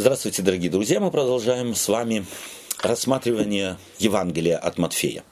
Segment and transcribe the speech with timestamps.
[0.00, 1.00] Здравствуйте, дорогие друзья.
[1.00, 2.24] Мы продолжаем с вами
[2.80, 5.24] рассматривание Евангелия от Матфея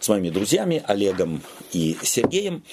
[0.00, 1.40] с моими друзьями Олегом
[1.72, 2.64] и Сергеем.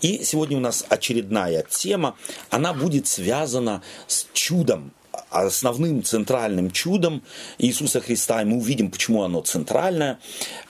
[0.00, 2.16] И сегодня у нас очередная тема.
[2.50, 4.90] Она будет связана с чудом,
[5.30, 7.22] основным центральным чудом
[7.58, 8.42] Иисуса Христа.
[8.42, 10.18] И мы увидим, почему оно центральное.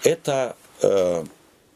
[0.05, 1.25] Это э,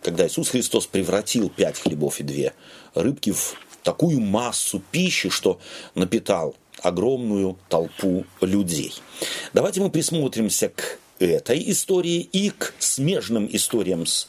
[0.02, 2.52] когда Иисус Христос превратил пять хлебов и две
[2.94, 5.58] рыбки в такую массу пищи, что
[5.94, 8.94] напитал огромную толпу людей.
[9.52, 14.28] Давайте мы присмотримся к этой истории и к смежным историям, связанной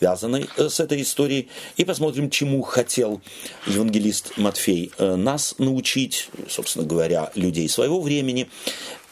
[0.00, 3.20] э, с этой историей, и посмотрим, чему хотел
[3.66, 8.48] евангелист Матфей э, нас научить, собственно говоря, людей своего времени,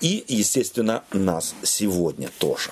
[0.01, 2.71] и, естественно, нас сегодня тоже.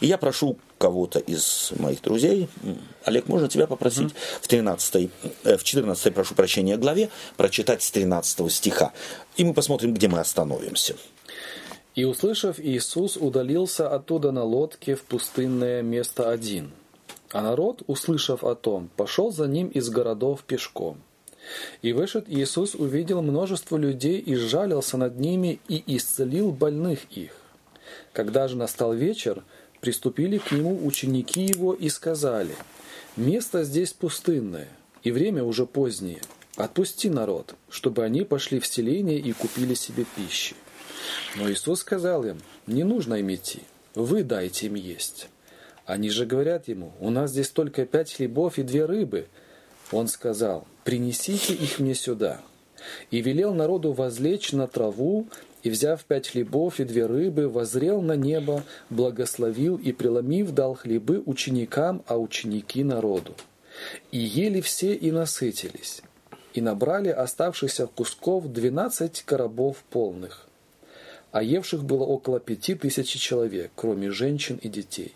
[0.00, 2.48] И я прошу кого-то из моих друзей,
[3.04, 4.42] Олег, можно тебя попросить mm-hmm.
[4.42, 5.10] в 13
[5.44, 8.92] э, в 14 прошу прощения, главе прочитать с 13 стиха.
[9.36, 10.96] И мы посмотрим, где мы остановимся.
[11.94, 16.72] И, услышав, Иисус удалился оттуда на лодке в пустынное место один.
[17.32, 21.00] А народ, услышав о том, пошел за ним из городов пешком.
[21.80, 27.32] И вышед Иисус увидел множество людей и сжалился над ними и исцелил больных их.
[28.12, 29.42] Когда же настал вечер,
[29.80, 32.54] приступили к нему ученики его и сказали,
[33.16, 34.68] «Место здесь пустынное,
[35.02, 36.20] и время уже позднее.
[36.56, 40.54] Отпусти народ, чтобы они пошли в селение и купили себе пищи».
[41.36, 43.60] Но Иисус сказал им, не нужно им идти,
[43.94, 45.28] вы дайте им есть.
[45.84, 49.26] Они же говорят ему, у нас здесь только пять хлебов и две рыбы.
[49.90, 52.40] Он сказал, принесите их мне сюда.
[53.10, 55.26] И велел народу возлечь на траву,
[55.62, 61.22] и, взяв пять хлебов и две рыбы, возрел на небо, благословил и, преломив, дал хлебы
[61.24, 63.34] ученикам, а ученики народу.
[64.10, 66.02] И ели все и насытились,
[66.54, 70.48] и набрали оставшихся кусков двенадцать коробов полных
[71.32, 75.14] а евших было около пяти тысяч человек, кроме женщин и детей.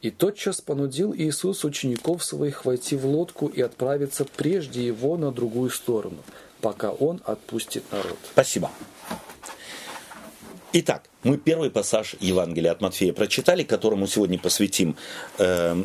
[0.00, 5.70] И тотчас понудил Иисус учеников своих войти в лодку и отправиться прежде его на другую
[5.70, 6.18] сторону,
[6.60, 8.18] пока он отпустит народ.
[8.32, 8.70] Спасибо.
[10.74, 14.96] Итак, мы первый пассаж Евангелия от Матфея прочитали, которому сегодня посвятим
[15.38, 15.82] э,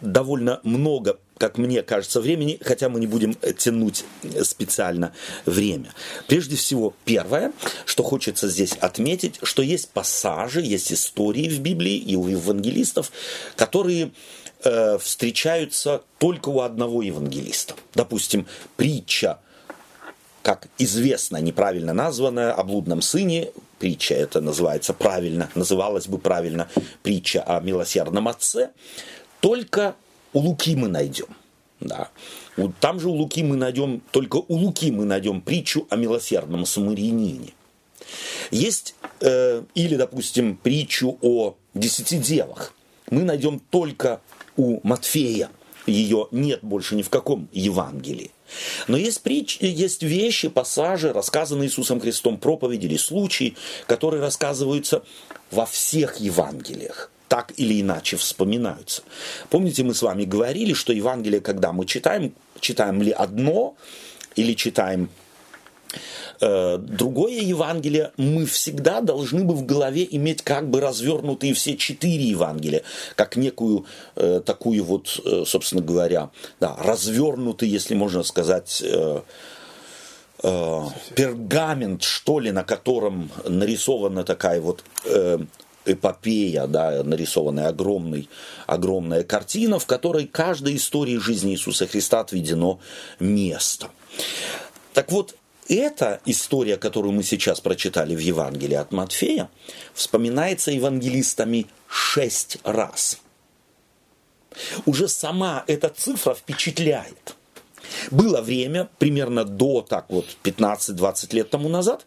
[0.00, 5.14] довольно много как мне кажется, времени, хотя мы не будем э, тянуть э, специально
[5.46, 5.90] время.
[6.26, 7.52] Прежде всего, первое,
[7.86, 13.10] что хочется здесь отметить, что есть пассажи, есть истории в Библии и у евангелистов,
[13.56, 14.12] которые
[14.62, 17.74] э, встречаются только у одного евангелиста.
[17.94, 18.46] Допустим,
[18.76, 19.38] притча
[20.42, 26.68] как известно, неправильно названная о блудном сыне, притча это называется правильно, называлась бы правильно
[27.02, 28.70] притча о милосердном отце,
[29.40, 29.94] только
[30.32, 31.26] у Луки мы найдем.
[31.80, 32.10] Да.
[32.56, 36.66] Вот там же у Луки мы найдем, только у Луки мы найдем притчу о милосердном
[36.66, 37.54] самарянине.
[38.50, 42.74] Есть, э, или, допустим, притчу о десяти девах.
[43.10, 44.20] Мы найдем только
[44.56, 45.50] у Матфея.
[45.86, 48.30] Ее нет больше ни в каком Евангелии.
[48.88, 55.02] Но есть, притч, есть вещи, пассажи, рассказанные Иисусом Христом, проповеди или случаи, которые рассказываются
[55.50, 59.02] во всех Евангелиях так или иначе вспоминаются.
[59.50, 63.76] Помните, мы с вами говорили, что Евангелие, когда мы читаем, читаем ли одно
[64.34, 65.08] или читаем
[66.40, 72.24] э, другое Евангелие, мы всегда должны бы в голове иметь как бы развернутые все четыре
[72.24, 72.82] Евангелия,
[73.14, 73.86] как некую
[74.16, 79.20] э, такую вот, э, собственно говоря, да, развернутый, если можно сказать, э,
[80.42, 80.80] э,
[81.14, 85.38] пергамент, что ли, на котором нарисована такая вот э,
[85.92, 88.28] эпопея, да, нарисованная огромный,
[88.66, 92.80] огромная картина, в которой каждой истории жизни Иисуса Христа отведено
[93.18, 93.88] место.
[94.92, 95.36] Так вот,
[95.68, 99.48] эта история, которую мы сейчас прочитали в Евангелии от Матфея,
[99.94, 103.20] вспоминается евангелистами шесть раз.
[104.84, 107.36] Уже сама эта цифра впечатляет–
[108.10, 112.06] было время, примерно до так вот 15-20 лет тому назад,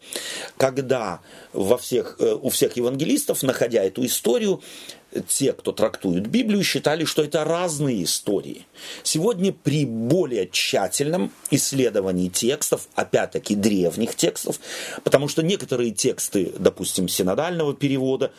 [0.56, 1.20] когда
[1.52, 4.62] во всех, э, у всех евангелистов, находя эту историю,
[5.28, 8.66] те, кто трактуют Библию, считали, что это разные истории.
[9.02, 14.58] Сегодня при более тщательном исследовании текстов, опять-таки древних текстов,
[15.02, 18.32] потому что некоторые тексты, допустим, синодального перевода,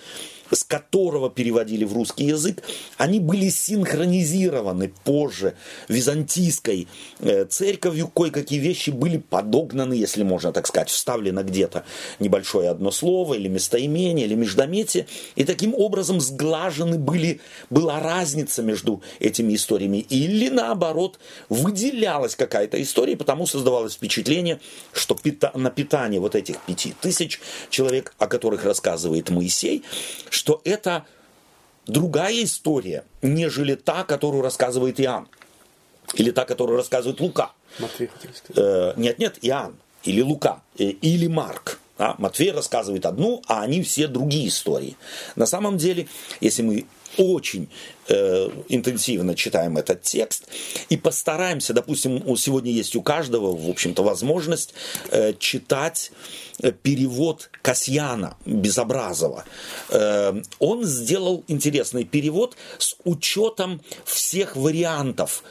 [0.51, 2.63] с которого переводили в русский язык,
[2.97, 5.55] они были синхронизированы позже
[5.87, 6.87] византийской
[7.19, 8.07] э, церковью.
[8.07, 11.85] Кое-какие вещи были подогнаны, если можно так сказать, вставлено где-то
[12.19, 15.07] небольшое одно слово или местоимение, или междометие.
[15.35, 19.97] И таким образом сглажены были, была разница между этими историями.
[20.09, 21.19] Или наоборот,
[21.49, 24.59] выделялась какая-то история, потому создавалось впечатление,
[24.93, 25.17] что
[25.53, 27.39] на питание вот этих пяти тысяч
[27.69, 29.83] человек, о которых рассказывает Моисей,
[30.35, 31.05] что это
[31.87, 35.27] другая история, нежели та, которую рассказывает Иоанн.
[36.13, 37.51] Или та, которую рассказывает Лука.
[37.79, 38.57] Хотел сказать.
[38.57, 39.75] Э, нет, нет, Иоанн.
[40.03, 40.61] Или Лука.
[40.77, 41.79] Э, или Марк.
[41.97, 42.15] Да?
[42.17, 44.97] Матфей рассказывает одну, а они все другие истории.
[45.35, 46.07] На самом деле,
[46.41, 46.85] если мы
[47.17, 47.69] очень
[48.07, 50.47] э, интенсивно читаем этот текст
[50.89, 54.73] и постараемся, допустим, сегодня есть у каждого, в общем-то, возможность
[55.11, 56.11] э, читать
[56.61, 59.45] э, перевод Касьяна Безобразова.
[60.59, 65.43] Он сделал интересный перевод с учетом всех вариантов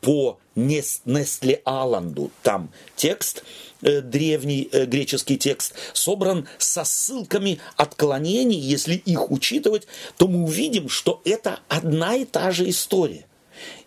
[0.00, 2.30] по Нестле Аланду.
[2.42, 3.44] Там текст
[3.80, 9.86] древний греческий текст, собран со ссылками отклонений, если их учитывать,
[10.16, 13.24] то мы увидим, что это одна и та же история.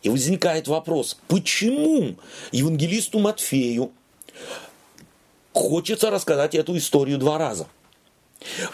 [0.01, 2.15] И возникает вопрос, почему
[2.51, 3.91] евангелисту Матфею
[5.53, 7.67] хочется рассказать эту историю два раза?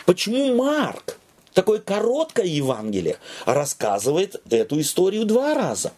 [0.06, 1.20] Почему Марк,
[1.54, 5.92] такое короткое Евангелие, рассказывает эту историю два раза?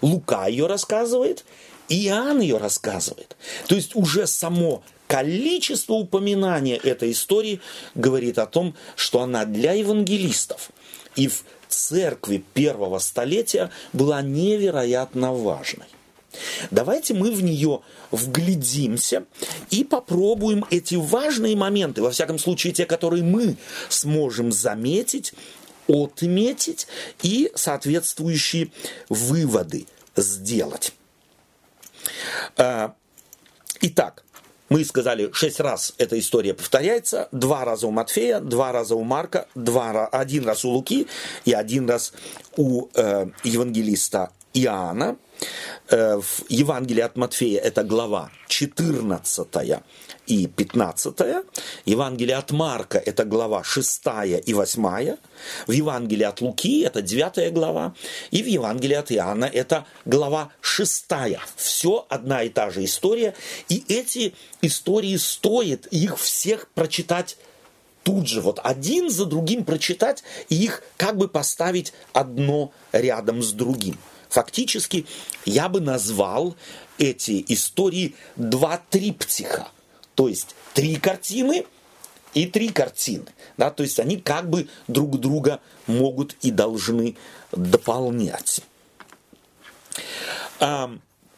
[0.00, 1.44] Лука ее рассказывает,
[1.88, 3.36] Иоанн ее рассказывает.
[3.66, 7.60] То есть уже само количество упоминания этой истории
[7.94, 10.70] говорит о том, что она для евангелистов
[11.16, 15.86] и в церкви первого столетия была невероятно важной.
[16.70, 17.80] Давайте мы в нее
[18.10, 19.24] вглядимся
[19.70, 23.56] и попробуем эти важные моменты, во всяком случае те, которые мы
[23.88, 25.32] сможем заметить,
[25.88, 26.86] отметить
[27.22, 28.70] и соответствующие
[29.08, 29.86] выводы
[30.16, 30.92] сделать.
[32.56, 32.94] А,
[33.80, 34.24] итак,
[34.68, 39.46] мы сказали, шесть раз эта история повторяется, два раза у Матфея, два раза у Марка,
[39.54, 41.06] два, один раз у Луки
[41.44, 42.12] и один раз
[42.56, 45.16] у э, евангелиста Иоанна.
[45.88, 49.46] Э, в Евангелии от Матфея это глава 14
[50.28, 51.44] и 15.
[51.86, 54.02] Евангелие от Марка– это глава 6
[54.44, 55.16] и 8.
[55.66, 57.94] В Евангелии от Луки– это 9 глава.
[58.30, 61.06] И в Евангелии от Иоанна– это глава 6.
[61.56, 63.34] Все одна и та же история.
[63.70, 67.38] И эти истории стоит их всех прочитать
[68.04, 73.52] тут же, вот один за другим прочитать и их как бы поставить одно рядом с
[73.52, 73.96] другим.
[74.28, 75.06] Фактически
[75.46, 76.54] я бы назвал
[76.98, 79.68] эти истории два триптиха–
[80.18, 81.64] то есть три картины
[82.34, 83.26] и три картины.
[83.56, 87.16] Да, то есть они как бы друг друга могут и должны
[87.52, 88.62] дополнять.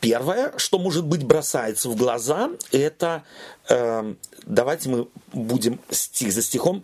[0.01, 3.23] Первое, что может быть бросается в глаза, это,
[3.69, 4.15] э,
[4.47, 6.83] давайте мы будем стих за стихом,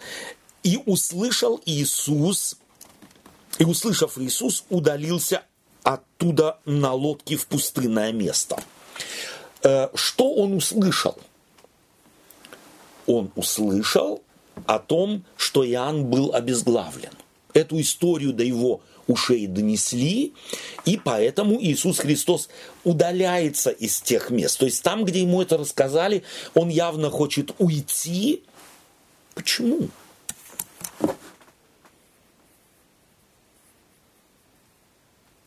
[0.63, 2.59] и услышал Иисус,
[3.59, 5.45] и услышав Иисус, удалился
[5.83, 8.63] оттуда на лодке в пустынное место.
[9.63, 11.17] Э, что он услышал?
[13.07, 14.23] Он услышал
[14.67, 17.13] о том, что Иоанн был обезглавлен.
[17.53, 20.33] Эту историю до его ушей донесли,
[20.85, 22.49] и поэтому Иисус Христос
[22.85, 24.59] удаляется из тех мест.
[24.59, 26.23] То есть там, где ему это рассказали,
[26.55, 28.43] он явно хочет уйти.
[29.35, 29.89] Почему?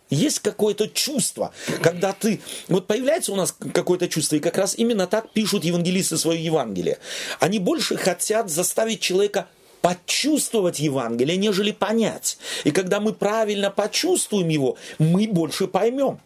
[0.10, 2.42] Есть какое-то чувство, когда ты...
[2.68, 6.98] Вот появляется у нас какое-то чувство, и как раз именно так пишут евангелисты свое Евангелие.
[7.40, 9.48] Они больше хотят заставить человека
[9.82, 12.38] почувствовать Евангелие, нежели понять.
[12.64, 16.20] И когда мы правильно почувствуем его, мы больше поймем.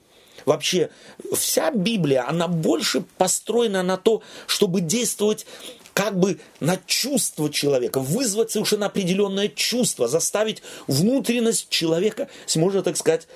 [0.46, 0.90] Вообще,
[1.36, 5.46] вся Библия, она больше построена на то, чтобы действовать
[5.94, 12.98] как бы на чувство человека, вызвать совершенно определенное чувство, заставить внутренность человека, если можно так
[12.98, 13.28] сказать,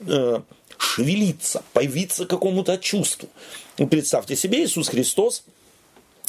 [0.00, 0.40] э,
[0.78, 3.28] шевелиться, появиться какому-то чувству.
[3.76, 5.44] Представьте себе, Иисус Христос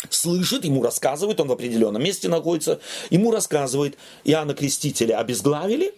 [0.09, 2.79] слышит, ему рассказывает, он в определенном месте находится,
[3.09, 5.93] ему рассказывает, Иоанна Крестителя обезглавили,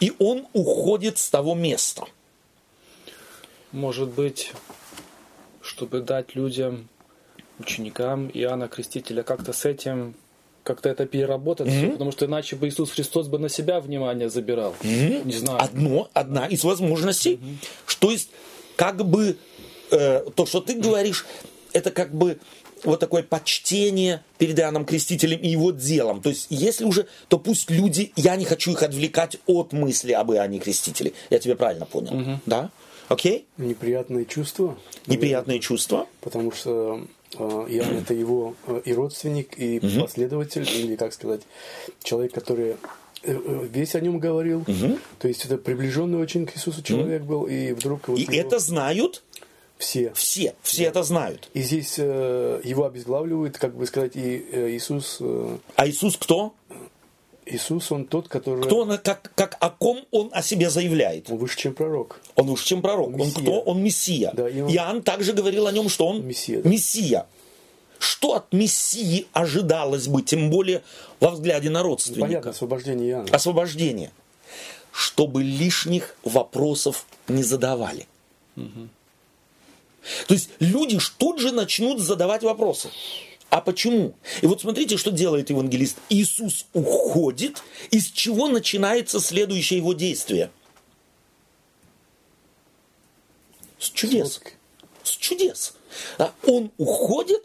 [0.00, 2.04] и он уходит с того места.
[3.72, 4.52] Может быть,
[5.60, 6.88] чтобы дать людям,
[7.58, 10.14] ученикам Иоанна Крестителя как-то с этим
[10.68, 11.92] как-то это переработать, mm-hmm.
[11.92, 14.74] потому что иначе бы Иисус Христос бы на себя внимание забирал.
[14.82, 15.24] Mm-hmm.
[15.24, 15.62] Не знаю.
[15.62, 17.56] Одно, одна из возможностей, mm-hmm.
[17.86, 18.28] что есть
[18.76, 19.38] как бы
[19.90, 21.24] э, то, что ты говоришь,
[21.72, 22.38] это как бы
[22.84, 26.20] вот такое почтение перед Иоанном Крестителем и его делом.
[26.20, 30.30] То есть, если уже, то пусть люди, я не хочу их отвлекать от мысли об
[30.32, 31.12] Иоанне Крестителе.
[31.30, 32.40] Я тебя правильно понял, угу.
[32.44, 32.70] да?
[33.08, 33.46] Окей?
[33.56, 34.76] Неприятные чувства.
[35.06, 36.06] Неприятные чувства.
[36.20, 40.02] Потому что Иоанн это его э, и родственник, и угу.
[40.02, 41.42] последователь, или, как сказать,
[42.02, 42.76] человек, который
[43.22, 44.60] э, весь о нем говорил.
[44.60, 44.98] Угу.
[45.18, 47.30] То есть это приближенный очень к Иисусу человек угу.
[47.30, 48.08] был, и вдруг...
[48.08, 48.32] Вот и его...
[48.32, 49.22] это знают
[49.78, 50.12] все.
[50.14, 50.90] Все, все да.
[50.90, 51.50] это знают.
[51.54, 55.18] И здесь э, его обезглавливают, как бы сказать, и э, Иисус...
[55.20, 56.54] Э, а Иисус кто?
[57.50, 58.64] Иисус, он тот, который...
[58.64, 61.30] Кто он, как, как о ком он о себе заявляет?
[61.30, 62.20] Он выше, чем пророк.
[62.36, 63.08] Он выше, чем пророк.
[63.08, 63.60] Он, он кто?
[63.60, 64.32] Он Мессия.
[64.34, 64.70] Да, и он...
[64.72, 66.62] Иоанн также говорил о нем, что он Мессия.
[66.62, 66.68] Да.
[66.68, 67.26] Мессия.
[67.98, 70.82] Что от Мессии ожидалось бы, тем более
[71.20, 72.20] во взгляде на родственника?
[72.20, 73.28] Ну, понятно, освобождение Иоанна.
[73.32, 74.10] Освобождение.
[74.92, 78.06] Чтобы лишних вопросов не задавали.
[78.56, 78.88] Угу.
[80.26, 82.88] То есть люди тут же начнут задавать вопросы.
[83.50, 84.14] А почему?
[84.42, 85.96] И вот смотрите, что делает евангелист.
[86.10, 90.50] Иисус уходит, из чего начинается следующее его действие?
[93.78, 94.40] С чудес.
[95.02, 95.74] С чудес.
[96.44, 97.42] Он уходит,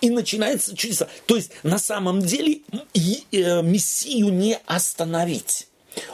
[0.00, 1.08] и начинается чудеса.
[1.26, 2.60] То есть на самом деле
[3.32, 5.68] э, Мессию не остановить.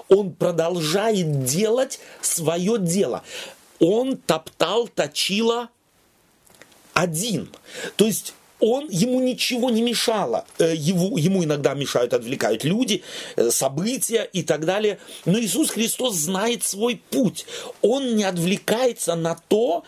[0.09, 3.25] Он продолжает делать свое дело.
[3.81, 5.71] Он топтал, точила
[6.95, 7.51] один.
[7.97, 10.47] То есть он, ему ничего не мешало.
[10.59, 13.03] Э, его, ему иногда мешают, отвлекают люди,
[13.35, 14.99] э, события и так далее.
[15.25, 17.45] Но Иисус Христос знает свой путь.
[17.83, 19.83] Он не отвлекается на то,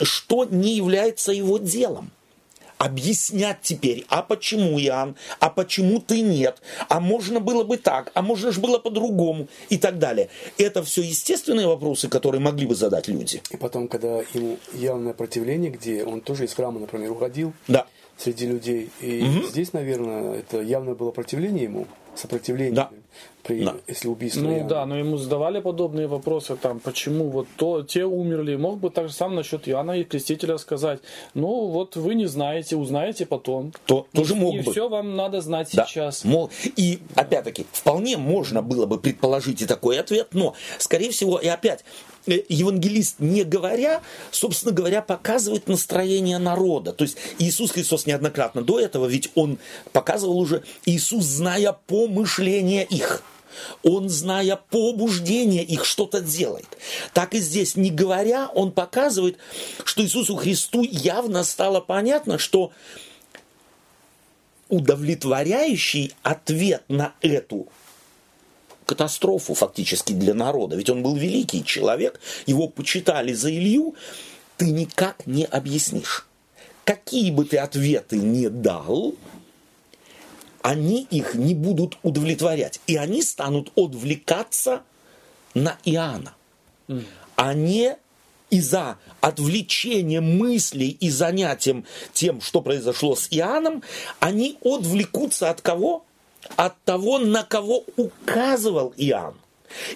[0.00, 2.10] что не является его делом
[2.78, 8.20] объяснять теперь, а почему Иоанн, а почему ты нет, а можно было бы так, а
[8.20, 10.28] можно же было по-другому и так далее.
[10.58, 13.42] Это все естественные вопросы, которые могли бы задать люди.
[13.50, 17.86] И потом, когда ему явное противление, где он тоже из храма, например, уходил, да.
[18.16, 19.46] Среди людей, и угу.
[19.46, 22.74] здесь, наверное, это явно было противление ему, сопротивление.
[22.74, 22.90] Да
[23.44, 23.76] при, да.
[23.86, 24.40] если убийство.
[24.40, 24.68] Ну Иоанна.
[24.68, 28.56] да, но ему задавали подобные вопросы, там, почему вот то, те умерли.
[28.56, 31.00] Мог бы так же сам насчет Иоанна и Крестителя сказать,
[31.34, 33.72] ну вот вы не знаете, узнаете потом.
[33.86, 34.72] То, и, тоже мог и бы.
[34.72, 35.86] все вам надо знать да.
[35.86, 36.24] сейчас.
[36.24, 41.46] Мол, и опять-таки, вполне можно было бы предположить и такой ответ, но, скорее всего, и
[41.46, 41.84] опять,
[42.26, 46.92] евангелист, не говоря, собственно говоря, показывает настроение народа.
[46.92, 49.58] То есть Иисус Христос неоднократно до этого, ведь он
[49.92, 53.22] показывал уже Иисус, зная помышления их.
[53.82, 56.66] Он, зная побуждение их, что-то делает.
[57.12, 59.38] Так и здесь, не говоря, он показывает,
[59.84, 62.72] что Иисусу Христу явно стало понятно, что
[64.68, 67.68] удовлетворяющий ответ на эту
[68.94, 73.96] катастрофу фактически для народа, ведь он был великий человек, его почитали за Илью,
[74.56, 76.26] ты никак не объяснишь.
[76.84, 79.14] Какие бы ты ответы не дал,
[80.62, 82.80] они их не будут удовлетворять.
[82.86, 84.82] И они станут отвлекаться
[85.54, 86.34] на Иоанна.
[87.34, 87.96] А не
[88.50, 93.82] из-за отвлечения мыслей и занятием тем, что произошло с Иоанном,
[94.20, 96.03] они отвлекутся от кого?
[96.56, 99.34] От того, на кого указывал Иоанн.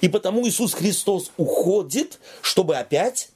[0.00, 3.30] И потому Иисус Христос уходит, чтобы опять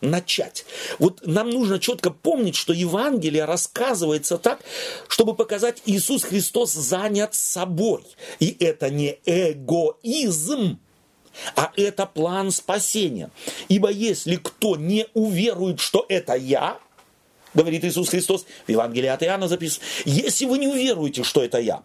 [0.00, 0.64] начать.
[0.98, 4.60] Вот нам нужно четко помнить, что Евангелие рассказывается так,
[5.08, 8.04] чтобы показать, Иисус Христос занят собой.
[8.38, 10.78] И это не эгоизм,
[11.56, 13.30] а это план спасения.
[13.68, 16.78] Ибо если кто не уверует, что это я,
[17.54, 21.82] говорит Иисус Христос, в Евангелии от Иоанна записано, если вы не уверуете, что это я,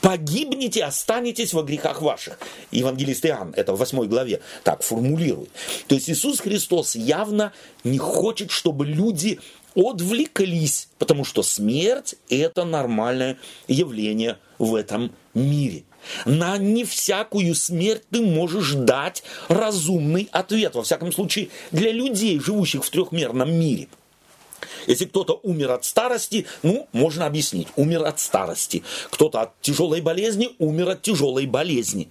[0.00, 2.38] погибнете, останетесь во грехах ваших.
[2.70, 5.50] Евангелист Иоанн это в 8 главе так формулирует.
[5.86, 7.52] То есть Иисус Христос явно
[7.84, 9.38] не хочет, чтобы люди
[9.74, 13.38] отвлеклись, потому что смерть– это нормальное
[13.68, 15.84] явление в этом мире.
[16.24, 22.84] На не всякую смерть ты можешь дать разумный ответ, во всяком случае, для людей, живущих
[22.84, 23.88] в трехмерном мире–
[24.86, 28.82] если кто-то умер от старости, ну, можно объяснить, умер от старости.
[29.10, 32.08] Кто-то от тяжелой болезни, умер от тяжелой болезни.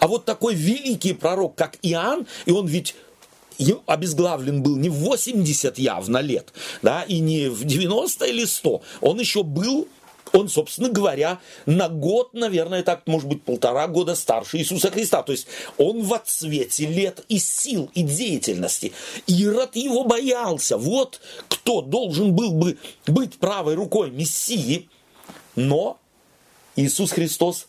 [0.00, 2.94] А вот такой великий пророк, как Иоанн, и он ведь
[3.86, 6.52] обезглавлен был не в 80 явно лет,
[6.82, 9.88] да, и не в 90 или 100, он еще был
[10.34, 15.22] он, собственно говоря, на год, наверное, так, может быть, полтора года старше Иисуса Христа.
[15.22, 15.46] То есть
[15.78, 18.92] он в отсвете лет и сил, и деятельности.
[19.28, 20.76] Ирод его боялся.
[20.76, 22.76] Вот кто должен был бы
[23.06, 24.88] быть правой рукой Мессии.
[25.54, 26.00] Но
[26.74, 27.68] Иисус Христос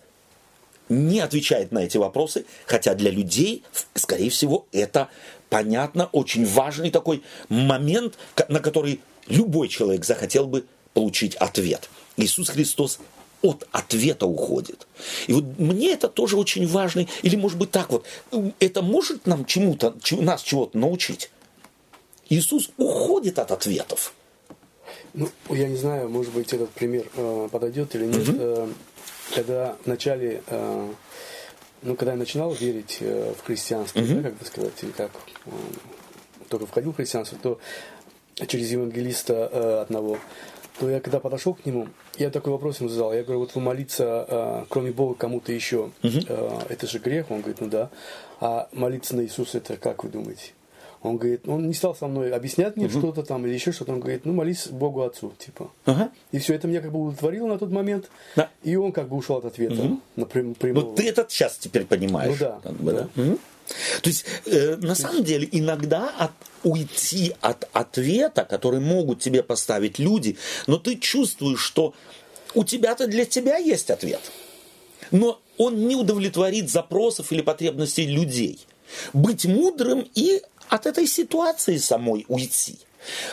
[0.89, 5.09] не отвечает на эти вопросы, хотя для людей, скорее всего, это
[5.49, 8.15] понятно, очень важный такой момент,
[8.47, 11.89] на который любой человек захотел бы получить ответ.
[12.17, 12.99] Иисус Христос
[13.43, 14.87] от ответа уходит.
[15.27, 17.05] И вот мне это тоже очень важно.
[17.21, 18.05] Или может быть так вот,
[18.59, 21.29] это может нам чему-то, нас чего-то научить?
[22.29, 24.13] Иисус уходит от ответов.
[25.13, 28.29] Ну, я не знаю, может быть, этот пример э, подойдет или нет.
[28.29, 28.37] Угу.
[28.39, 28.67] Э,
[29.35, 30.93] когда в начале, э,
[31.83, 34.15] ну, когда я начинал верить э, в христианство, угу.
[34.15, 35.11] да, как бы сказать, или как
[35.45, 35.49] э,
[36.49, 37.59] только входил в христианство, то
[38.47, 40.17] через евангелиста э, одного,
[40.79, 43.13] то я когда подошел к нему, я такой вопрос ему задал.
[43.13, 46.19] Я говорю, вот вы молиться, э, кроме Бога, кому-то еще, угу.
[46.27, 47.31] э, это же грех?
[47.31, 47.89] Он говорит, ну да.
[48.41, 50.51] А молиться на Иисуса, это как вы думаете?
[51.01, 52.99] Он говорит, он не стал со мной объяснять мне угу.
[52.99, 53.93] что-то там или еще что-то.
[53.93, 55.69] Он говорит, ну молись Богу Отцу, типа.
[55.85, 56.09] Ага.
[56.31, 58.09] И все это меня как бы удовлетворило на тот момент.
[58.35, 58.49] Да.
[58.63, 59.81] И он как бы ушел от ответа.
[59.81, 59.99] Угу.
[60.15, 60.85] На прям, прямого.
[60.85, 62.37] Ну ты этот сейчас теперь понимаешь.
[62.39, 62.59] Ну да.
[62.63, 63.07] Как бы, да.
[63.15, 63.21] да.
[63.21, 63.39] Угу.
[64.01, 66.31] То есть, э, на самом деле, иногда от,
[66.63, 71.93] уйти от ответа, который могут тебе поставить люди, но ты чувствуешь, что
[72.53, 74.21] у тебя-то для тебя есть ответ.
[75.11, 78.59] Но он не удовлетворит запросов или потребностей людей.
[79.13, 82.79] Быть мудрым и от этой ситуации самой уйти.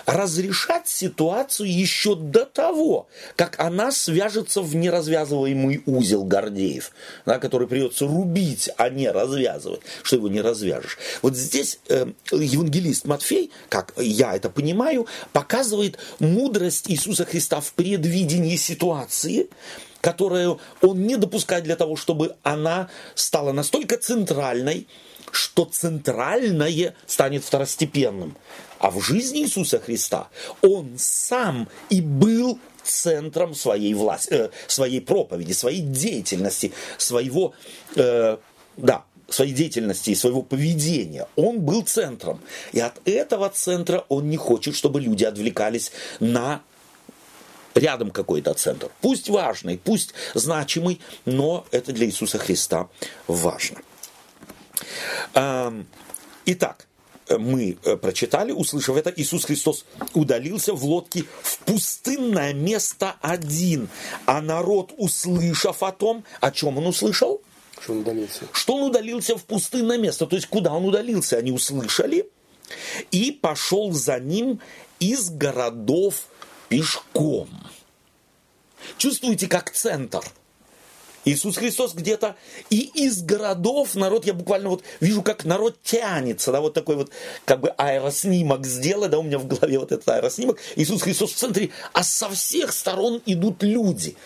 [0.06, 6.92] Разрешать ситуацию еще до того, как она свяжется в неразвязываемый узел Гордеев,
[7.26, 10.98] да, который придется рубить, а не развязывать, что его не развяжешь.
[11.22, 18.56] Вот здесь э, евангелист Матфей, как я это понимаю, показывает мудрость Иисуса Христа в предвидении
[18.56, 19.48] ситуации,
[20.00, 24.86] которую он не допускает для того, чтобы она стала настолько центральной,
[25.32, 28.36] что центральное станет второстепенным.
[28.78, 30.28] А в жизни Иисуса Христа
[30.60, 37.54] Он сам и был центром своей власти, э, своей проповеди, своей деятельности, своего,
[37.96, 38.36] э,
[38.76, 41.26] да, своей деятельности и своего поведения.
[41.36, 42.40] Он был центром.
[42.72, 46.62] И от этого центра он не хочет, чтобы люди отвлекались на
[47.74, 48.90] рядом какой-то центр.
[49.00, 52.88] Пусть важный, пусть значимый, но это для Иисуса Христа
[53.26, 53.78] важно.
[56.44, 56.86] Итак,
[57.38, 59.84] мы э, прочитали, услышав это, Иисус Христос
[60.14, 63.88] удалился в лодке в пустынное место один.
[64.26, 67.40] А народ, услышав о том, о чем он услышал?
[67.80, 68.44] Что он удалился.
[68.52, 70.26] Что он удалился в пустынное место.
[70.26, 72.28] То есть, куда он удалился, они услышали.
[73.10, 74.60] И пошел за ним
[74.98, 76.26] из городов
[76.68, 77.48] пешком.
[78.98, 80.22] Чувствуете, как центр–
[81.24, 82.36] Иисус Христос где-то
[82.68, 87.10] и из городов народ, я буквально вот вижу, как народ тянется, да, вот такой вот
[87.44, 91.36] как бы аэроснимок сделай, да, у меня в голове вот этот аэроснимок, Иисус Христос в
[91.36, 94.16] центре, а со всех сторон идут люди.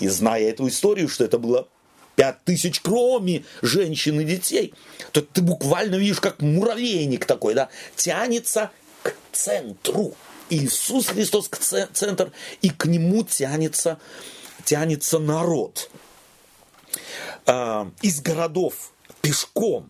[0.00, 1.66] И зная эту историю, что это было
[2.14, 4.74] пять тысяч кроме женщин и детей,
[5.12, 8.70] то ты буквально видишь, как муравейник такой, да, тянется
[9.02, 10.14] к центру.
[10.50, 12.32] Иисус Христос к центр,
[12.62, 13.98] и к нему тянется,
[14.64, 15.90] тянется народ
[17.48, 19.88] э, из городов пешком.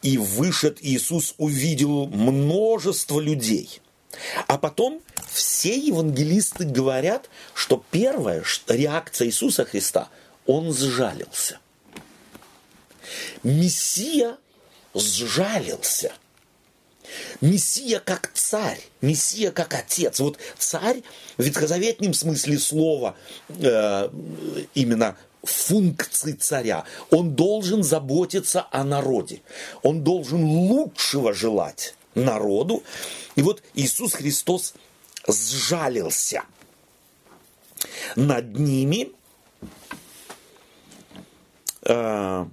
[0.00, 3.80] И вышед Иисус увидел множество людей.
[4.46, 10.08] А потом все евангелисты говорят, что первая реакция Иисуса Христа,
[10.46, 11.58] он сжалился.
[13.42, 14.36] Мессия
[14.94, 16.12] сжалился.
[17.40, 20.20] Мессия как царь, Мессия как отец.
[20.20, 21.02] Вот царь
[21.36, 23.16] в ветхозаветном смысле слова
[23.48, 24.08] э,
[24.74, 26.84] именно функции царя.
[27.10, 29.42] Он должен заботиться о народе.
[29.82, 32.82] Он должен лучшего желать народу.
[33.34, 34.74] И вот Иисус Христос
[35.26, 36.44] сжалился
[38.16, 39.12] над ними.
[41.84, 42.48] А,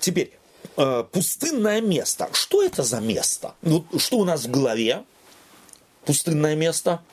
[0.00, 0.32] теперь,
[0.76, 2.30] а, пустынное место.
[2.32, 3.54] Что это за место?
[3.98, 5.04] Что у нас в голове?
[6.04, 7.02] Пустынное место–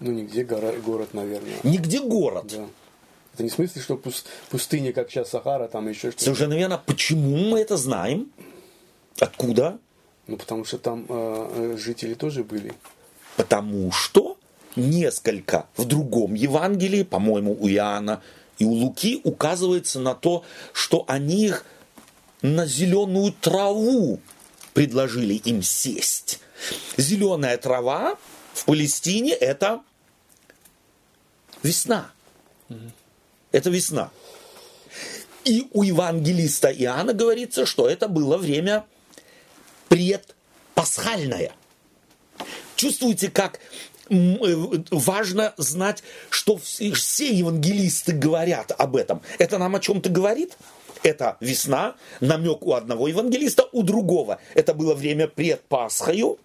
[0.00, 1.58] ну, нигде гора, город, наверное.
[1.62, 2.46] Нигде город.
[2.48, 2.66] Да.
[3.34, 4.00] Это не в смысле, что
[4.50, 6.24] пустыня, как сейчас Сахара, там еще что-то.
[6.24, 6.82] Совершенно верно.
[6.84, 8.30] Почему мы это знаем?
[9.20, 9.78] Откуда?
[10.26, 12.74] Ну, потому что там э, жители тоже были.
[13.36, 14.36] Потому что
[14.76, 18.22] несколько в другом Евангелии, по-моему, у Иоанна
[18.58, 21.64] и у Луки указывается на то, что они их
[22.42, 24.20] на зеленую траву
[24.74, 26.40] предложили им сесть.
[26.96, 28.16] Зеленая трава
[28.52, 29.80] в Палестине это
[31.62, 32.10] весна.
[33.52, 34.10] Это весна.
[35.44, 38.84] И у евангелиста Иоанна говорится, что это было время
[39.88, 41.52] предпасхальное.
[42.76, 43.58] Чувствуете, как
[44.10, 44.14] э,
[44.90, 49.22] важно знать, что все евангелисты говорят об этом.
[49.38, 50.56] Это нам о чем-то говорит?
[51.02, 54.40] Это весна, намек у одного евангелиста, у другого.
[54.54, 56.38] Это было время пред Пасхою,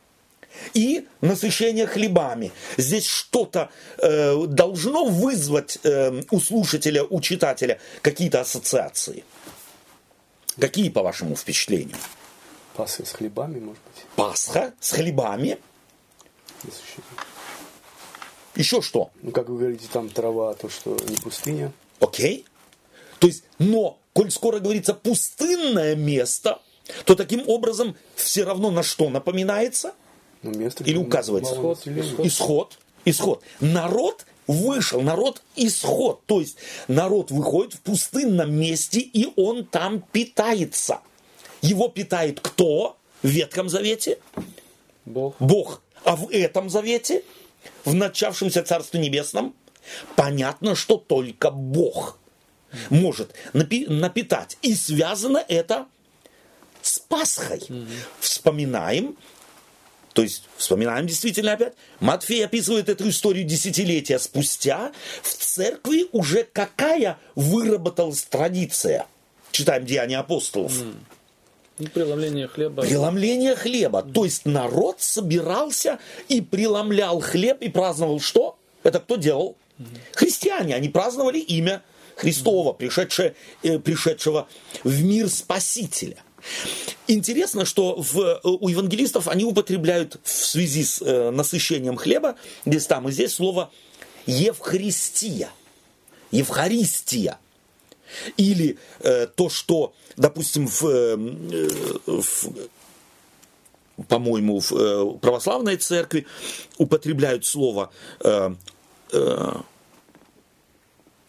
[0.74, 2.52] и насыщение хлебами.
[2.78, 9.24] Здесь что-то э, должно вызвать э, у слушателя, у читателя какие-то ассоциации.
[10.60, 11.98] Какие, по вашему впечатлению?
[12.76, 14.06] Пасха с хлебами, может быть?
[14.16, 15.58] Пасха с хлебами.
[18.56, 19.12] Еще что?
[19.22, 21.72] Ну, как вы говорите, там трава, то, что не пустыня.
[22.00, 22.46] Окей.
[23.20, 26.60] То есть, но, коль скоро говорится пустынное место,
[27.06, 29.94] то таким образом все равно на что напоминается?
[30.44, 31.54] Ну, место, Или указывается?
[31.54, 32.26] Исход, исход.
[32.26, 32.80] Исход.
[33.06, 33.44] Исход.
[33.60, 36.26] Народ вышел, народ исход.
[36.26, 41.00] То есть народ выходит в пустынном месте, и он там питается.
[41.62, 44.20] Его питает кто в Ветхом Завете?
[45.06, 45.36] Бог.
[45.40, 45.82] Бог.
[46.04, 47.24] А в этом Завете,
[47.86, 49.56] в начавшемся Царстве Небесном,
[50.16, 52.18] понятно, что только Бог
[52.90, 54.58] может напи- напитать.
[54.62, 55.86] И связано это
[56.82, 57.62] с Пасхой.
[58.20, 59.18] Вспоминаем,
[60.14, 67.18] то есть вспоминаем действительно опять, Матфей описывает эту историю десятилетия спустя, в церкви уже какая
[67.36, 69.08] выработалась традиция.
[69.52, 70.74] Читаем Деяния апостолов.
[71.80, 72.84] Ну, преломление хлеба.
[72.84, 74.04] Преломление хлеба.
[74.04, 78.58] То есть народ собирался и преломлял хлеб и праздновал что?
[78.84, 79.58] Это кто делал?
[80.14, 80.76] Христиане.
[80.76, 81.82] Они праздновали имя
[82.16, 84.48] Христова, пришедшее, э, пришедшего
[84.84, 86.18] в мир Спасителя.
[87.08, 93.10] Интересно, что в, у евангелистов они употребляют в связи с э, насыщением хлеба, здесь там
[93.10, 93.72] и здесь слово
[94.26, 95.50] Евхаристия.
[96.32, 97.40] Евхаристия.
[98.38, 101.16] Или э, то, что, допустим, в, э,
[102.08, 102.54] в
[104.08, 106.26] по-моему, в э, православной церкви
[106.78, 108.56] употребляют слово э,
[109.12, 109.54] э,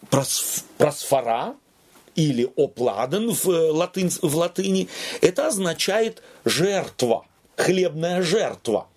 [0.09, 1.55] прос- просфора
[2.15, 4.87] или опладен в, э, латынь, в латыни.
[5.21, 7.25] Это означает жертва,
[7.55, 8.87] хлебная жертва.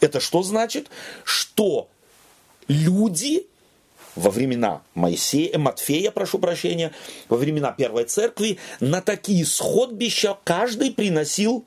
[0.00, 0.88] Это что значит?
[1.24, 1.88] Что
[2.68, 3.46] люди
[4.14, 6.92] во времена Моисея, Матфея, прошу прощения,
[7.28, 11.64] во времена Первой Церкви, на такие сходбища каждый приносил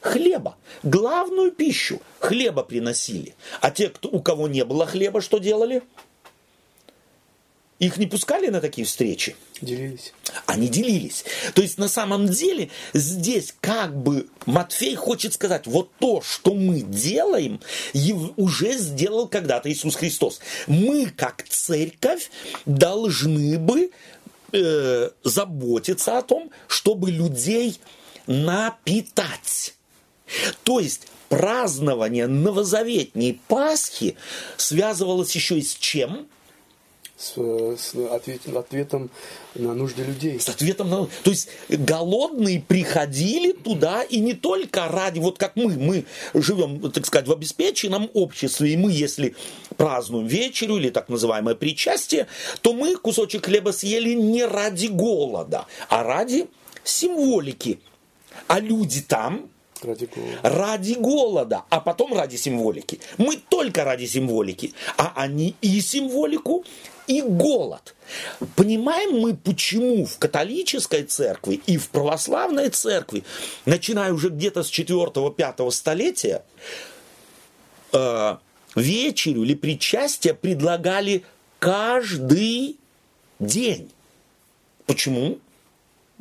[0.00, 0.56] хлеба.
[0.82, 3.34] Главную пищу хлеба приносили.
[3.60, 5.82] А те, кто, у кого не было хлеба, что делали?
[7.84, 9.36] Их не пускали на такие встречи.
[9.60, 10.14] Делились.
[10.46, 11.24] Они делились.
[11.52, 16.80] То есть на самом деле здесь как бы Матфей хочет сказать, вот то, что мы
[16.80, 17.60] делаем,
[18.36, 20.40] уже сделал когда-то Иисус Христос.
[20.66, 22.30] Мы как церковь
[22.64, 23.90] должны бы
[24.52, 27.78] э, заботиться о том, чтобы людей
[28.26, 29.74] напитать.
[30.62, 34.16] То есть празднование новозаветней Пасхи
[34.56, 36.28] связывалось еще и с чем?
[37.16, 39.08] С, с ответ- ответом
[39.54, 40.40] на нужды людей.
[40.40, 41.06] С ответом на...
[41.22, 47.06] То есть голодные приходили туда и не только ради, вот как мы, мы живем, так
[47.06, 49.36] сказать, в обеспеченном обществе, и мы, если
[49.76, 52.26] празднуем вечерю или так называемое причастие,
[52.62, 56.48] то мы кусочек хлеба съели не ради голода, а ради
[56.82, 57.78] символики.
[58.48, 59.48] А люди там
[59.84, 60.38] Ради голода.
[60.42, 63.00] ради голода, а потом ради символики.
[63.18, 66.64] Мы только ради символики, а они и символику,
[67.06, 67.94] и голод.
[68.56, 73.24] Понимаем мы, почему в католической церкви и в православной церкви,
[73.66, 76.42] начиная уже где-то с 4-5 столетия,
[77.92, 78.36] э,
[78.74, 81.24] вечерю или причастие предлагали
[81.58, 82.78] каждый
[83.38, 83.90] день.
[84.86, 85.38] Почему?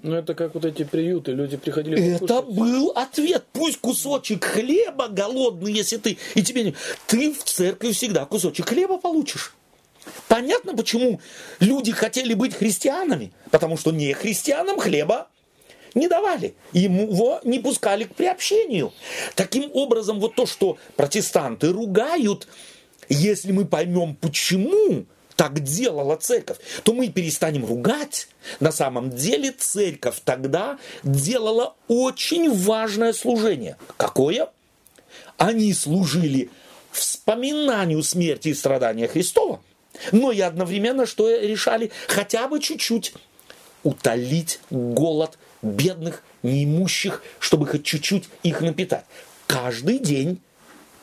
[0.03, 2.55] Ну, это как вот эти приюты, люди приходили Это покушать.
[2.55, 3.45] был ответ.
[3.53, 6.75] Пусть кусочек хлеба голодный, если ты, и тебе не...
[7.07, 9.55] Ты в церкви всегда кусочек хлеба получишь.
[10.27, 11.21] Понятно, почему
[11.61, 13.31] люди хотели быть христианами.
[13.49, 15.29] Потому что не христианам хлеба
[15.95, 16.55] не давали.
[16.73, 18.91] Ему его не пускали к приобщению.
[19.35, 22.49] Таким образом, вот то, что протестанты ругают,
[23.07, 28.27] если мы поймем, почему так делала церковь, то мы перестанем ругать.
[28.59, 33.77] На самом деле церковь тогда делала очень важное служение.
[33.97, 34.49] Какое?
[35.37, 36.49] Они служили
[36.91, 39.61] вспоминанию смерти и страдания Христова,
[40.11, 43.13] но и одновременно, что решали хотя бы чуть-чуть
[43.83, 49.05] утолить голод бедных, неимущих, чтобы хоть чуть-чуть их напитать.
[49.47, 50.41] Каждый день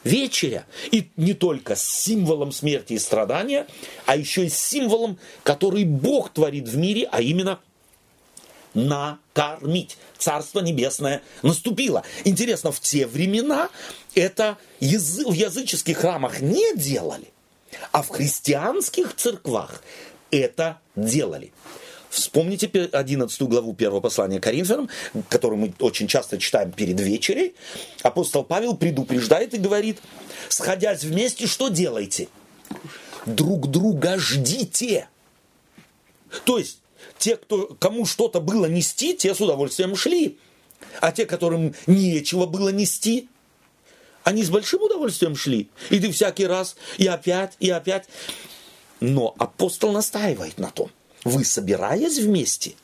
[0.05, 0.67] вечеря.
[0.91, 3.67] И не только с символом смерти и страдания,
[4.07, 7.61] а еще и с символом, который Бог творит в мире, а именно
[8.75, 9.99] накормить.
[10.19, 12.05] Царство Небесное наступило.
[12.25, 13.69] Интересно, в те времена
[14.15, 14.85] это в
[15.33, 17.33] языческих храмах не делали,
[17.93, 19.83] а в христианских церквах
[20.31, 21.53] это делали.
[22.11, 24.91] Вспомните 11 главу первого послания Коринфянам,
[25.29, 27.55] которую мы очень часто читаем перед вечерей.
[28.03, 29.99] Апостол Павел предупреждает и говорит,
[30.49, 32.29] сходясь вместе, что делайте?
[33.27, 35.09] Друг друга ждите.
[36.45, 36.81] То есть,
[37.17, 40.37] те, кто, кому что-то было нести, те с удовольствием шли.
[41.01, 43.29] А те, которым нечего было нести,
[44.25, 45.71] они с большим удовольствием шли.
[45.91, 48.09] И ты всякий раз, и опять, и опять.
[48.99, 50.91] Но апостол настаивает на том.
[51.25, 52.75] Вы, собираясь вместе,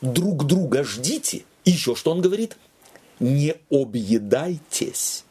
[0.00, 1.44] друг друга ждите.
[1.64, 2.56] И еще что он говорит?
[3.20, 5.24] Не объедайтесь.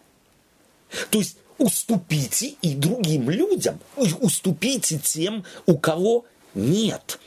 [1.09, 3.79] То есть уступите и другим людям.
[3.95, 7.19] Уступите тем, у кого нет.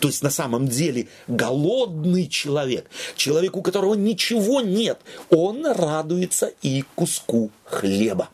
[0.00, 4.98] То есть на самом деле голодный человек, человек, у которого ничего нет,
[5.30, 8.28] он радуется и куску хлеба.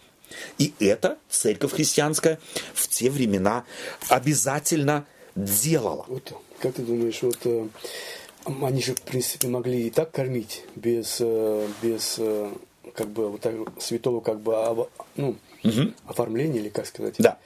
[0.58, 2.40] И это церковь христианская
[2.74, 3.64] в те времена
[4.08, 6.04] обязательно делала.
[6.08, 7.68] Вот, как ты думаешь, вот э,
[8.62, 12.50] они же, в принципе, могли и так кормить без, э, без э,
[12.94, 15.92] как бы вот так, святого как бы ну, угу.
[16.06, 17.38] оформления или как сказать да.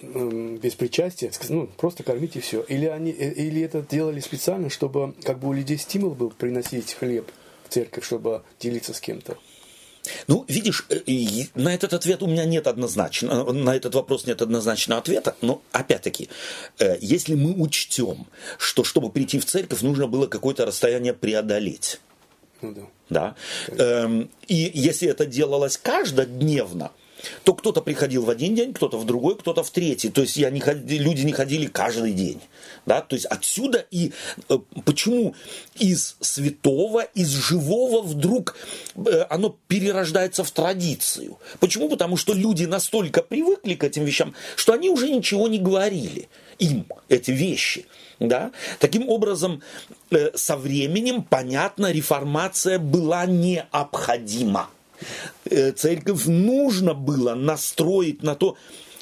[0.00, 5.38] без причастия ну просто кормить и все или они или это делали специально чтобы как
[5.38, 7.30] бы у людей стимул был приносить хлеб
[7.68, 9.38] в церковь чтобы делиться с кем-то
[10.26, 11.00] ну, видишь, э,
[11.54, 16.28] на этот ответ у меня нет однозначно, на этот вопрос нет однозначного ответа, но опять-таки,
[16.78, 18.26] э, если мы учтем,
[18.58, 22.00] что чтобы прийти в церковь, нужно было какое-то расстояние преодолеть.
[22.60, 22.82] Ну да.
[23.10, 23.34] Да.
[23.68, 26.90] Эм, и если это делалось каждодневно,
[27.44, 30.10] то кто-то приходил в один день, кто-то в другой, кто-то в третий.
[30.10, 32.40] То есть я не ходи, люди не ходили каждый день.
[32.86, 33.00] Да?
[33.00, 34.12] То есть отсюда и
[34.48, 35.34] э, почему
[35.78, 38.56] из святого, из живого вдруг
[38.96, 41.38] э, оно перерождается в традицию.
[41.60, 41.88] Почему?
[41.88, 46.86] Потому что люди настолько привыкли к этим вещам, что они уже ничего не говорили им
[47.08, 47.86] эти вещи.
[48.20, 48.52] Да?
[48.78, 49.62] Таким образом,
[50.10, 54.70] э, со временем, понятно, реформация была необходима.
[55.44, 58.56] Э, церковь нужно было настроить на то,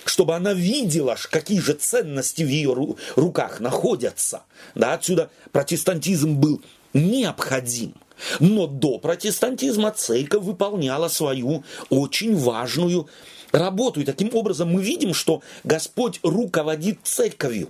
[0.04, 2.74] чтобы она видела, какие же ценности в ее
[3.16, 4.42] руках находятся.
[4.74, 6.62] Да, отсюда протестантизм был
[6.92, 7.94] необходим.
[8.40, 13.08] Но до протестантизма церковь выполняла свою очень важную
[13.52, 14.00] работу.
[14.00, 17.68] И таким образом мы видим, что Господь руководит церковью.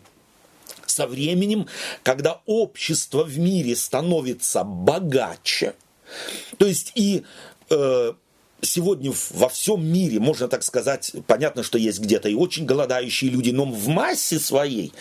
[0.87, 1.66] Со временем,
[2.03, 5.75] когда общество в мире становится богаче,
[6.59, 7.25] то есть и
[7.71, 8.12] э,
[8.62, 13.51] сегодня во всем мире, можно так сказать, понятно, что есть где-то и очень голодающие люди,
[13.51, 14.92] но в массе своей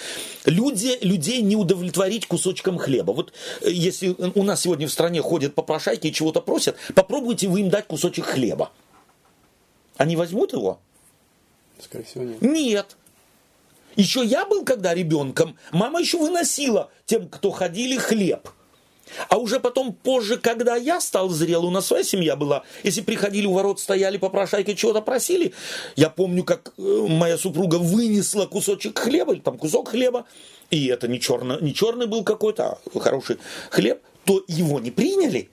[0.45, 3.11] люди, людей не удовлетворить кусочком хлеба.
[3.11, 7.61] Вот э, если у нас сегодня в стране ходят попрошайки и чего-то просят, попробуйте вы
[7.61, 8.71] им дать кусочек хлеба.
[9.97, 10.79] Они возьмут его?
[11.79, 12.41] Скорее всего, нет.
[12.41, 12.97] Нет.
[13.95, 18.49] Еще я был когда ребенком, мама еще выносила тем, кто ходили, хлеб–
[19.29, 23.45] а уже потом, позже, когда я стал зрел, у нас своя семья была, если приходили
[23.45, 25.53] у ворот, стояли попрошайки, чего-то просили,
[25.95, 30.25] я помню, как э, моя супруга вынесла кусочек хлеба, там кусок хлеба,
[30.69, 33.37] и это не, черно, не черный был какой-то, а хороший
[33.69, 35.49] хлеб, то его не приняли.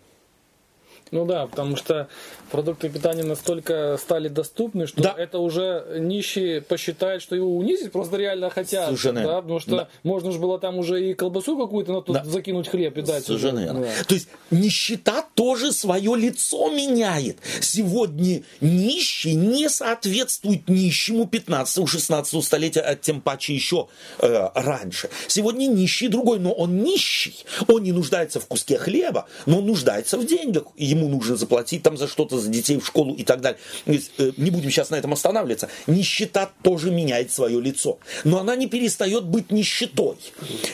[1.11, 2.09] Ну да, потому что
[2.51, 5.14] продукты питания настолько стали доступны, что да.
[5.16, 8.87] это уже нищие посчитают, что его унизить просто реально хотят.
[8.87, 9.23] Совершенно.
[9.23, 9.88] Да, потому что да.
[10.03, 12.25] можно же было там уже и колбасу какую-то на тут да.
[12.25, 13.25] закинуть хлеб и дать.
[13.25, 13.75] Совершенно.
[13.75, 13.88] Да.
[14.07, 17.38] То есть нищета тоже свое лицо меняет.
[17.61, 23.88] Сегодня нищий не соответствует нищему 15-16 столетия, а тем паче еще
[24.21, 25.11] э, раньше.
[25.27, 27.44] Сегодня нищий другой, но он нищий.
[27.66, 30.64] Он не нуждается в куске хлеба, но он нуждается в деньгах.
[30.77, 33.61] Ему нужно заплатить там за что-то за детей в школу и так далее.
[33.87, 35.68] Э, не будем сейчас на этом останавливаться.
[35.87, 37.98] Нищета тоже меняет свое лицо.
[38.24, 40.16] Но она не перестает быть нищетой.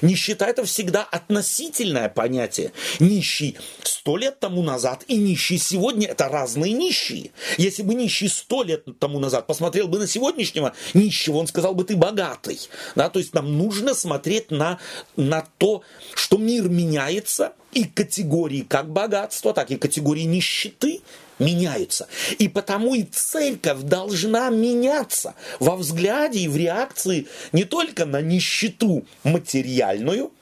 [0.00, 2.72] Нищета это всегда относительное понятие.
[3.00, 7.32] Нищий сто лет тому назад и нищий сегодня это разные нищие.
[7.58, 11.84] Если бы нищий сто лет тому назад посмотрел бы на сегодняшнего нищего, он сказал бы,
[11.84, 12.60] ты богатый.
[12.94, 13.08] Да?
[13.08, 14.78] То есть нам нужно смотреть на,
[15.16, 15.82] на то,
[16.14, 21.00] что мир меняется, и категории как богатства, так и категории нищеты
[21.38, 22.06] меняются.
[22.38, 29.04] И потому и церковь должна меняться во взгляде и в реакции не только на нищету
[29.24, 30.32] материальную,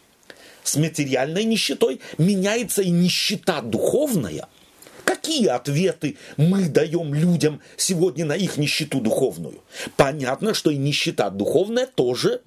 [0.63, 4.47] с материальной нищетой меняется и нищета духовная.
[5.05, 9.61] Какие ответы мы даем людям сегодня на их нищету духовную?
[9.97, 12.43] Понятно, что и нищета духовная тоже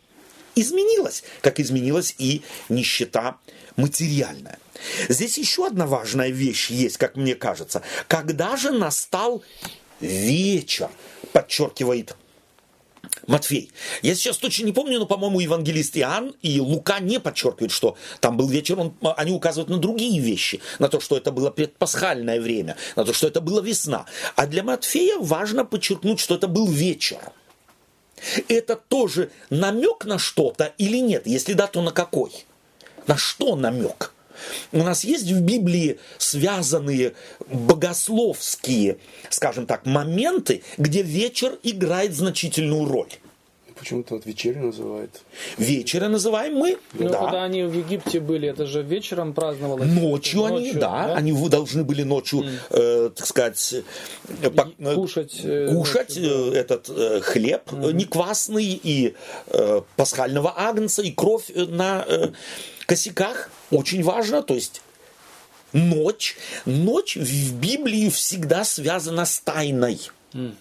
[0.55, 3.37] изменилась, как изменилась и нищета
[3.75, 4.59] материальная.
[5.09, 7.81] Здесь еще одна важная вещь есть, как мне кажется.
[8.07, 9.43] Когда же настал
[9.99, 10.89] вечер,
[11.33, 12.15] подчеркивает
[13.27, 13.71] Матфей.
[14.01, 18.37] Я сейчас точно не помню, но, по-моему, евангелист Иоанн и Лука не подчеркивают, что там
[18.37, 22.77] был вечер, он, они указывают на другие вещи, на то, что это было предпасхальное время,
[22.95, 24.05] на то, что это была весна.
[24.35, 27.19] А для Матфея важно подчеркнуть, что это был вечер.
[28.47, 31.27] Это тоже намек на что-то или нет?
[31.27, 32.45] Если да, то на какой?
[33.07, 34.13] На что намек?
[34.71, 37.13] У нас есть в Библии связанные
[37.47, 38.97] богословские,
[39.29, 43.09] скажем так, моменты, где вечер играет значительную роль.
[43.77, 45.21] Почему-то вот вечерю называют.
[45.57, 46.77] Вечера называем мы.
[46.93, 47.19] Ну, да.
[47.19, 49.88] когда они в Египте были, это же вечером праздновалось.
[49.88, 52.59] Ночью, ночью они, да, да, они должны были ночью, mm.
[52.69, 53.75] э, так сказать,
[54.55, 56.57] по, кушать, э, кушать ночью, да.
[56.57, 57.93] этот э, хлеб mm.
[57.93, 59.13] неквасный и
[59.47, 62.29] э, пасхального агнца и кровь на э,
[62.85, 63.49] косяках.
[63.71, 64.81] Очень важно, то есть
[65.73, 66.38] ночь.
[66.65, 69.99] Ночь в Библии всегда связана с тайной.
[70.33, 70.55] Mm.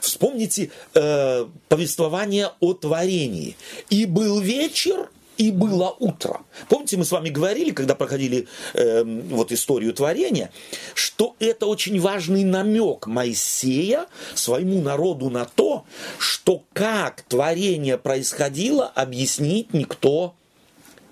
[0.00, 3.56] Вспомните э, повествование о творении.
[3.90, 6.40] И был вечер, и было утро.
[6.68, 10.50] Помните, мы с вами говорили, когда проходили э, вот историю творения,
[10.94, 15.84] что это очень важный намек Моисея своему народу на то,
[16.18, 20.34] что как творение происходило, объяснить никто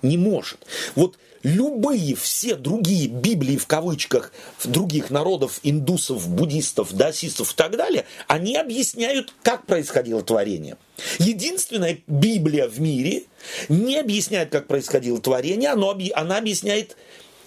[0.01, 0.59] не может.
[0.95, 4.33] Вот любые все другие Библии в кавычках
[4.65, 10.77] других народов, индусов, буддистов, даосистов и так далее, они объясняют, как происходило творение.
[11.19, 13.23] Единственная Библия в мире
[13.69, 16.97] не объясняет, как происходило творение, но она объясняет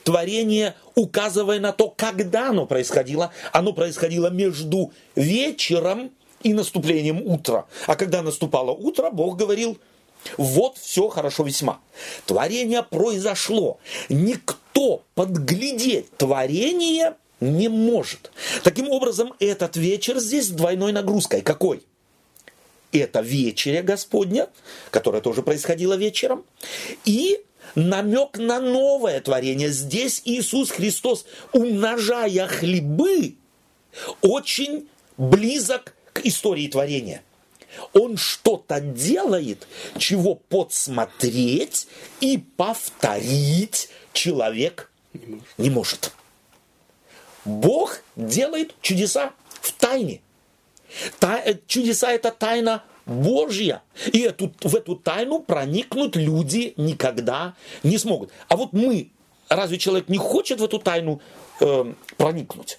[0.02, 3.32] творение, указывая на то, когда оно происходило.
[3.52, 6.10] Оно происходило между вечером
[6.42, 7.66] и наступлением утра.
[7.86, 9.78] А когда наступало утро, Бог говорил–
[10.36, 11.80] вот все хорошо весьма.
[12.26, 13.78] Творение произошло.
[14.08, 18.30] Никто подглядеть творение не может.
[18.62, 21.42] Таким образом, этот вечер здесь с двойной нагрузкой.
[21.42, 21.82] Какой?
[22.92, 24.48] Это вечеря Господня,
[24.90, 26.44] которая тоже происходила вечером,
[27.04, 27.40] и
[27.74, 29.70] намек на новое творение.
[29.70, 33.36] Здесь Иисус Христос, умножая хлебы,
[34.22, 37.22] очень близок к истории творения–
[37.92, 39.66] он что-то делает,
[39.98, 41.86] чего подсмотреть
[42.20, 44.90] и повторить человек
[45.58, 46.12] не может.
[47.44, 50.20] Бог делает чудеса в тайне.
[51.18, 53.82] Та, э, чудеса это тайна Божья.
[54.12, 58.30] И эту, в эту тайну проникнуть люди никогда не смогут.
[58.48, 59.10] А вот мы,
[59.48, 61.20] разве человек не хочет в эту тайну
[61.60, 62.78] э, проникнуть?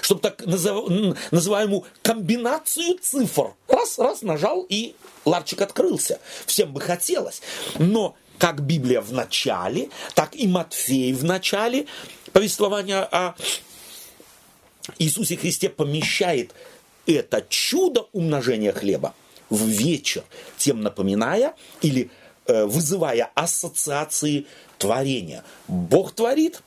[0.00, 3.54] Чтобы так называемую комбинацию цифр.
[3.68, 6.20] Раз, раз нажал и ларчик открылся.
[6.46, 7.42] Всем бы хотелось.
[7.78, 11.86] Но как Библия в начале, так и Матфей в начале
[12.32, 13.34] повествования о
[14.98, 16.52] Иисусе Христе помещает
[17.06, 19.14] это чудо умножения хлеба
[19.50, 20.24] в вечер,
[20.56, 22.10] тем напоминая или
[22.46, 24.46] э, вызывая ассоциации
[24.78, 25.44] творения.
[25.66, 26.62] Бог творит,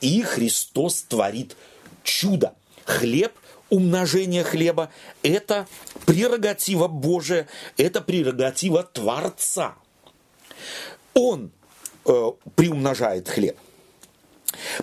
[0.00, 1.56] и Христос творит
[2.02, 2.54] чудо
[2.90, 3.32] хлеб,
[3.70, 4.90] умножение хлеба–
[5.22, 5.66] это
[6.04, 9.74] прерогатива Божия, это прерогатива Творца.
[11.14, 11.50] Он
[12.04, 13.56] э, приумножает хлеб.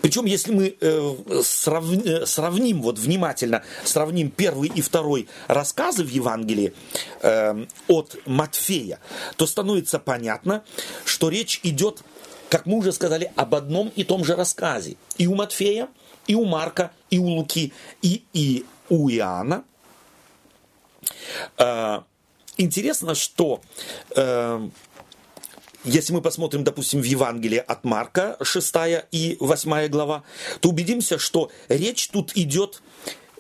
[0.02, 6.10] Причем, если мы э, сравним, э, сравним, вот внимательно сравним первый и второй рассказы в
[6.10, 6.74] Евангелии
[7.22, 9.00] э, от Матфея,
[9.36, 10.64] то становится понятно,
[11.06, 12.02] что речь идет,
[12.50, 14.96] как мы уже сказали, об одном и том же рассказе.
[15.18, 15.90] И у Матфея,
[16.28, 19.64] и у Марка, и у Луки, и, и у Иоанна.
[21.58, 22.02] Э,
[22.58, 23.62] интересно, что
[24.16, 24.70] э,
[25.84, 28.76] если мы посмотрим, допустим, в Евангелие от Марка, 6
[29.12, 30.24] и 8 глава,
[30.60, 32.82] то убедимся, что речь тут идет,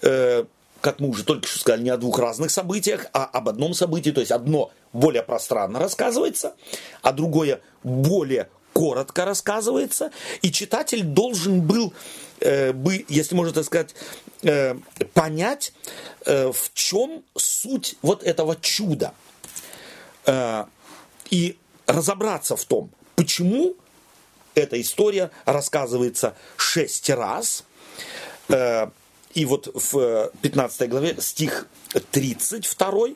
[0.02, 0.46] э,
[0.82, 4.12] как мы уже только что сказали, не о двух разных событиях, а об одном событии.
[4.12, 6.56] То есть одно более пространно рассказывается,
[7.02, 10.12] а другое более коротко рассказывается,
[10.44, 11.94] и читатель должен был
[12.40, 13.96] э, бы, если можно так сказать,
[14.44, 14.76] э,
[15.14, 15.74] понять,
[16.26, 19.14] э, в чем суть вот этого чуда.
[21.30, 23.76] И разобраться в том, почему
[24.56, 27.64] эта история рассказывается шесть раз.
[28.50, 31.68] И вот в 15 главе стих
[32.12, 33.14] 32 Э,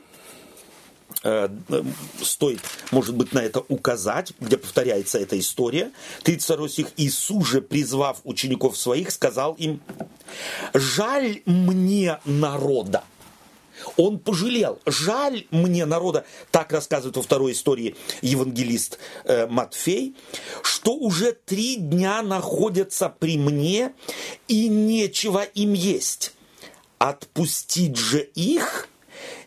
[2.22, 2.60] стоит,
[2.92, 5.92] может быть, на это указать, где повторяется эта история.
[6.24, 6.88] 32 стих.
[6.98, 9.82] Иисус же, призвав учеников своих, сказал им,
[10.74, 13.04] жаль мне народа.
[13.98, 14.80] Он пожалел.
[14.86, 20.16] Жаль мне народа, так рассказывает во второй истории евангелист э, Матфей,
[20.62, 23.94] что уже три дня находятся при мне
[24.48, 26.34] и нечего им есть.
[27.00, 28.81] Отпустить же их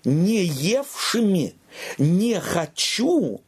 [0.05, 1.55] не евшими
[1.99, 3.41] не хочу,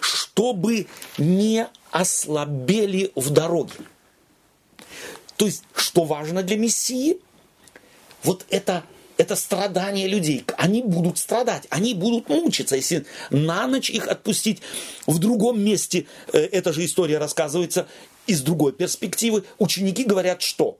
[0.00, 0.86] чтобы
[1.18, 3.74] не ослабели в дороге.
[5.36, 7.18] То есть, что важно для Мессии?
[8.22, 8.84] Вот это,
[9.16, 10.44] это страдание людей.
[10.56, 12.76] Они будут страдать, они будут мучиться.
[12.76, 14.62] Если на ночь их отпустить,
[15.06, 17.88] в другом месте э, эта же история рассказывается
[18.26, 19.44] из другой перспективы.
[19.58, 20.78] Ученики говорят, что?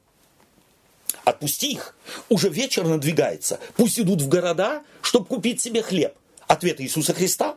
[1.24, 1.94] Отпусти их.
[2.28, 3.60] Уже вечер надвигается.
[3.76, 6.14] Пусть идут в города, чтобы купить себе хлеб.
[6.46, 7.56] Ответ Иисуса Христа.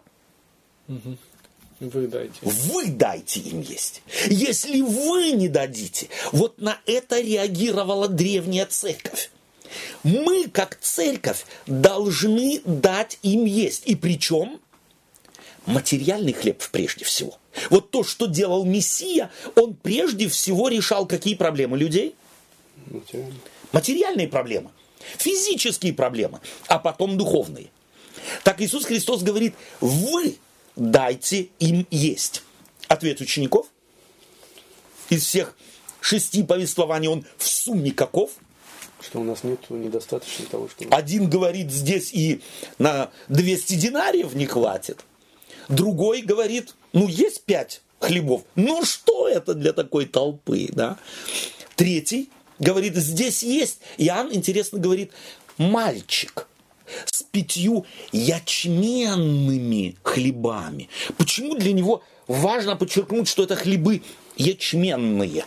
[1.80, 2.34] Вы дайте.
[2.42, 4.02] Вы дайте им есть.
[4.28, 9.30] Если вы не дадите, вот на это реагировала древняя церковь.
[10.04, 13.84] Мы, как церковь, должны дать им есть.
[13.86, 14.60] И причем
[15.68, 17.38] материальный хлеб прежде всего.
[17.70, 22.16] Вот то, что делал Мессия, он прежде всего решал какие проблемы людей?
[22.90, 23.40] Материальные.
[23.72, 24.72] Материальные проблемы,
[25.18, 27.68] физические проблемы, а потом духовные.
[28.44, 30.38] Так Иисус Христос говорит, вы
[30.76, 32.44] дайте им есть.
[32.88, 33.68] Ответ учеников
[35.10, 35.56] из всех
[36.02, 38.32] шести повествований он в сумме каков?
[39.02, 40.86] Что у нас нет недостаточно того, что...
[40.90, 42.42] Один говорит, здесь и
[42.80, 45.04] на 200 динариев не хватит.
[45.70, 48.44] Другой говорит, ну есть пять хлебов.
[48.56, 50.98] Ну что это для такой толпы, да?
[51.76, 52.30] Третий
[52.60, 53.80] говорит, здесь есть.
[53.98, 55.12] Иоанн, интересно, говорит,
[55.58, 56.48] мальчик
[57.06, 60.90] с пятью ячменными хлебами.
[61.18, 64.02] Почему для него важно подчеркнуть, что это хлебы
[64.38, 65.46] ячменные?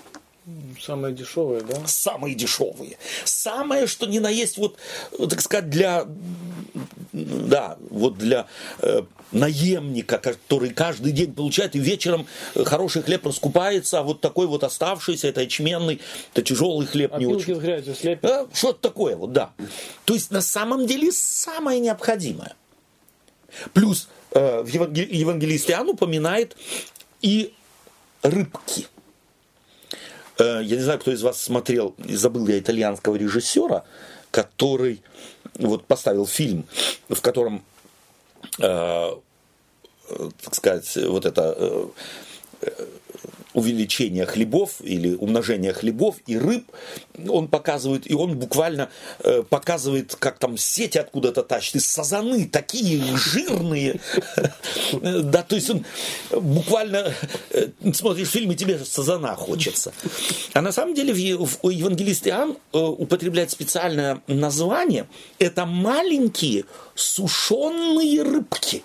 [0.81, 1.87] Самые дешевые, да?
[1.87, 2.97] Самые дешевые.
[3.25, 4.79] Самое, что ни на есть, вот,
[5.19, 6.07] так сказать, для,
[7.13, 8.47] да, вот для
[8.79, 14.65] э, наемника, который каждый день получает, и вечером хороший хлеб раскупается, а вот такой вот
[14.65, 16.01] оставшийся, это ячменный,
[16.33, 17.55] это тяжелый хлеб, А не очень.
[17.57, 18.23] с грязью слепят.
[18.23, 19.53] Да, что-то такое вот, да.
[20.05, 22.55] То есть на самом деле самое необходимое.
[23.73, 26.57] Плюс э, в Евангел- евангелист Иоанн упоминает
[27.21, 27.53] и
[28.23, 28.87] рыбки.
[30.41, 33.85] Э, я не знаю, кто из вас смотрел, забыл я итальянского режиссера,
[34.31, 35.03] который
[35.59, 36.67] вот поставил фильм,
[37.09, 37.63] в котором,
[38.59, 39.11] э,
[40.09, 41.89] э, так сказать, вот это
[43.55, 46.65] увеличение хлебов или умножение хлебов и рыб
[47.29, 48.89] он показывает, и он буквально
[49.21, 54.01] э, показывает, как там сети откуда-то тащит, и сазаны такие жирные,
[54.93, 55.85] да, то есть он
[56.31, 57.13] буквально
[57.51, 59.93] э, смотришь фильм, и тебе же сазана хочется.
[60.53, 65.07] А на самом деле евангелист Иоанн э, употребляет специальное название,
[65.39, 68.83] это маленькие сушеные рыбки.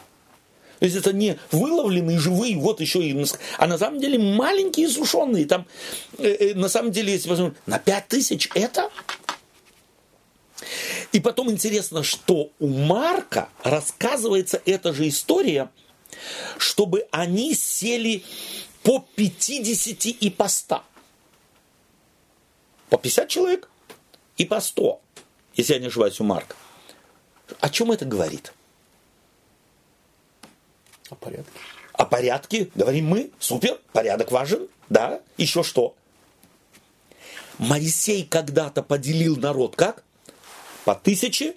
[0.80, 3.26] То есть это не выловленные живые, вот еще и...
[3.58, 5.46] А на самом деле маленькие сушеные.
[5.46, 5.66] Там,
[6.18, 8.90] э, э, на самом деле, если посмотреть, на 5 тысяч это...
[11.12, 15.70] И потом интересно, что у Марка рассказывается эта же история,
[16.58, 18.24] чтобы они сели
[18.84, 20.84] по 50 и по 100.
[22.90, 23.70] По 50 человек
[24.38, 25.02] и по 100,
[25.56, 26.56] если я не ошибаюсь, у Марка.
[27.60, 28.52] О чем это говорит?
[31.10, 31.52] О порядке.
[31.94, 33.32] О порядке говорим мы.
[33.40, 34.68] Супер, порядок важен.
[34.90, 35.96] Да, еще что?
[37.58, 40.04] Моисей когда-то поделил народ как?
[40.84, 41.56] По тысяче,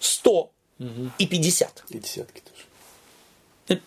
[0.00, 0.50] сто
[1.18, 1.84] и пятьдесят.
[1.88, 3.80] И десятки тоже.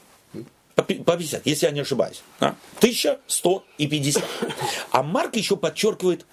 [0.76, 2.24] По пи- по 50, если я не ошибаюсь.
[2.40, 2.56] А?
[2.80, 4.24] Тысяча, сто и пятьдесят.
[4.92, 6.26] А Марк еще подчеркивает,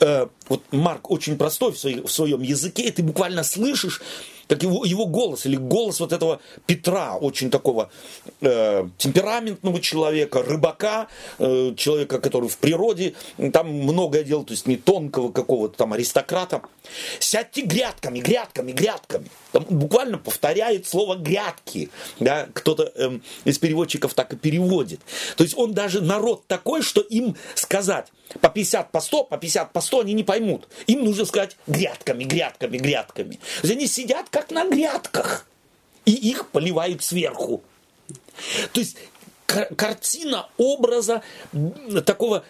[0.00, 4.00] э, вот Марк очень простой в, своей- в своем языке, и ты буквально слышишь,
[4.52, 7.90] как его, его голос, или голос вот этого Петра, очень такого
[8.42, 13.14] э, темпераментного человека, рыбака, э, человека, который в природе,
[13.50, 16.60] там многое делал, то есть не тонкого какого-то там аристократа.
[17.18, 19.30] Сядьте грядками, грядками, грядками.
[19.52, 21.90] Там буквально повторяет слово грядки.
[22.18, 22.48] Да?
[22.52, 25.00] Кто-то эм, из переводчиков так и переводит.
[25.36, 28.08] То есть он даже народ такой, что им сказать
[28.40, 30.68] по 50, по 100, по 50, по 100 они не поймут.
[30.86, 33.34] Им нужно сказать грядками, грядками, грядками.
[33.60, 35.46] То есть они сидят как на грядках.
[36.04, 37.62] И их поливают сверху.
[38.72, 38.96] То есть
[39.46, 41.22] кар- картина образа
[42.04, 42.44] такого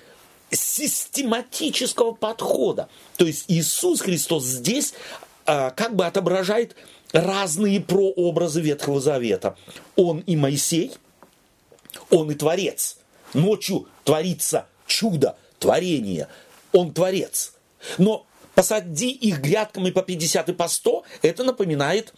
[0.51, 2.89] систематического подхода.
[3.17, 4.95] То есть Иисус Христос здесь
[5.45, 6.77] как бы отображает
[7.13, 9.57] разные прообразы Ветхого Завета.
[9.97, 10.93] Он и Моисей,
[12.11, 12.99] он и Творец.
[13.35, 16.29] Ночью творится чудо, творение.
[16.73, 17.55] Он Творец.
[17.99, 22.13] Но посади их грядками по 50 и по 100, это напоминает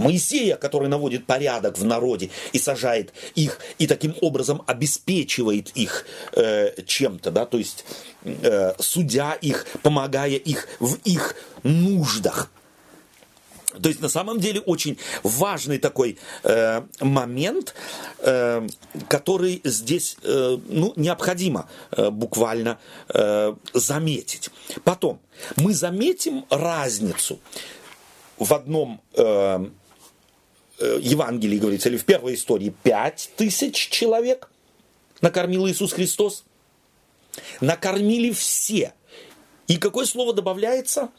[0.00, 6.82] Моисея, который наводит порядок в народе и сажает их, и таким образом обеспечивает их э,
[6.82, 7.84] чем-то, да, то есть
[8.24, 12.50] э, судя их, помогая их в их нуждах.
[13.80, 17.74] То есть на самом деле очень важный такой э, момент,
[18.18, 18.66] э,
[19.08, 22.78] который здесь э, ну, необходимо э, буквально
[23.08, 24.50] э, заметить.
[24.82, 25.20] Потом
[25.56, 27.38] мы заметим разницу
[28.38, 29.66] в одном э,
[30.80, 34.50] Евангелии, говорится, или в первой истории пять тысяч человек
[35.20, 36.44] накормил Иисус Христос.
[37.60, 38.94] Накормили все.
[39.68, 41.10] И какое слово добавляется?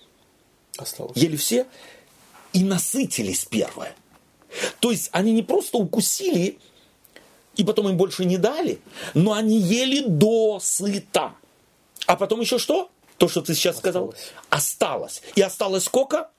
[0.78, 1.16] Осталось.
[1.16, 1.66] Ели все
[2.54, 3.96] и насытились первое.
[4.80, 6.58] То есть они не просто укусили
[7.56, 8.82] и потом им больше не дали,
[9.14, 11.34] но они ели до сыта.
[12.08, 12.90] А потом еще что?
[13.18, 14.14] То, что ты сейчас сказал.
[14.50, 15.22] Осталось.
[15.36, 16.30] И осталось сколько?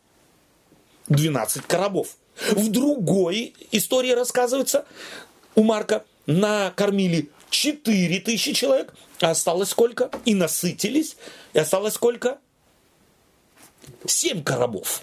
[1.08, 2.16] 12 коробов.
[2.50, 4.84] В другой истории рассказывается,
[5.54, 10.10] у Марка накормили 4 тысячи человек, а осталось сколько?
[10.24, 11.16] И насытились.
[11.52, 12.38] И осталось сколько?
[14.06, 15.02] 7 коробов.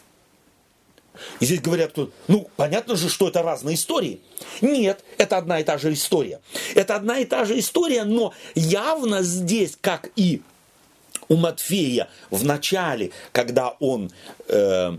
[1.39, 4.21] И здесь говорят, ну, понятно же, что это разные истории.
[4.61, 6.39] Нет, это одна и та же история.
[6.75, 10.41] Это одна и та же история, но явно здесь, как и
[11.27, 14.11] у Матфея в начале, когда он
[14.47, 14.97] э,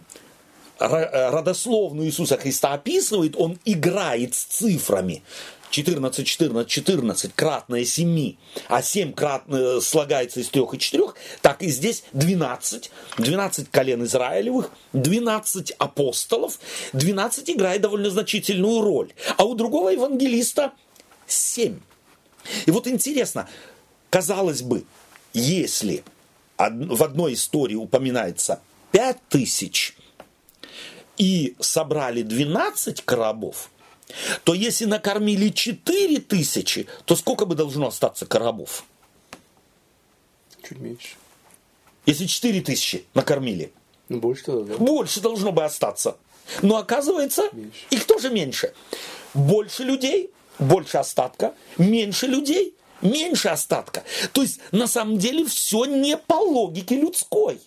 [0.81, 5.23] родословную Иисуса Христа описывает, он играет с цифрами.
[5.71, 8.35] 14, 14, 14, кратное 7,
[8.69, 11.05] а 7 кратно э, слагается из 3 и 4,
[11.43, 16.59] так и здесь 12, 12 колен Израилевых, 12 апостолов,
[16.93, 19.13] 12 играет довольно значительную роль.
[19.37, 20.73] А у другого евангелиста
[21.29, 21.79] 7.
[22.67, 23.49] И вот интересно,
[24.11, 24.85] казалось бы,
[25.33, 26.03] если
[26.59, 28.61] в одной истории упоминается
[28.93, 29.95] 5 тысяч
[31.21, 33.71] и собрали 12 коробов,
[34.43, 38.85] то если накормили 4 тысячи, то сколько бы должно остаться коробов?
[40.67, 41.17] Чуть меньше.
[42.07, 43.71] Если 4 тысячи накормили.
[44.09, 44.79] Ну, больше тогда, да?
[44.83, 46.17] Больше должно бы остаться.
[46.63, 47.87] Но оказывается, меньше.
[47.91, 48.73] их тоже меньше.
[49.35, 54.05] Больше людей, больше остатка, меньше людей, меньше остатка.
[54.33, 57.61] То есть, на самом деле, все не по логике людской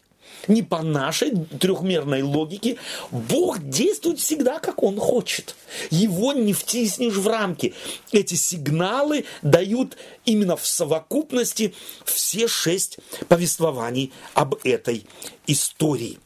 [0.48, 2.78] не по нашей трехмерной логике.
[3.12, 5.56] Бог действует всегда, как Он хочет.
[5.90, 7.74] Его не втиснешь в рамки.
[8.12, 11.74] Эти сигналы дают именно в совокупности
[12.06, 15.06] все шесть повествований об этой
[15.48, 16.20] истории.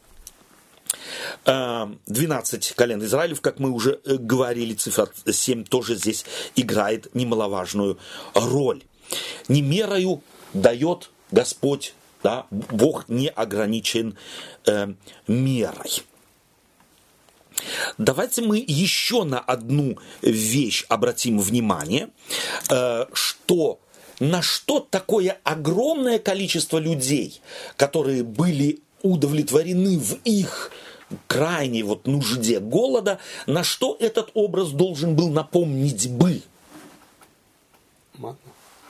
[1.44, 6.24] 12 колен Израилев, как мы уже э, говорили, цифра 7 тоже здесь
[6.56, 7.98] играет немаловажную
[8.34, 8.82] роль.
[9.48, 12.46] Не мерою дает Господь да?
[12.50, 14.16] Бог не ограничен
[14.66, 14.92] э,
[15.26, 16.02] мерой.
[17.96, 22.10] Давайте мы еще на одну вещь обратим внимание,
[22.70, 23.80] э, что
[24.20, 27.40] на что такое огромное количество людей,
[27.76, 30.72] которые были удовлетворены в их
[31.26, 36.42] крайней вот нужде голода, на что этот образ должен был напомнить бы?
[38.14, 38.47] Манна.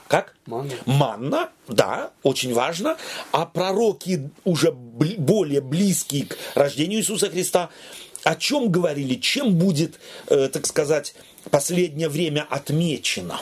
[0.09, 0.35] Как?
[0.47, 0.75] Манна.
[0.87, 2.97] Манна, да, очень важно.
[3.31, 7.69] А пророки, уже более близкие к рождению Иисуса Христа,
[8.25, 11.15] о чем говорили, чем будет, э, так сказать,
[11.51, 13.41] последнее время отмечено?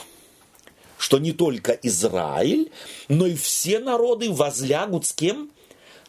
[0.97, 2.71] Что не только Израиль,
[3.07, 5.51] но и все народы возлягут с кем?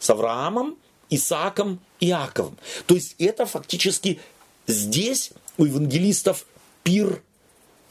[0.01, 0.77] С Авраамом,
[1.09, 2.57] Исааком, Иаковом.
[2.87, 4.21] То есть это фактически
[4.67, 6.47] здесь у евангелистов
[6.83, 7.23] пир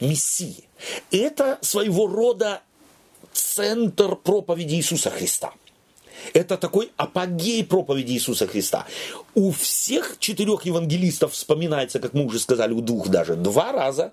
[0.00, 0.64] Мессии.
[1.10, 2.62] Это своего рода
[3.32, 5.52] центр проповеди Иисуса Христа.
[6.34, 8.86] Это такой апогей проповеди Иисуса Христа.
[9.34, 14.12] У всех четырех евангелистов вспоминается, как мы уже сказали, у двух даже два раза.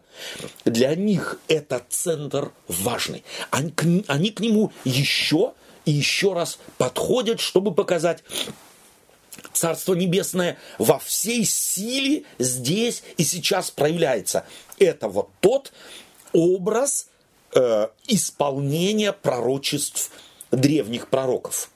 [0.65, 3.23] Для них это центр важный.
[3.51, 5.53] Они они к нему еще
[5.85, 8.23] и еще раз подходят, чтобы показать,
[9.53, 14.45] Царство Небесное во всей силе здесь и сейчас проявляется.
[14.79, 15.71] Это вот тот
[16.33, 17.07] образ
[17.53, 20.11] э, исполнения пророчеств
[20.51, 21.69] древних пророков.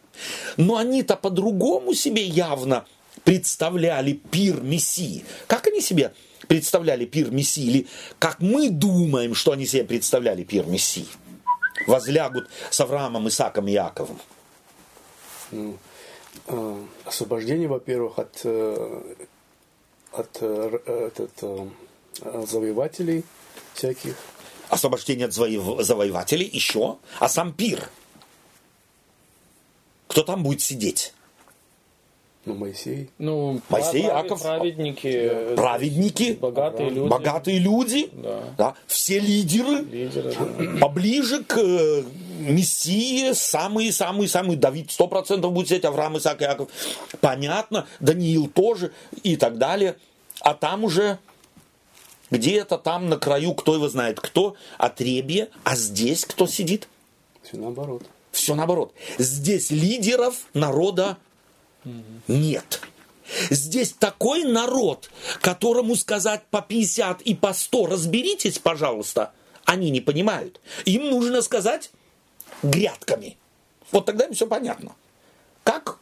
[0.57, 2.85] Но они-то по-другому себе явно
[3.23, 5.23] представляли пир Мессии.
[5.47, 6.13] Как они себе
[6.47, 7.63] представляли пир Мессии?
[7.63, 7.87] Или
[8.17, 11.07] как мы думаем, что они себе представляли пир Мессии?
[11.87, 14.19] Возлягут с Авраамом, Исаком и Яковом.
[16.47, 19.01] Э, освобождение, во-первых, от, э,
[20.11, 23.23] от, э, от, от завоевателей
[23.73, 24.15] всяких.
[24.69, 27.89] Освобождение от завоевателей еще, а сам пир.
[30.07, 31.13] Кто там будет сидеть?
[32.45, 33.09] Ну, Моисей.
[33.19, 34.41] Ну, Моисей, Яков.
[34.41, 35.55] Праведники.
[35.55, 36.33] Праведники.
[36.33, 37.09] Богатые люди.
[37.09, 38.09] Богатые люди.
[38.13, 38.43] Да.
[38.57, 38.75] Да.
[38.87, 39.83] Все лидеры.
[39.83, 40.79] Лидеры, да.
[40.79, 41.57] Поближе к
[42.39, 46.69] мессии, самые-самые-самые, Давид сто процентов будет сидеть, Авраам, Исаак, Яков.
[47.21, 48.91] Понятно, Даниил тоже
[49.23, 49.97] и так далее.
[50.41, 51.19] А там уже
[52.31, 56.87] где-то там на краю, кто его знает кто, отребье, а здесь кто сидит?
[57.43, 58.03] Все наоборот.
[58.31, 58.93] Все наоборот.
[59.17, 61.17] Здесь лидеров народа
[62.27, 62.81] нет.
[63.49, 65.09] Здесь такой народ,
[65.41, 69.33] которому сказать по 50 и по 100 разберитесь, пожалуйста,
[69.65, 70.59] они не понимают.
[70.85, 71.91] Им нужно сказать
[72.63, 73.37] грядками.
[73.91, 74.95] Вот тогда им все понятно.
[75.63, 75.99] Как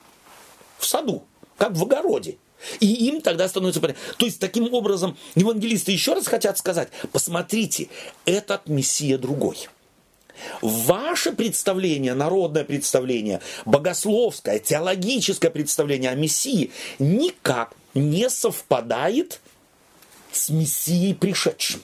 [0.77, 1.23] в саду,
[1.57, 2.37] как в огороде.
[2.79, 4.01] И им тогда становится понятно.
[4.17, 7.89] То есть, таким образом, евангелисты еще раз хотят сказать, посмотрите,
[8.25, 9.69] этот Мессия другой.
[10.61, 19.39] Ваше представление, народное представление, богословское, теологическое представление о Мессии никак не совпадает
[20.31, 21.81] с Мессией пришедшим.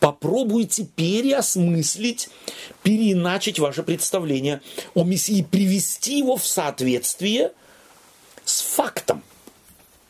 [0.00, 2.28] Попробуйте переосмыслить,
[2.82, 4.62] переиначить ваше представление
[4.94, 7.52] о Мессии, привести его в соответствие
[8.44, 9.22] с фактом.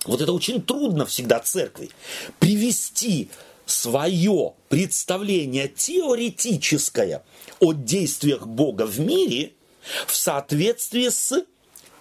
[0.05, 1.91] Вот это очень трудно всегда церкви.
[2.39, 3.31] Привести
[3.67, 7.25] свое представление теоретическое
[7.59, 9.53] о действиях Бога в мире
[10.07, 11.45] в соответствии с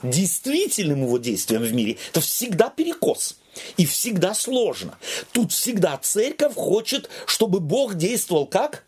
[0.04, 1.98] действительным его действием в мире.
[2.12, 3.38] Это всегда перекос.
[3.78, 4.98] И всегда сложно.
[5.32, 8.86] Тут всегда церковь хочет, чтобы Бог действовал как?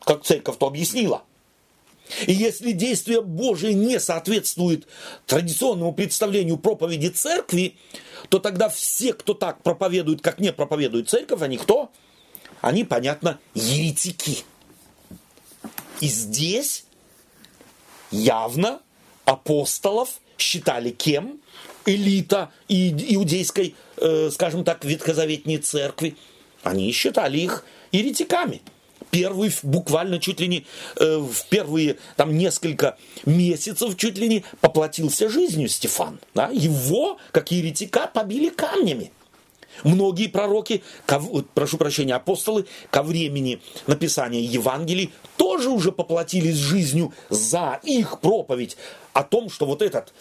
[0.00, 1.22] Как церковь то объяснила.
[2.26, 4.86] И если действие Божие не соответствует
[5.26, 7.76] традиционному представлению проповеди церкви,
[8.28, 11.90] то тогда все, кто так проповедует, как не проповедует церковь, они кто?
[12.60, 14.44] Они, понятно, еретики.
[16.00, 16.84] И здесь
[18.10, 18.80] явно
[19.24, 21.40] апостолов считали кем?
[21.86, 26.16] Элита иудейской, э, скажем так, ветхозаветней церкви.
[26.62, 28.60] Они считали их еретиками
[29.10, 30.66] первый, буквально чуть ли не
[30.96, 36.20] э, в первые там несколько месяцев чуть ли не поплатился жизнью Стефан.
[36.34, 36.48] Да?
[36.52, 39.12] Его, как еретика, побили камнями.
[39.84, 41.20] Многие пророки, ко,
[41.54, 48.76] прошу прощения, апостолы ко времени написания Евангелий тоже уже поплатились жизнью за их проповедь
[49.12, 50.12] о том, что вот этот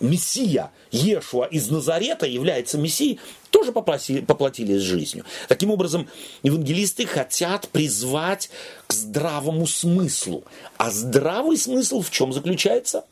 [0.00, 5.24] Мессия Ешуа из Назарета является Мессией, тоже попросили, поплатились жизнью.
[5.48, 6.08] Таким образом,
[6.42, 8.50] евангелисты хотят призвать
[8.86, 10.44] к здравому смыслу.
[10.76, 13.04] А здравый смысл в чем заключается?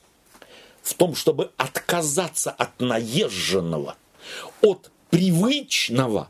[0.83, 3.97] В том, чтобы отказаться от наезженного,
[4.61, 6.29] от привычного,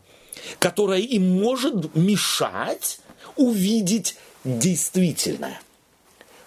[0.59, 2.99] которое им может мешать
[3.35, 5.59] увидеть действительное.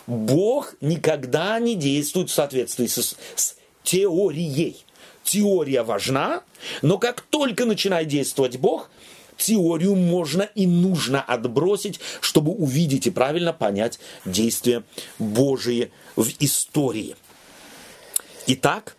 [0.05, 4.77] Бог никогда не действует в соответствии с, с теорией.
[5.23, 6.43] Теория важна,
[6.83, 8.91] но как только начинает действовать Бог,
[9.35, 14.83] теорию можно и нужно отбросить, чтобы увидеть и правильно понять действия
[15.17, 17.15] Божие в истории.
[18.45, 18.95] Итак,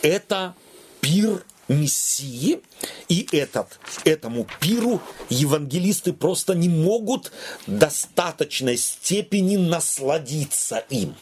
[0.00, 0.54] это
[1.02, 2.60] пир Мессии,
[3.08, 7.32] и этот, этому пиру евангелисты просто не могут
[7.66, 11.14] достаточной степени насладиться им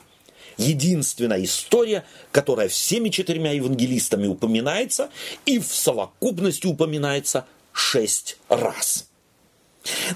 [0.60, 5.10] единственная история, которая всеми четырьмя евангелистами упоминается
[5.46, 9.06] и в совокупности упоминается шесть раз.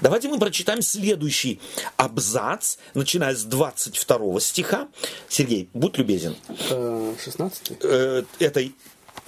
[0.01, 1.59] Давайте мы прочитаем следующий
[1.97, 4.87] абзац, начиная с 22 стиха.
[5.27, 6.35] Сергей, будь любезен.
[6.69, 8.75] 16 э, э, этой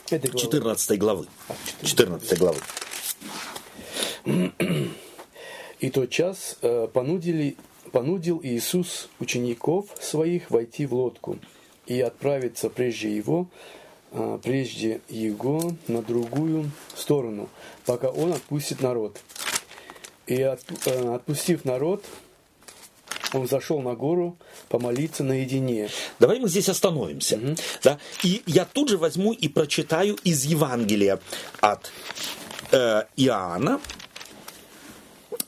[0.09, 1.27] 14 главы.
[1.83, 2.59] 14 а, главы.
[5.79, 7.55] И тот час э, понудили
[7.91, 11.39] понудил Иисус учеников своих войти в лодку
[11.85, 13.47] и отправиться прежде его,
[14.11, 17.49] а, прежде его на другую сторону,
[17.85, 19.19] пока он отпустит народ.
[20.25, 20.57] И э,
[21.15, 22.03] отпустив народ,
[23.33, 24.37] он зашел на гору
[24.69, 25.89] помолиться наедине.
[26.19, 27.37] Давай мы здесь остановимся.
[27.37, 27.55] Угу.
[27.83, 27.99] Да?
[28.23, 31.19] И я тут же возьму и прочитаю из Евангелия
[31.61, 31.91] от
[32.71, 33.79] э, Иоанна,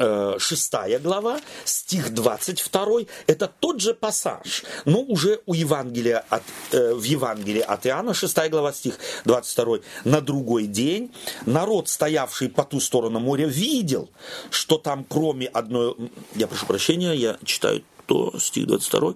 [0.02, 6.93] Э, шестая глава, стих 22, это тот же пассаж, но уже у Евангелия от, э,
[6.93, 11.12] в Евангелии от Иоанна, 6 глава, стих 22, на другой день
[11.45, 14.10] народ, стоявший по ту сторону моря, видел,
[14.52, 15.97] что там кроме одной,
[16.34, 19.16] я прошу прощения, я читаю то, стих 22,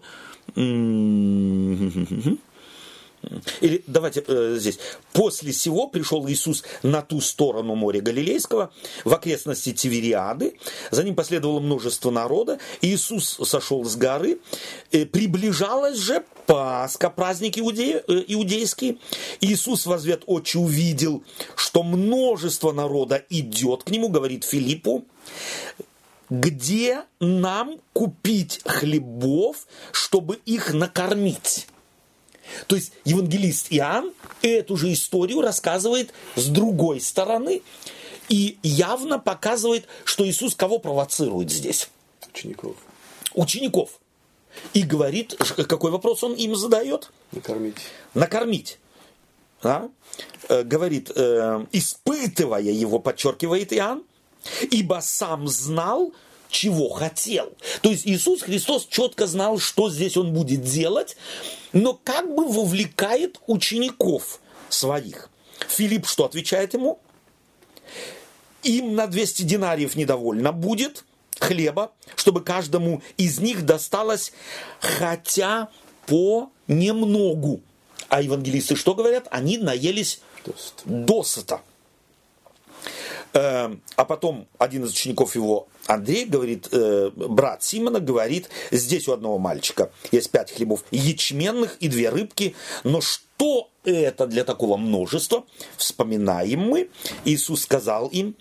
[3.62, 4.80] или давайте э, здесь.
[5.14, 8.72] После сего пришел Иисус на ту сторону моря Галилейского,
[9.04, 10.58] в окрестности Тивериады.
[10.92, 12.60] За ним последовало множество народа.
[12.82, 14.40] Иисус сошел с горы.
[14.92, 19.00] Э, приближалась же Пасха, праздник иуде, э, иудейский.
[19.40, 21.24] Иисус в ответ очи увидел,
[21.56, 25.06] что множество народа идет к нему, говорит Филиппу.
[26.30, 31.68] где нам купить хлебов, чтобы их накормить.
[32.68, 37.62] То есть евангелист Иоанн эту же историю рассказывает с другой стороны
[38.30, 41.90] и явно показывает, что Иисус кого провоцирует здесь?
[42.34, 42.76] Учеников.
[43.34, 44.00] Учеников.
[44.74, 45.36] И говорит,
[45.68, 47.12] какой вопрос он им задает?
[47.32, 47.78] Накормить.
[48.14, 48.80] Накормить.
[49.62, 49.90] Да?
[50.50, 54.04] Э, говорит, э, испытывая его, подчеркивает Иоанн,
[54.70, 56.14] ибо сам знал,
[56.54, 57.52] чего хотел.
[57.82, 61.18] То есть Иисус Христос четко знал, что здесь он будет делать,
[61.74, 64.40] но как бы вовлекает учеников
[64.70, 65.30] своих.
[65.68, 67.00] Филипп что отвечает ему?
[68.64, 71.04] Им на 200 динариев недовольно будет
[71.40, 74.32] хлеба, чтобы каждому из них досталось
[74.80, 75.70] хотя
[76.06, 77.62] по немногу.
[78.08, 79.28] А евангелисты что говорят?
[79.32, 80.84] Они наелись досыта.
[80.86, 81.62] досыта.
[83.34, 89.14] Э, а потом один из учеников его, Андрей, говорит, э, брат Симона, говорит, здесь у
[89.14, 95.44] одного мальчика есть пять хлебов ячменных и две рыбки, но что это для такого множества?
[95.78, 96.90] Вспоминаем мы,
[97.26, 98.36] Иисус сказал им,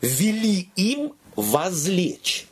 [0.00, 2.47] вели им возлечь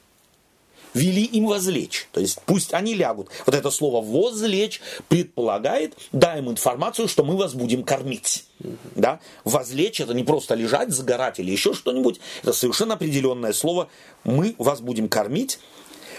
[0.96, 2.08] вели им возлечь.
[2.12, 3.28] То есть пусть они лягут.
[3.44, 8.46] Вот это слово возлечь предполагает, дай им информацию, что мы вас будем кормить.
[8.94, 9.20] Да?
[9.44, 12.20] Возлечь это не просто лежать, загорать или еще что-нибудь.
[12.42, 13.88] Это совершенно определенное слово.
[14.24, 15.58] Мы вас будем кормить.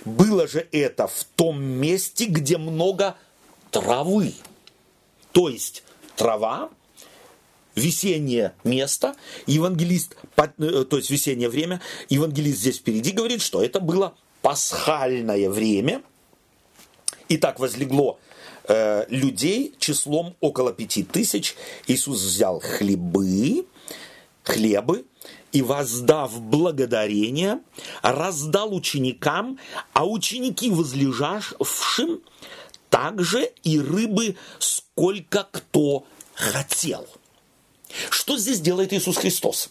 [0.06, 3.16] Было же это в том месте, где много
[3.72, 4.34] травы.
[5.32, 5.84] То есть
[6.16, 6.70] трава,
[7.76, 9.16] весеннее место,
[9.48, 16.02] евангелист, э, то есть весеннее время, евангелист здесь впереди говорит, что это было пасхальное время.
[17.30, 18.20] И так возлегло
[18.68, 21.56] э, людей числом около пяти тысяч.
[21.88, 23.66] Иисус взял хлебы,
[24.44, 25.06] хлебы,
[25.52, 27.60] и воздав благодарение,
[28.02, 29.60] раздал ученикам,
[29.94, 32.22] а ученики возлежавшим
[32.90, 37.08] также и рыбы, сколько кто хотел.
[38.10, 39.70] Что здесь делает Иисус Христос?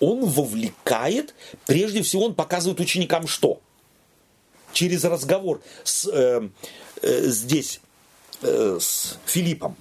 [0.00, 1.34] Он вовлекает,
[1.66, 3.60] прежде всего он показывает ученикам что?
[4.72, 6.48] Через разговор с, э,
[7.02, 7.80] э, здесь
[8.42, 9.76] э, с Филиппом.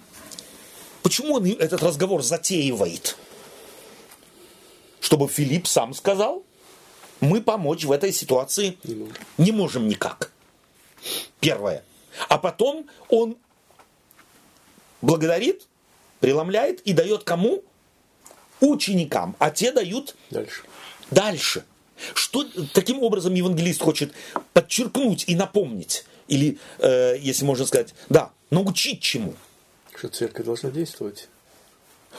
[1.04, 3.18] Почему он этот разговор затеивает?
[5.00, 6.44] Чтобы Филипп сам сказал,
[7.20, 10.32] мы помочь в этой ситуации не можем, не можем никак.
[11.40, 11.84] Первое.
[12.30, 13.38] А потом он
[15.02, 15.68] благодарит,
[16.20, 17.64] преломляет и дает кому?
[18.60, 20.64] Ученикам, а те дают дальше.
[21.12, 21.64] дальше.
[22.14, 24.14] Что таким образом евангелист хочет
[24.54, 26.06] подчеркнуть и напомнить?
[26.28, 29.34] Или, э, если можно сказать, да, научить чему?
[29.96, 31.28] Что церковь должна действовать.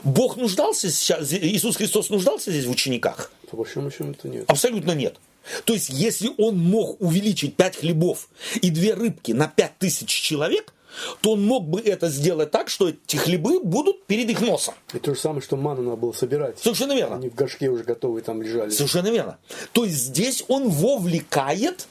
[0.02, 3.30] Бог нуждался сейчас, Иисус Христос нуждался здесь в учениках?
[3.50, 4.44] По большому счету нет.
[4.48, 5.16] Абсолютно нет.
[5.64, 8.28] То есть, если он мог увеличить пять хлебов
[8.60, 10.74] и две рыбки на пять тысяч человек,
[11.20, 14.74] то он мог бы это сделать так, что эти хлебы будут перед их носом.
[14.92, 16.58] И то же самое, что ману надо было собирать.
[16.58, 17.16] Совершенно верно.
[17.16, 18.70] Они в горшке уже готовые там лежали.
[18.70, 19.38] Совершенно верно.
[19.72, 21.86] То есть здесь он вовлекает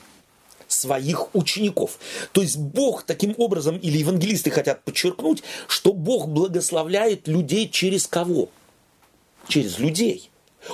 [0.67, 1.97] своих учеников.
[2.33, 8.49] То есть Бог таким образом, или евангелисты хотят подчеркнуть, что Бог благословляет людей через кого?
[9.47, 10.29] Через людей.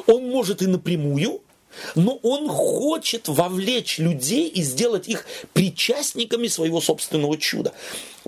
[0.08, 1.43] Он может и напрямую,
[1.96, 7.74] но он хочет вовлечь людей и сделать их причастниками своего собственного чуда.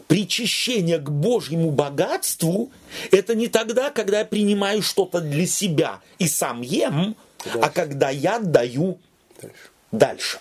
[0.08, 2.72] Причащение к Божьему богатству–
[3.12, 7.60] это не тогда, когда я принимаю что-то для себя и сам ем, а дальше.
[7.62, 9.00] а когда я даю
[9.42, 9.58] дальше.
[9.92, 10.40] дальше.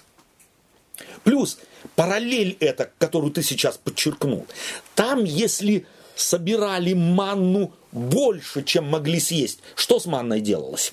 [1.23, 1.59] Плюс
[1.97, 4.47] параллель эта, которую ты сейчас подчеркнул,
[4.95, 5.87] там, если
[6.17, 10.93] собирали манну больше, чем могли съесть, что с манной делалось?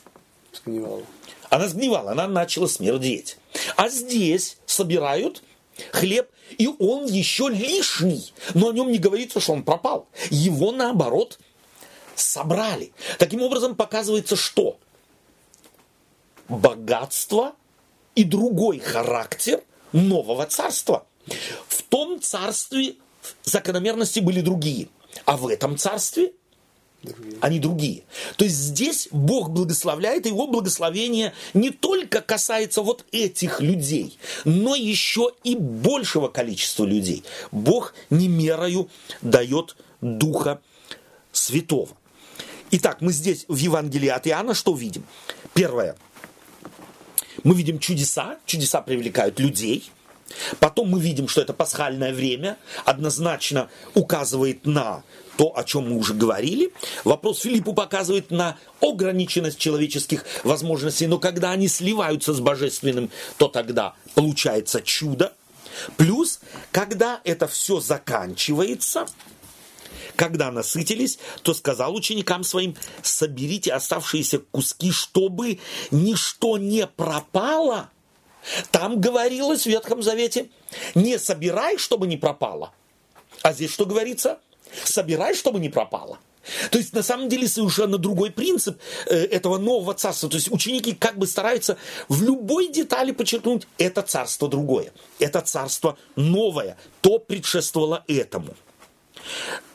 [0.54, 1.04] Сгнивало.
[1.52, 3.38] Она сгнивала, она начала смердеть.
[3.76, 5.44] А здесь собирают
[5.92, 8.34] хлеб, и он еще лишний.
[8.54, 10.08] Но о нем не говорится, что он пропал.
[10.30, 11.40] Его, наоборот,
[12.16, 12.94] собрали.
[13.20, 14.80] Таким образом, показывается, что
[16.48, 17.54] богатство
[18.16, 21.06] и другой характер нового царства.
[21.68, 22.96] В том царстве
[23.44, 24.88] закономерности были другие.
[25.26, 26.32] А в этом царстве
[27.04, 27.38] другие.
[27.42, 28.04] они другие.
[28.38, 34.76] То есть здесь Бог благословляет, и его благословение не только касается вот этих людей, но
[34.76, 37.24] еще и большего количества людей.
[37.52, 38.90] Бог не мерою
[39.22, 40.62] дает Духа
[41.32, 41.90] Святого.
[42.72, 45.04] Итак, мы здесь в Евангелии от Иоанна что видим?
[45.54, 45.96] Первое.
[47.44, 49.92] Мы видим чудеса, чудеса привлекают людей,
[50.60, 55.04] Потом мы видим, что это пасхальное время однозначно указывает на
[55.38, 56.74] то, о чем мы уже говорили.
[57.04, 63.96] Вопрос Филиппу показывает на ограниченность человеческих возможностей, но когда они сливаются с божественным, то тогда
[64.16, 65.34] получается чудо.
[65.98, 66.40] Плюс,
[66.72, 69.08] когда это все заканчивается,
[70.16, 75.60] когда насытились, то сказал ученикам своим, соберите оставшиеся куски, чтобы
[75.90, 77.90] ничто не пропало.
[78.72, 80.50] Там говорилось в Ветхом Завете,
[80.96, 82.72] не собирай, чтобы не пропало.
[83.42, 84.40] А здесь что говорится?
[84.84, 86.20] Собирай, чтобы не пропало.
[86.72, 90.30] То есть, на самом деле, совершенно другой принцип э, этого нового царства.
[90.30, 91.78] То есть, ученики как бы стараются
[92.10, 94.92] в любой детали подчеркнуть, это царство другое.
[95.20, 96.78] Это царство новое.
[97.02, 98.56] То предшествовало этому.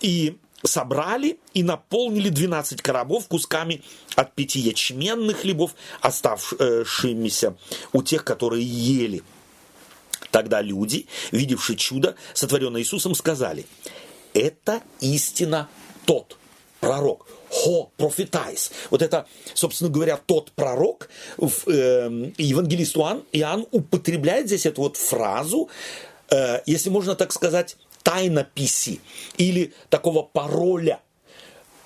[0.01, 3.83] И собрали и наполнили 12 коробов кусками
[4.17, 7.57] от пяти ячменных хлебов, оставшимися
[7.93, 9.23] у тех, которые ели.
[10.31, 13.67] Тогда люди, видевшие чудо, сотворенное Иисусом, сказали,
[14.37, 15.69] это истина
[16.05, 16.37] тот
[16.81, 17.27] пророк.
[17.49, 18.71] ὁ προφήτης.
[18.91, 21.09] Вот это, собственно говоря, тот пророк,
[21.39, 21.45] э,
[22.37, 25.69] евангелист Иоанн, Иоанн употребляет здесь эту вот фразу,
[26.31, 29.01] э, если можно так сказать, тайнописи
[29.39, 31.01] или такого пароля.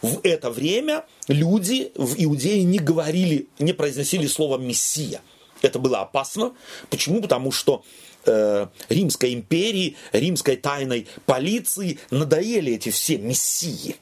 [0.03, 5.21] В это время люди в Иудее не говорили, не произносили слово «мессия».
[5.63, 6.55] Это было опасно.
[6.89, 7.21] Почему?
[7.21, 7.85] Потому что
[8.31, 13.97] э, Римской империи, римской тайной полиции надоели эти все мессии.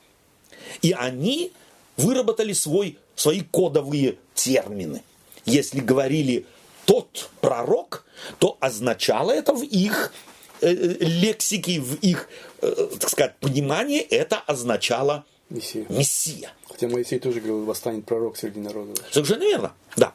[0.83, 1.53] И они
[1.97, 5.03] выработали свой, свои кодовые термины.
[5.45, 6.47] Если говорили
[6.85, 8.05] «тот пророк»,
[8.39, 10.13] то означало это в их
[10.61, 12.29] Э, э, лексики, в их,
[12.63, 15.87] э, так сказать, понимании это означало Мессия.
[15.89, 16.53] Мессия.
[16.67, 18.93] Хотя Моисей тоже говорил, восстанет пророк среди народа.
[19.11, 20.13] Совершенно верно, да.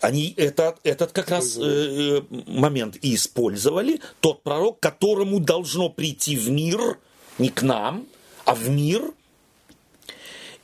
[0.00, 4.00] Они это, этот как раз э, момент и использовали.
[4.20, 6.98] Тот пророк, которому должно прийти в мир,
[7.38, 8.06] не к нам,
[8.44, 9.12] а в мир.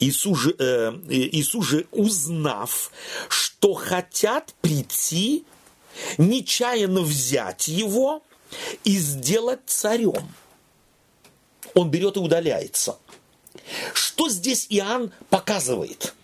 [0.00, 2.90] Иисус же, э, Иисус же узнав,
[3.28, 5.44] что хотят прийти,
[6.18, 8.22] нечаянно взять его,
[8.84, 10.28] и сделать царем.
[11.74, 12.98] Он берет и удаляется.
[13.94, 16.14] Что здесь Иоанн показывает?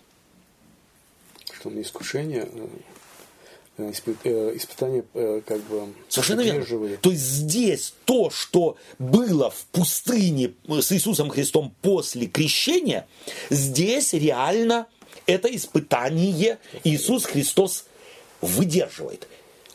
[1.51, 2.49] Что на искушение,
[3.79, 3.91] э,
[4.23, 6.97] э, испытание э, как бы Совершенно верно.
[7.01, 13.07] То есть здесь то, что было в пустыне с Иисусом Христом после крещения,
[13.49, 14.87] здесь реально
[15.25, 17.85] это испытание Иисус Христос
[18.41, 19.27] выдерживает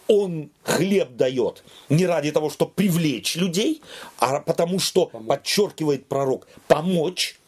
[0.06, 3.82] он хлеб дает не ради того, чтобы привлечь людей,
[4.18, 7.38] а потому что, подчеркивает пророк, помочь.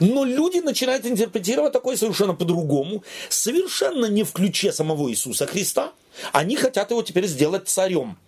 [0.00, 5.92] Но люди начинают интерпретировать такое совершенно по-другому, совершенно не в ключе самого Иисуса Христа.
[6.32, 8.18] Они хотят его теперь сделать царем.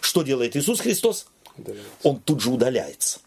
[0.00, 1.26] Что делает Иисус Христос?
[1.56, 1.90] Удаляется.
[2.02, 3.20] Он тут же удаляется.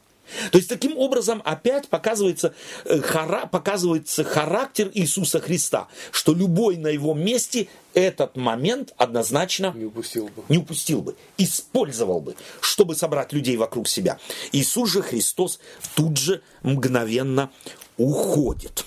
[0.52, 2.54] То есть таким образом опять показывается,
[2.86, 9.86] э, хара, показывается характер Иисуса Христа, что любой на его месте этот момент однозначно не
[9.86, 14.20] упустил бы, не упустил бы использовал бы, чтобы собрать людей вокруг себя.
[14.52, 15.60] Иисус же Христос
[15.96, 17.50] тут же мгновенно
[17.98, 18.86] уходит.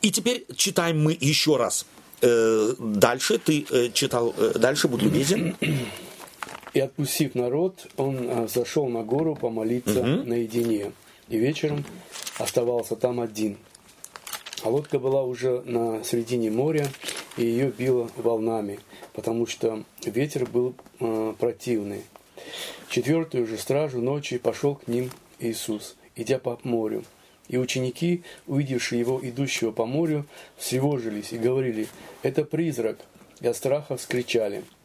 [0.00, 1.84] И теперь читаем мы еще раз.
[2.20, 5.56] Э, дальше ты э, читал, дальше будь любезен.
[6.78, 10.28] И отпустив народ, он а, зашел на гору помолиться угу.
[10.28, 10.92] наедине.
[11.28, 11.84] И вечером
[12.38, 13.56] оставался там один.
[14.62, 16.86] А лодка была уже на середине моря,
[17.36, 18.78] и ее било волнами,
[19.12, 22.04] потому что ветер был э, противный.
[22.90, 25.10] Четвертую же стражу ночи пошел к ним
[25.40, 27.02] Иисус, идя по морю.
[27.48, 30.26] И ученики, увидевшие его идущего по морю,
[30.56, 31.88] встревожились и говорили,
[32.22, 33.00] «Это призрак!»
[33.40, 34.62] и от страха вскричали–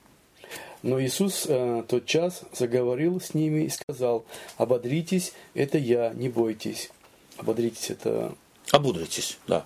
[0.84, 4.26] но Иисус э, тот час заговорил с ними и сказал,
[4.58, 6.92] ободритесь, это я, не бойтесь.
[7.38, 8.36] Ободритесь, это...
[8.72, 9.66] Ободритесь, да.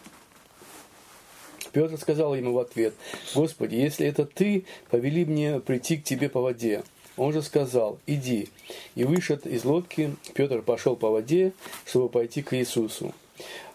[1.71, 2.93] Петр сказал ему в ответ,
[3.35, 6.83] Господи, если это ты, повели мне прийти к тебе по воде.
[7.17, 8.49] Он же сказал, иди.
[8.95, 11.51] И вышед из лодки, Петр пошел по воде,
[11.85, 13.13] чтобы пойти к Иисусу.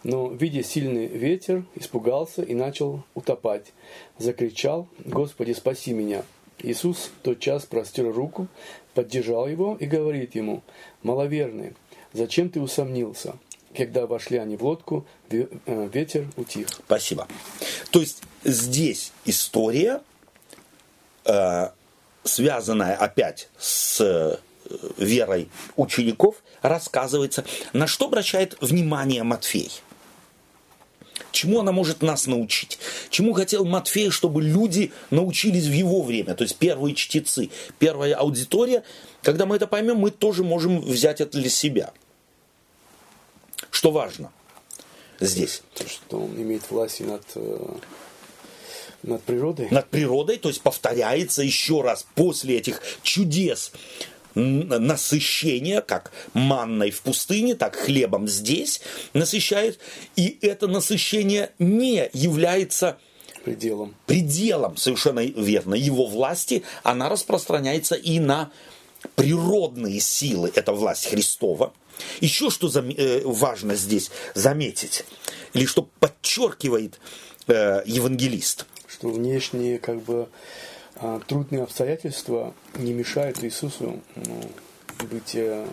[0.04, 3.72] Но, видя сильный ветер, испугался и начал утопать.
[4.18, 6.24] Закричал, Господи, спаси меня.
[6.62, 8.48] Иисус тотчас простер руку,
[8.94, 10.62] поддержал его и говорит ему,
[11.02, 11.74] «Маловерный,
[12.12, 13.34] зачем ты усомнился?»
[13.76, 16.68] Когда вошли они в лодку, э, ветер утих.
[16.68, 17.26] Спасибо.
[17.90, 20.02] То есть здесь история,
[21.24, 21.70] э,
[22.22, 24.36] связанная опять с э,
[24.98, 27.46] верой учеников, рассказывается.
[27.72, 29.70] На что обращает внимание Матфей?
[31.30, 32.78] Чему она может нас научить?
[33.10, 38.82] чему хотел Матфей, чтобы люди научились в его время, то есть первые чтецы, первая аудитория.
[39.22, 41.92] Когда мы это поймем, мы тоже можем взять это для себя.
[43.70, 44.32] Что важно
[45.20, 45.62] здесь?
[45.74, 47.74] То, что он имеет власть над, э,
[49.02, 49.68] над природой.
[49.70, 53.72] Над природой, то есть повторяется еще раз после этих чудес
[54.34, 58.80] насыщение, как манной в пустыне, так хлебом здесь
[59.12, 59.78] насыщает.
[60.16, 62.98] И это насыщение не является
[63.44, 63.94] пределом.
[64.06, 68.50] Пределом, совершенно верно, его власти, она распространяется и на
[69.16, 71.72] природные силы, это власть Христова.
[72.20, 75.04] Еще что э, важно здесь заметить,
[75.52, 76.98] или что подчеркивает
[77.46, 78.66] э, евангелист.
[78.86, 80.28] Что внешние как бы
[81.26, 85.66] трудные обстоятельства не мешают Иисусу ну, быть, э,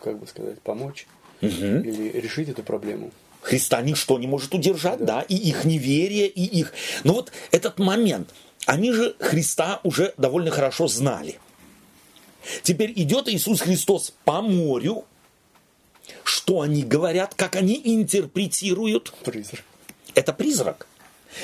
[0.00, 1.06] как бы сказать, помочь
[1.40, 1.50] угу.
[1.50, 3.10] или решить эту проблему.
[3.42, 5.18] Христа ничто не может удержать, да.
[5.18, 6.72] да, и их неверие, и их...
[7.04, 8.30] Но вот этот момент,
[8.64, 11.38] они же Христа уже довольно хорошо знали.
[12.62, 15.04] Теперь идет Иисус Христос по морю,
[16.22, 19.12] что они говорят, как они интерпретируют?
[19.24, 19.64] Призрак.
[20.14, 20.86] Это призрак.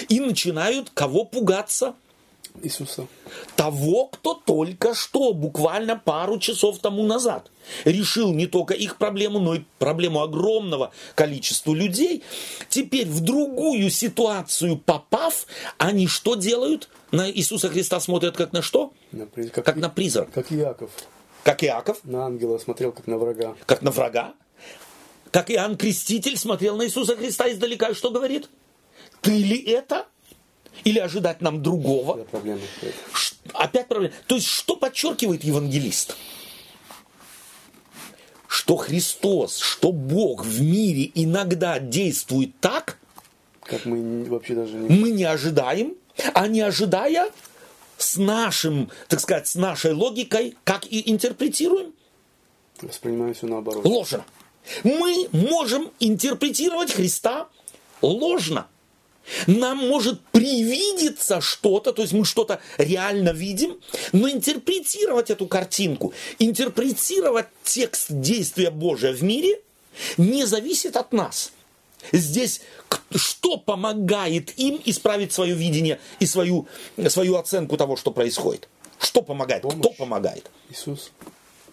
[0.08, 1.94] И начинают кого пугаться?
[2.62, 3.06] Иисуса.
[3.56, 7.50] Того, кто только что, буквально пару часов тому назад,
[7.84, 12.22] решил не только их проблему, но и проблему огромного количества людей.
[12.68, 15.46] Теперь в другую ситуацию попав,
[15.78, 16.88] они что делают?
[17.10, 18.92] На Иисуса Христа смотрят как на что?
[19.12, 20.30] На как, как на призрак.
[20.32, 20.90] Как Иаков.
[21.42, 21.98] Как Иаков.
[22.04, 23.56] На ангела смотрел, как на врага.
[23.66, 24.34] Как на врага.
[25.30, 28.48] Как Иоанн Креститель смотрел на Иисуса Христа издалека и что говорит?
[29.20, 30.06] Ты ли это?
[30.84, 32.24] Или ожидать нам другого?
[32.24, 32.60] Проблема.
[33.52, 34.14] Опять проблема.
[34.26, 36.16] То есть, что подчеркивает евангелист?
[38.48, 42.98] Что Христос, что Бог в мире иногда действует так,
[43.62, 44.88] как мы вообще даже не...
[44.88, 45.94] Мы не ожидаем,
[46.34, 47.30] а не ожидая
[47.96, 51.92] с нашим, так сказать, с нашей логикой, как и интерпретируем.
[52.82, 53.84] Воспринимаем все наоборот.
[53.84, 54.24] Ложно.
[54.82, 57.48] Мы можем интерпретировать Христа
[58.02, 58.66] ложно.
[59.46, 63.80] Нам может привидеться что-то, то есть мы что-то реально видим,
[64.12, 69.60] но интерпретировать эту картинку, интерпретировать текст действия Божия в мире
[70.16, 71.52] не зависит от нас.
[72.12, 72.62] Здесь
[73.14, 76.66] что помогает им исправить свое видение и свою,
[77.08, 78.68] свою оценку того, что происходит?
[78.98, 79.62] Что помогает?
[79.62, 79.78] Помощь.
[79.78, 80.50] Кто помогает?
[80.70, 81.10] Иисус.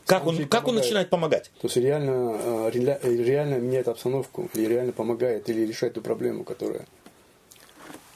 [0.05, 1.51] Как он, как он начинает помогать?
[1.59, 2.71] То есть реально, э,
[3.03, 6.85] реально меняет обстановку, или реально помогает, или решает ту проблему, которая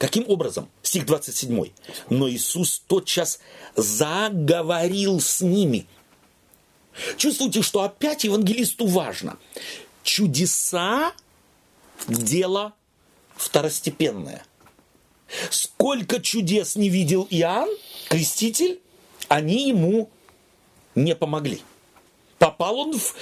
[0.02, 0.68] Каким образом?
[0.82, 1.64] Стих 27.
[2.10, 3.40] Но Иисус тотчас
[3.76, 5.86] заговорил с ними.
[7.18, 9.38] Чувствуете, что опять евангелисту важно.
[10.02, 11.14] Чудеса–
[12.08, 12.74] дело
[13.36, 14.44] второстепенное.
[15.52, 17.70] Сколько чудес не видел Иоанн,
[18.10, 18.80] креститель,
[19.28, 20.10] они ему
[20.96, 21.62] не помогли.
[22.40, 23.14] Попал он в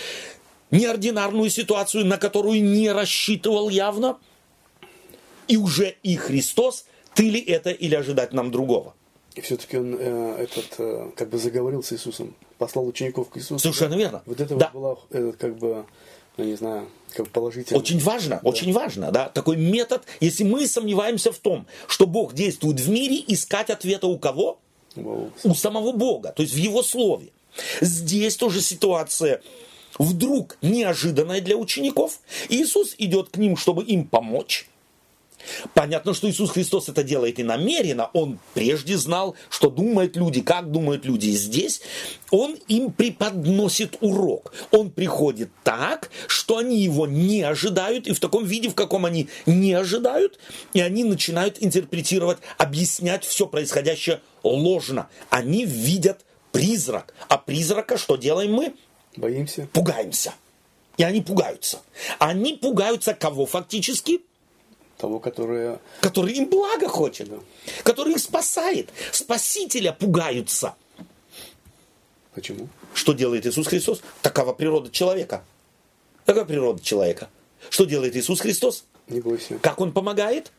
[0.72, 4.18] неординарную ситуацию, на которую не рассчитывал явно–
[5.50, 6.86] и уже и Христос,
[7.16, 8.94] ты ли это или ожидать нам другого?
[9.36, 13.60] И все-таки он э, этот, э, как бы заговорил с Иисусом, послал учеников к Иисусу.
[13.60, 13.98] Совершенно да?
[13.98, 14.24] верно.
[14.26, 14.72] Вот это да.
[14.74, 15.86] вот было э, как бы,
[16.38, 17.80] ну, не знаю, как бы положительно.
[17.80, 18.50] Очень важно, да.
[18.50, 23.24] очень важно, да, такой метод, если мы сомневаемся в том, что Бог действует в мире,
[23.28, 24.60] искать ответа у кого?
[24.96, 25.32] Wow.
[25.44, 27.30] У самого Бога, то есть в Его Слове.
[27.82, 29.42] Здесь тоже ситуация
[29.98, 32.20] вдруг неожиданная для учеников.
[32.50, 34.68] Иисус идет к ним, чтобы им помочь.
[35.74, 38.10] Понятно, что Иисус Христос это делает и намеренно.
[38.14, 41.28] Он прежде знал, что думают люди, как думают люди.
[41.28, 41.82] И здесь
[42.32, 44.54] он им преподносит урок.
[44.72, 49.30] Он приходит так, что они его не ожидают, и в таком виде, в каком они
[49.46, 50.40] не ожидают,
[50.74, 55.10] и они начинают интерпретировать, объяснять все происходящее ложно.
[55.30, 57.14] Они видят призрак.
[57.28, 58.74] А призрака что делаем мы?
[59.16, 59.68] Боимся.
[59.74, 60.34] Пугаемся.
[60.98, 61.80] И они пугаются.
[62.20, 64.22] Они пугаются кого фактически?
[65.00, 65.80] Того, который...
[66.02, 67.38] Который им благо хочет, да.
[67.84, 68.90] который их спасает.
[69.12, 70.76] Спасителя пугаются.
[72.36, 72.68] Почему?
[72.94, 74.02] Что делает Иисус Христос?
[74.22, 75.44] Такова природа человека.
[76.26, 77.30] Такова природа человека.
[77.70, 78.84] Что делает Иисус Христос?
[79.08, 79.58] Не бойся.
[79.60, 80.52] Как Он помогает?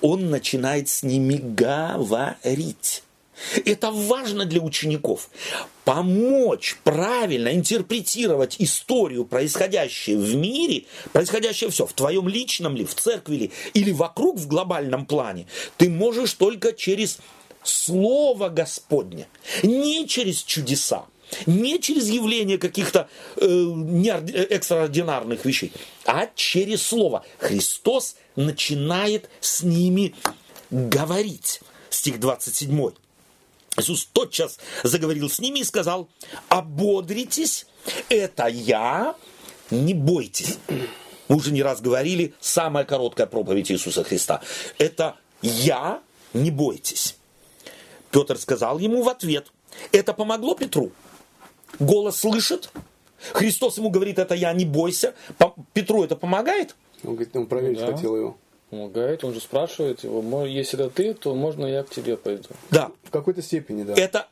[0.00, 3.02] Он начинает с ними говорить.
[3.64, 5.30] Это важно для учеников.
[5.84, 13.36] Помочь правильно интерпретировать историю, происходящее в мире, происходящее все, в твоем личном ли, в церкви
[13.36, 17.18] ли, или вокруг в глобальном плане, ты можешь только через
[17.62, 19.26] Слово Господне,
[19.62, 21.04] не через чудеса,
[21.46, 25.72] не через явление каких-то э, э экстраординарных вещей,
[26.06, 27.24] а через Слово.
[27.38, 30.14] Христос начинает с ними
[30.70, 31.60] говорить.
[31.90, 32.90] Стих 27.
[33.78, 36.08] Иисус тотчас заговорил с ними и сказал,
[36.48, 37.66] ободритесь,
[38.08, 39.14] это я,
[39.70, 40.58] не бойтесь.
[41.28, 44.40] Мы уже не раз говорили, самая короткая проповедь Иисуса Христа.
[44.78, 46.00] Это я,
[46.32, 47.16] не бойтесь.
[48.10, 49.52] Петр сказал ему в ответ,
[49.92, 50.90] это помогло Петру.
[51.78, 52.70] Голос слышит,
[53.32, 55.14] Христос ему говорит, это я, не бойся.
[55.72, 56.74] Петру это помогает?
[57.04, 57.92] Он говорит, он проверить да.
[57.92, 58.38] хотел его.
[58.70, 62.48] Помогает, он же спрашивает его, если это ты, то можно я к тебе пойду.
[62.70, 62.90] Да.
[63.04, 63.94] В какой-то степени, да.
[63.94, 64.28] Это,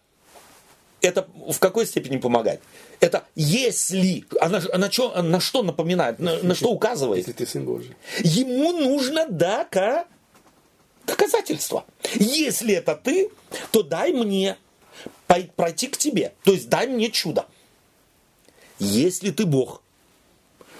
[1.01, 2.61] это в какой степени помогает?
[3.01, 7.27] Это если, а на, на, что, на что напоминает, на, на что указывает?
[7.27, 7.97] Если ты сын Божий.
[8.19, 10.07] Ему нужно дока,
[11.07, 11.87] доказательство.
[12.15, 13.31] Если это ты,
[13.71, 14.59] то дай мне
[15.27, 16.35] пройти к тебе.
[16.45, 17.47] То есть дай мне чудо.
[18.79, 19.83] Если ты Бог,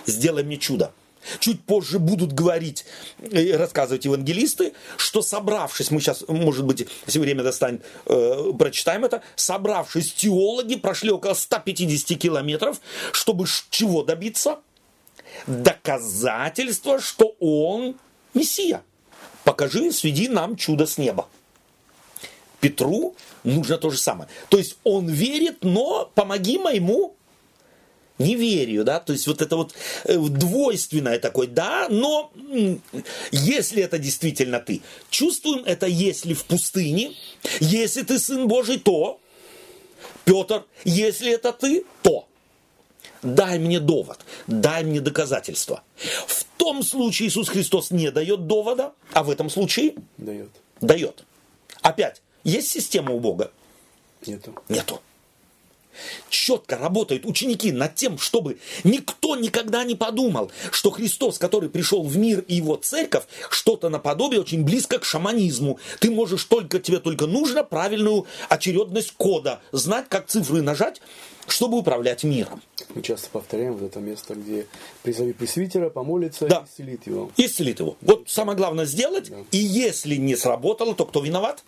[0.05, 0.93] сделай мне чудо.
[1.39, 2.85] Чуть позже будут говорить,
[3.21, 10.13] рассказывать евангелисты, что собравшись, мы сейчас, может быть, если время достанет, э, прочитаем это, собравшись,
[10.13, 12.81] теологи прошли около 150 километров,
[13.13, 14.61] чтобы чего добиться?
[15.47, 17.97] Доказательства, что он
[18.35, 18.83] Мессия.
[19.45, 21.29] Покажи, сведи нам чудо с неба.
[22.61, 23.15] Петру
[23.45, 24.29] нужно то же самое.
[24.49, 27.15] То есть он верит, но помоги моему
[28.19, 32.33] неверию, да, то есть вот это вот э, двойственное такое, да, но
[33.31, 37.13] если это действительно ты, чувствуем это, если в пустыне,
[37.61, 39.21] если ты сын Божий, то,
[40.25, 42.27] Петр, если это ты, то,
[43.23, 45.83] дай мне довод, дай мне доказательство.
[46.27, 50.51] В том случае Иисус Христос не дает довода, а в этом случае дает.
[50.81, 51.25] Дает.
[51.83, 53.53] Опять, есть система у Бога?
[54.27, 54.55] Нету.
[54.69, 55.01] Нету
[56.29, 62.17] четко работают ученики над тем, чтобы никто никогда не подумал, что Христос, который пришел в
[62.17, 65.79] мир и его церковь, что-то наподобие очень близко к шаманизму.
[66.01, 71.01] Ты можешь только, тебе только нужно правильную очередность кода, знать, как цифры нажать,
[71.49, 72.63] чтобы управлять миром.
[72.95, 74.67] Мы часто повторяем вот это место, где
[75.03, 76.65] призови пресвитера, помолится да.
[76.65, 77.31] и исцелит его.
[77.37, 77.97] Исцелит его.
[78.01, 79.37] Вот самое главное сделать, да.
[79.51, 81.63] и если не сработало, то кто виноват?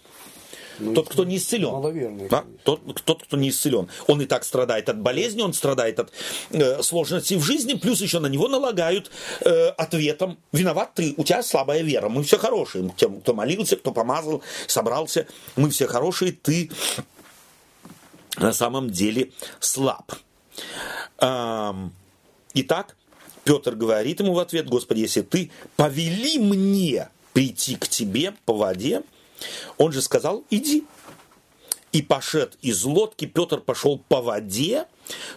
[0.79, 1.71] Ну, тот, кто не исцелен.
[1.71, 2.29] Маловерный.
[2.29, 2.45] Да?
[2.65, 3.89] Тот, тот, кто не исцелен.
[4.07, 6.13] Он и так страдает от болезни, он страдает от
[6.51, 9.11] э, сложностей в жизни, плюс еще на него налагают
[9.41, 13.93] э, ответом, виноват ты, у тебя слабая вера, мы все хорошие, тем, кто молился, кто
[13.93, 15.27] помазал, собрался,
[15.57, 16.71] мы все хорошие, ты
[18.37, 20.13] на самом деле слаб.
[21.19, 21.93] Эм,
[22.55, 22.97] итак,
[23.45, 29.03] Петр говорит ему в ответ, Господи, если ты повели мне прийти к тебе по воде,
[29.77, 30.85] он же сказал, иди.
[31.93, 34.87] И пошед из лодки, Петр пошел по воде,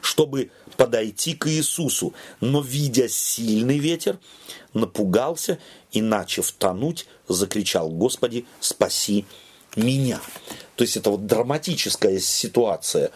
[0.02, 2.14] чтобы подойти к Иисусу.
[2.42, 4.20] Но, видя сильный ветер,
[4.74, 5.60] напугался
[5.92, 9.26] и, начав тонуть, закричал, Господи, спаси
[9.76, 10.20] меня.
[10.76, 13.12] То есть это вот драматическая ситуация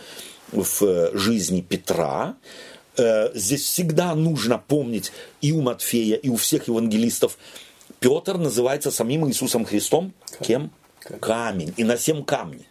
[0.51, 2.37] в жизни Петра.
[2.97, 5.11] Э, здесь всегда нужно помнить
[5.41, 7.37] и у Матфея, и у всех евангелистов
[8.05, 10.69] Петр называется самим Иисусом Христом кем?
[10.99, 11.73] Камень.
[11.75, 12.67] И на семь камней.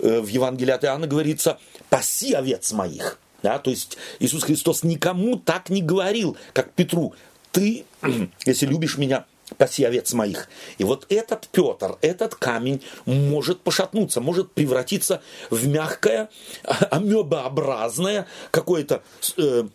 [0.00, 1.60] Э, в Евангелии от Иоанна говорится
[1.90, 3.20] «паси овец моих».
[3.44, 7.14] Да, то есть Иисус Христос никому так не говорил, как Петру.
[7.52, 7.84] Ты,
[8.46, 9.26] если любишь меня,
[9.58, 10.48] паси овец моих.
[10.78, 16.30] И вот этот Петр, этот камень может пошатнуться, может превратиться в мягкое,
[16.90, 19.04] амебообразное какое-то
[19.36, 19.68] э,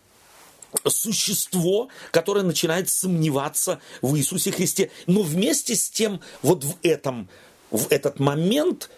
[0.88, 4.92] существо, которое начинает сомневаться в Иисусе Христе.
[5.08, 7.30] Но вместе с тем, вот в этом,
[7.72, 8.90] в этот момент,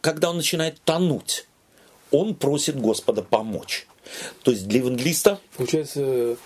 [0.00, 1.46] когда он начинает тонуть,
[2.10, 3.86] он просит Господа помочь.
[4.42, 5.40] То есть для евангелиста...
[5.56, 6.36] Получается,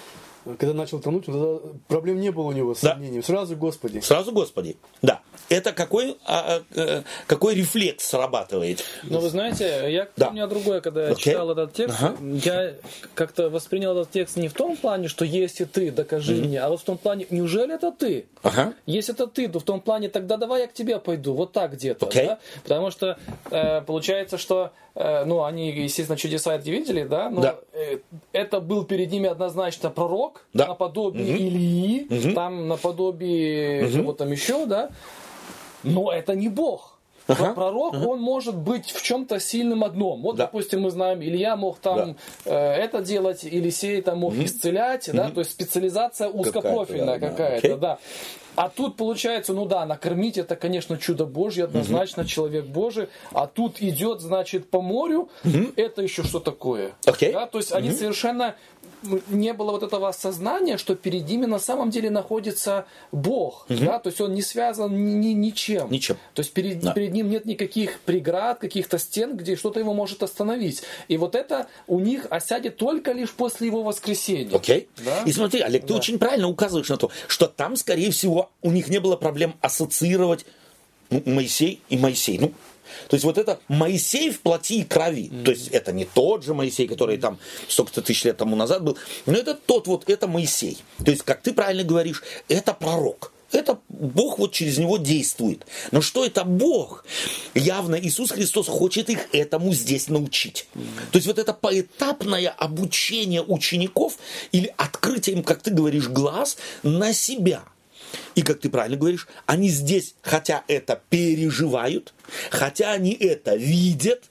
[0.59, 2.93] когда начал тонуть, тогда проблем не было у него с да.
[2.93, 3.23] сомнением.
[3.23, 4.01] Сразу Господи.
[4.01, 5.23] Сразу Господи, да.
[5.49, 8.85] Это какой, а, а, какой рефлекс срабатывает?
[9.05, 10.29] Ну, вы знаете, я да.
[10.29, 11.21] у меня другое, когда я okay.
[11.21, 12.17] читал этот текст, ага.
[12.21, 12.75] я
[13.15, 16.45] как-то воспринял этот текст не в том плане, что если ты, докажи mm-hmm.
[16.45, 18.27] мне, а вот в том плане, неужели это ты?
[18.43, 18.75] Ага.
[18.87, 21.73] Если это ты, то в том плане, тогда давай я к тебе пойду, вот так
[21.73, 22.07] где-то.
[22.07, 22.27] Okay.
[22.27, 22.39] Да?
[22.63, 23.19] Потому что
[23.51, 27.57] э, получается, что Э, ну, они, естественно, чудеса эти видели, да, но да.
[27.75, 27.99] Э,
[28.33, 30.69] это был перед ними однозначно пророк, да.
[30.69, 31.43] наподобие угу.
[31.43, 32.35] Ильи, угу.
[32.35, 33.99] там наподобие угу.
[33.99, 34.89] кого там еще, да,
[35.87, 36.97] но это не Бог.
[37.29, 38.07] Ага, Пророк, ага.
[38.07, 40.23] он может быть в чем-то сильным одном.
[40.23, 40.45] Вот, да.
[40.45, 42.75] допустим, мы знаем, Илья мог там да.
[42.77, 44.45] э, это делать, Елисей там мог угу.
[44.45, 45.17] исцелять, угу.
[45.17, 47.99] да, то есть специализация узкопрофильная какая-то, да, да.
[48.57, 52.31] А тут получается, ну да, накормить это, конечно, чудо Божье, однозначно угу.
[52.31, 53.09] человек Божий.
[53.33, 55.73] А тут идет, значит, по морю, угу.
[55.77, 56.93] это еще что такое?
[57.05, 57.33] Okay.
[57.33, 57.79] Да, то есть угу.
[57.79, 58.55] они совершенно
[59.29, 63.79] не было вот этого осознания, что перед ними на самом деле находится Бог, угу.
[63.85, 65.91] да, то есть он не связан ни, ни, ничем.
[65.91, 66.17] Ничем.
[66.35, 66.93] То есть перед, да.
[66.93, 70.83] перед ним нет никаких преград, каких-то стен, где что-то его может остановить.
[71.09, 74.57] И вот это у них осядет только лишь после его воскресения.
[74.57, 74.89] Окей.
[75.05, 75.23] Да?
[75.25, 75.95] И смотри, Олег, ты да.
[75.97, 80.47] очень правильно указываешь на то, что там, скорее всего, у них не было проблем ассоциировать
[81.11, 82.39] ну, Моисей и Моисей.
[82.39, 82.53] Ну,
[83.09, 85.31] то есть вот это Моисей в плоти и крови.
[85.31, 85.45] Mm-hmm.
[85.45, 87.39] То есть это не тот же Моисей, который там
[87.69, 88.97] столько-то тысяч лет тому назад был,
[89.27, 90.79] но это тот вот, это Моисей.
[91.05, 93.33] То есть, как ты правильно говоришь, это пророк.
[93.53, 95.67] Это Бог вот через него действует.
[95.93, 97.05] Но что это Бог?
[97.55, 100.67] Явно Иисус Христос хочет их этому здесь научить.
[101.13, 104.19] То есть вот это поэтапное обучение учеников
[104.51, 107.63] или открытие им, как ты говоришь, глаз на себя–
[108.35, 112.15] и, как ты правильно говоришь, они здесь, хотя это переживают,
[112.51, 114.25] хотя они это видят,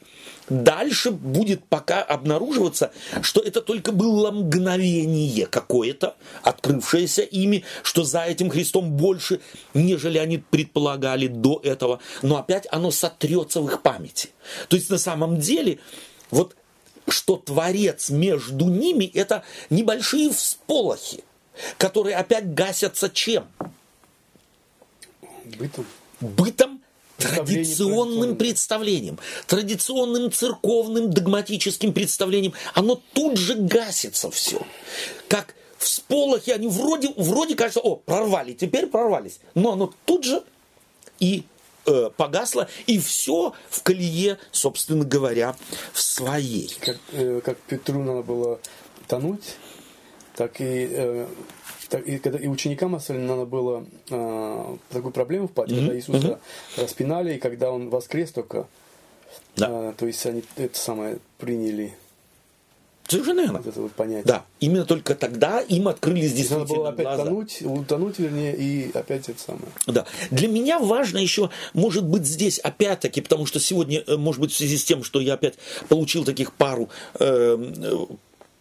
[0.49, 2.91] дальше будет пока обнаруживаться,
[3.21, 9.41] что это только было мгновение какое-то, открывшееся ими, что за этим Христом больше,
[9.73, 14.29] нежели они предполагали до этого, но опять оно сотрется в их памяти.
[14.67, 15.79] То есть на самом деле
[16.31, 16.55] вот
[17.07, 21.23] что Творец между ними, это небольшие всполохи,
[21.77, 23.47] которые опять гасятся чем?
[25.57, 25.85] Бытом.
[26.21, 26.81] Бытом
[27.17, 34.61] традиционным представлением, традиционным церковным догматическим представлением, оно тут же гасится все.
[35.27, 39.39] Как всполохи, они вроде, вроде кажется, о, прорвали, теперь прорвались.
[39.53, 40.43] Но оно тут же
[41.19, 41.43] и
[41.85, 45.55] э, погасло, и все в колее, собственно говоря,
[45.93, 46.75] в своей.
[46.79, 48.59] Как, э, как Петру надо было
[49.07, 49.55] тонуть,
[50.35, 51.27] так и э,
[51.89, 55.79] так, и, когда, и ученикам особенно надо было э, такую проблему впасть, mm-hmm.
[55.79, 56.81] когда Иисуса mm-hmm.
[56.81, 58.67] распинали, и когда Он воскрес только,
[59.55, 59.69] да.
[59.69, 61.95] э, то есть они это самое приняли.
[63.07, 63.59] Совершенно верно.
[63.59, 64.23] Вот это вот понятие.
[64.25, 67.23] Да, именно только тогда им открылись действительно Надо было опять глаза.
[67.25, 69.67] тонуть, утонуть, вернее, и опять это самое.
[69.85, 70.05] Да.
[70.31, 74.57] Для меня важно еще, может быть, здесь опять-таки, потому что сегодня, э, может быть, в
[74.57, 75.55] связи с тем, что я опять
[75.87, 76.89] получил таких пару
[77.19, 77.57] э,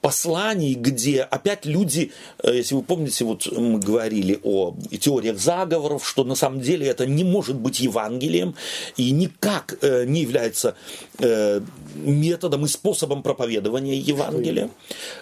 [0.05, 2.13] посланий, где опять люди,
[2.43, 7.07] э, если вы помните, вот мы говорили о теориях заговоров, что на самом деле это
[7.07, 8.55] не может быть Евангелием
[8.99, 10.75] и никак э, не является
[11.21, 11.63] э,
[11.95, 14.69] методом и способом проповедования Евангелия.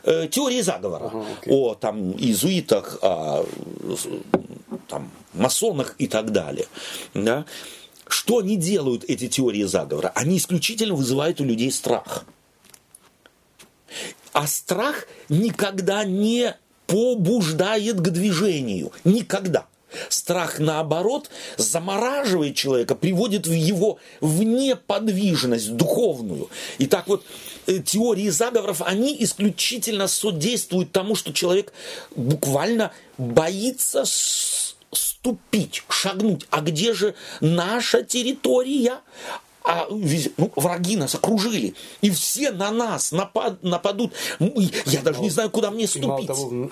[0.03, 1.53] Теории заговора ага, okay.
[1.53, 3.47] о там иезуитах, о
[4.89, 6.67] там, масонах и так далее.
[7.15, 7.45] Да?
[8.09, 10.11] Что они делают, эти теории заговора?
[10.17, 12.25] Они исключительно вызывают у людей страх.
[14.33, 16.57] А страх никогда не
[16.87, 18.93] побуждает к движению.
[19.05, 19.67] Никогда.
[20.09, 21.29] Страх, наоборот,
[21.59, 26.49] замораживает человека, приводит в его в неподвижность духовную.
[26.79, 27.25] И так вот,
[27.67, 31.73] э, теории заговоров, они исключительно содействуют тому, что человек
[32.17, 34.05] буквально боится
[34.93, 36.47] ступить, шагнуть.
[36.51, 39.01] А где же наша территория?
[39.65, 44.13] А ну, враги нас окружили, и все на нас напад, нападут.
[44.87, 46.27] Я даже не знаю, куда мне ступить.
[46.27, 46.71] Того,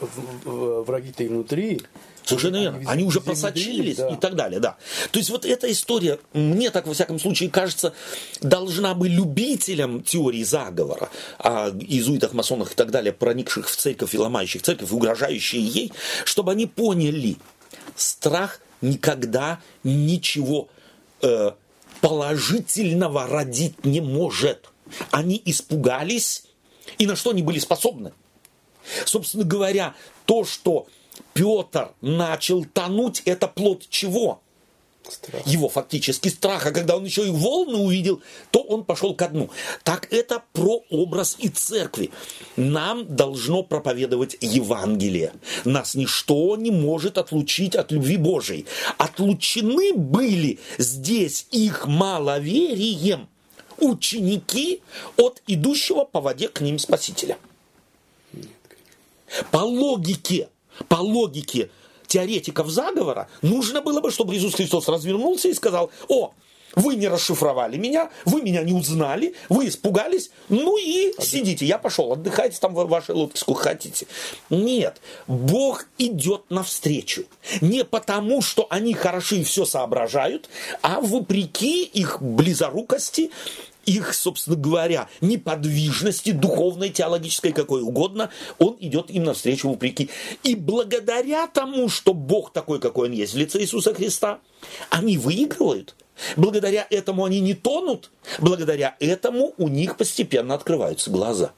[0.85, 1.83] враги-то и внутри.
[2.25, 2.79] Совершенно верно.
[2.79, 4.11] Они, они уже просочились да.
[4.11, 4.77] и так далее, да.
[5.11, 7.93] То есть вот эта история, мне так во всяком случае кажется,
[8.41, 11.09] должна быть любителям теории заговора
[11.39, 15.93] о иезуитах, масонах и так далее, проникших в церковь и ломающих церковь, угрожающие ей,
[16.25, 17.37] чтобы они поняли,
[17.97, 20.69] страх никогда ничего
[21.23, 21.53] э,
[22.01, 24.71] положительного родить не может.
[25.11, 26.45] Они испугались,
[26.99, 28.13] и на что они были способны.
[29.05, 29.95] Собственно говоря,
[30.27, 30.87] то, что
[31.35, 34.43] Петр начал тонуть, это плод чего?
[35.11, 35.47] Страх.
[35.47, 39.51] Его фактически страха, когда он еще и волны увидел, то он пошел ко дну.
[39.83, 42.11] Так это про образ и церкви.
[42.57, 45.33] Нам должно проповедовать Евангелие.
[45.65, 48.67] Нас ничто не может отлучить от любви Божией.
[48.99, 53.29] Отлучены были здесь их маловерием
[53.79, 54.83] ученики
[55.17, 57.39] от идущего по воде к ним Спасителя.
[59.51, 60.49] По логике,
[60.89, 61.71] по логике
[62.11, 66.33] теоретиков заговора, нужно было бы, чтобы Иисус Христос развернулся и сказал, о,
[66.75, 72.13] вы не расшифровали меня, вы меня не узнали, вы испугались, ну и сидите, я пошел,
[72.13, 74.07] отдыхайте там в вашей лодке, сколько хотите.
[74.51, 77.25] Нет, Бог идет навстречу.
[77.61, 80.49] Не потому, что они хороши и все соображают,
[80.83, 83.31] а вопреки их близорукости
[83.87, 90.11] их, собственно говоря, неподвижности, духовной, теологической, какой угодно, он идет им навстречу вопреки.
[90.43, 94.41] И благодаря тому, что Бог такой, какой он есть в лице Иисуса Христа,
[94.91, 95.95] они выигрывают.
[96.37, 101.53] Благодаря этому они не тонут, благодаря этому у них постепенно открываются глаза.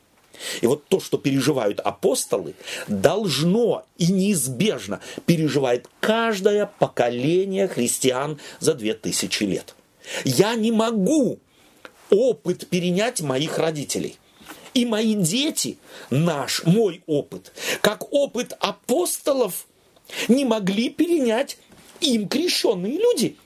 [0.60, 2.54] И вот то, что переживают апостолы,
[2.88, 9.74] должно и неизбежно переживает каждое поколение христиан за две тысячи лет.
[10.24, 11.38] Я не могу
[12.12, 14.18] опыт перенять моих родителей.
[14.74, 15.78] И мои дети,
[16.10, 19.66] наш, мой опыт, как опыт апостолов,
[20.28, 21.58] не могли перенять
[22.00, 23.36] им крещенные люди.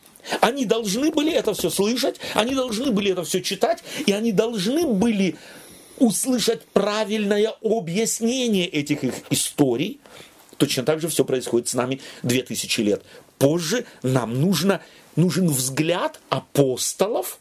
[0.41, 4.87] Они должны были это все слышать, они должны были это все читать, и они должны
[4.87, 5.37] были
[5.99, 10.01] услышать правильное объяснение этих их историй.
[10.57, 13.03] Точно так же все происходит с нами 2000 лет.
[13.39, 14.81] Позже нам нужно,
[15.15, 17.39] нужен взгляд апостолов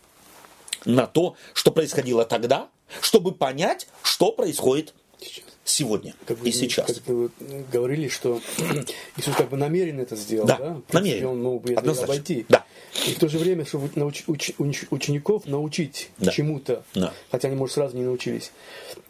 [0.85, 2.69] на то, что происходило тогда,
[3.01, 6.85] чтобы понять, что происходит сейчас сегодня как и сейчас.
[6.85, 7.31] Как вы
[7.71, 8.39] говорили, что
[9.17, 10.57] Иисус как бы намеренно это сделал, да?
[10.57, 10.81] да?
[10.93, 11.31] намеренно.
[11.31, 12.45] Он мог бы это обойти.
[12.47, 12.65] Да.
[13.07, 16.31] И в то же время, чтобы науч, уч, уч, учеников научить Да.
[16.31, 17.11] чему-то, Да.
[17.31, 18.51] хотя они, может, сразу не научились.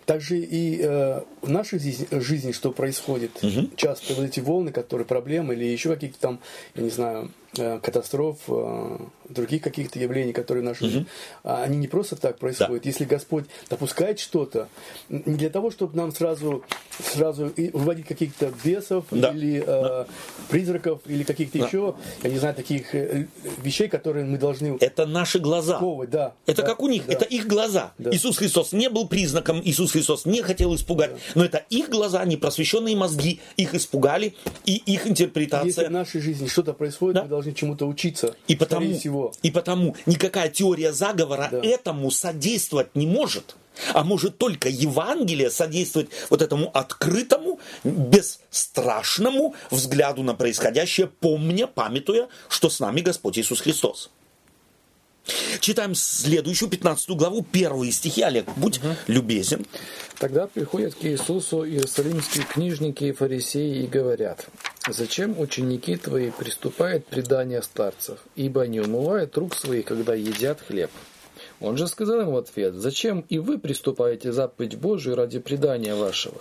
[0.06, 3.32] Также и э, в нашей жизни, жизни что происходит?
[3.76, 6.40] Часто вот эти волны, которые проблемы или еще какие-то там,
[6.76, 8.98] я не знаю, катастроф, э,
[9.30, 11.06] других каких-то явлений, которые в нашей жизни,
[11.44, 12.86] а они не просто так происходят.
[12.86, 14.68] Если Господь допускает что-то,
[15.10, 16.64] не для того, чтобы нам сразу,
[17.14, 19.32] сразу выводить каких-то бесов Да.
[19.32, 20.06] или э,
[20.50, 23.28] призраков или каких-то еще, я не знаю, таких э,
[23.64, 25.80] вещей, которые мы должны Это наши глаза.
[26.10, 26.34] да.
[26.46, 27.14] Это да, как у них, да.
[27.14, 27.94] это их глаза.
[27.98, 28.12] Да.
[28.14, 32.38] Иисус Христос не был признаком, Иисус Христос не хотел испугать, но это их глаза, они
[32.38, 35.88] просвещенные мозги, их испугали, и их Если интерпретация.
[35.88, 37.24] в нашей жизни что-то происходит, Да.
[37.24, 38.36] мы должны чему-то учиться.
[38.48, 39.32] И потому, всего.
[39.42, 41.60] и потому никакая теория заговора Да.
[41.62, 43.56] этому содействовать не может.
[43.94, 52.70] А может только Евангелие содействовать вот этому открытому, бесстрашному взгляду на происходящее, помня, памятуя, что
[52.70, 54.10] с нами Господь Иисус Христос.
[55.60, 58.22] Читаем следующую 15 главу, первые стихи.
[58.22, 59.66] Олег, будь любезен.
[60.20, 64.46] Тогда приходят к Иисусу иерусалимские книжники и фарисеи и говорят,
[64.88, 70.92] «Зачем ученики твои приступают к преданию старцев, ибо не умывают рук своих, когда едят хлеб?»
[71.62, 76.36] Он же сказал им в ответ, «Зачем и вы приступаете заповедь Божию ради предания вашего?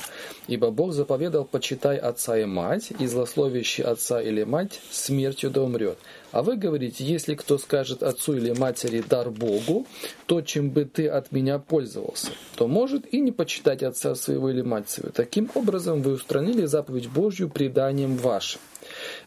[0.49, 5.99] Ибо Бог заповедал, почитай отца и мать, и злословящий отца или мать смертью да умрет.
[6.33, 9.87] А вы говорите, если кто скажет отцу или матери дар Богу,
[10.27, 14.63] то чем бы ты от меня пользовался, то может и не почитать отца своего или
[14.63, 15.13] мать свою.
[15.13, 18.61] Таким образом вы устранили заповедь Божью преданием вашим.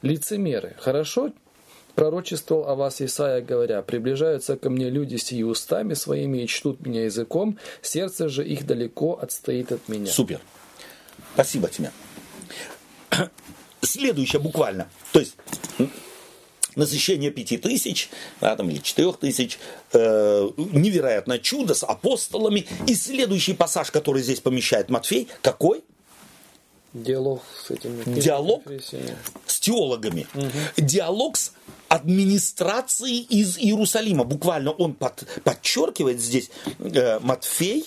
[0.01, 1.31] Лицемеры, хорошо
[1.97, 7.05] пророчествовал о вас Исаия, говоря, «Приближаются ко мне люди сии устами своими и чтут меня
[7.05, 10.11] языком, сердце же их далеко отстоит от меня».
[10.11, 10.39] Супер.
[11.33, 11.91] Спасибо тебе.
[13.81, 14.87] Следующее буквально.
[15.11, 15.37] То есть
[16.75, 18.11] насыщение пяти тысяч,
[18.41, 19.57] да, там, или четырех тысяч,
[19.93, 22.67] э, невероятное чудо с апостолами.
[22.85, 25.83] И следующий пассаж, который здесь помещает Матфей, какой?
[26.93, 28.63] Диалог с этими Диалог?
[29.47, 30.27] С теологами.
[30.77, 31.53] Диалог с
[31.89, 34.23] администрацией из Иерусалима.
[34.23, 36.49] Буквально он под- подчеркивает здесь
[36.79, 37.85] э, Матфей.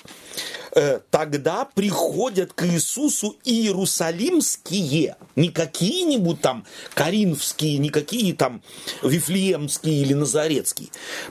[0.72, 6.64] э, тогда приходят к Иисусу иерусалимские, не какие-нибудь там
[6.94, 8.62] коринфские, не какие там
[9.02, 10.88] вифлеемские или назарецкие.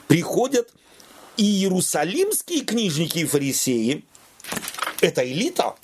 [0.07, 0.69] Приходят
[1.37, 4.03] иерусалимские книжники и фарисеи.
[5.01, 5.75] Это элита,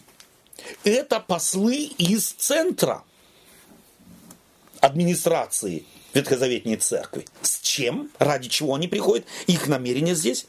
[0.83, 3.03] это послы из центра
[4.81, 5.85] администрации
[6.15, 7.25] Ветхозаветней церкви.
[7.41, 8.09] С чем?
[8.17, 9.25] Ради чего они приходят?
[9.47, 10.47] Их намерение здесь.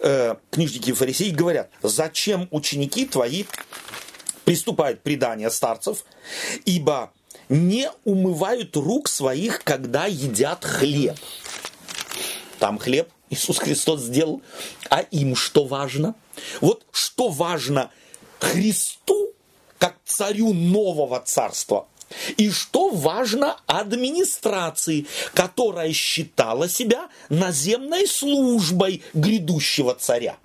[0.00, 3.44] Э, книжники и фарисеи говорят, зачем ученики твои
[4.44, 6.04] приступают к преданию старцев,
[6.64, 7.12] ибо
[7.48, 11.16] не умывают рук своих, когда едят хлеб.
[12.58, 14.42] Там хлеб Иисус Христос сделал,
[14.90, 16.14] а им что важно?
[16.60, 17.90] Вот что важно
[18.38, 19.32] Христу,
[19.78, 21.88] как царю нового царства,
[22.36, 30.36] и что важно администрации, которая считала себя наземной службой грядущего царя.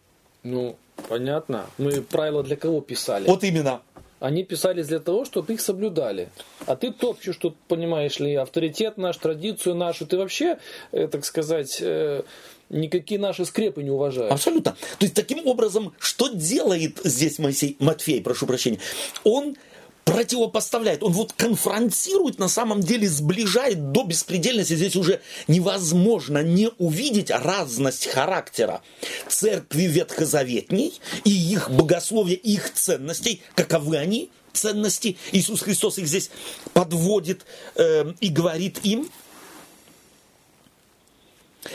[0.43, 0.75] Ну,
[1.07, 1.65] понятно.
[1.77, 3.27] Мы правила для кого писали?
[3.27, 3.81] Вот именно.
[4.19, 6.29] Они писались для того, чтобы их соблюдали.
[6.65, 10.05] А ты топчешь тут, понимаешь ли, авторитет наш, традицию нашу.
[10.05, 10.59] Ты вообще,
[10.93, 12.23] э, так сказать, э,
[12.69, 14.31] никакие наши скрепы не уважаешь.
[14.31, 14.71] Абсолютно.
[14.71, 18.79] То есть таким образом, что делает здесь Моисей, Матфей, прошу прощения,
[19.25, 19.57] он
[20.05, 24.75] противопоставляет, он вот конфронтирует, на самом деле сближает до беспредельности.
[24.75, 28.81] Здесь уже невозможно не увидеть разность характера
[29.27, 35.17] церкви ветхозаветней и их богословия, и их ценностей, каковы они, ценности.
[35.31, 36.29] Иисус Христос их здесь
[36.73, 39.09] подводит э, и говорит им,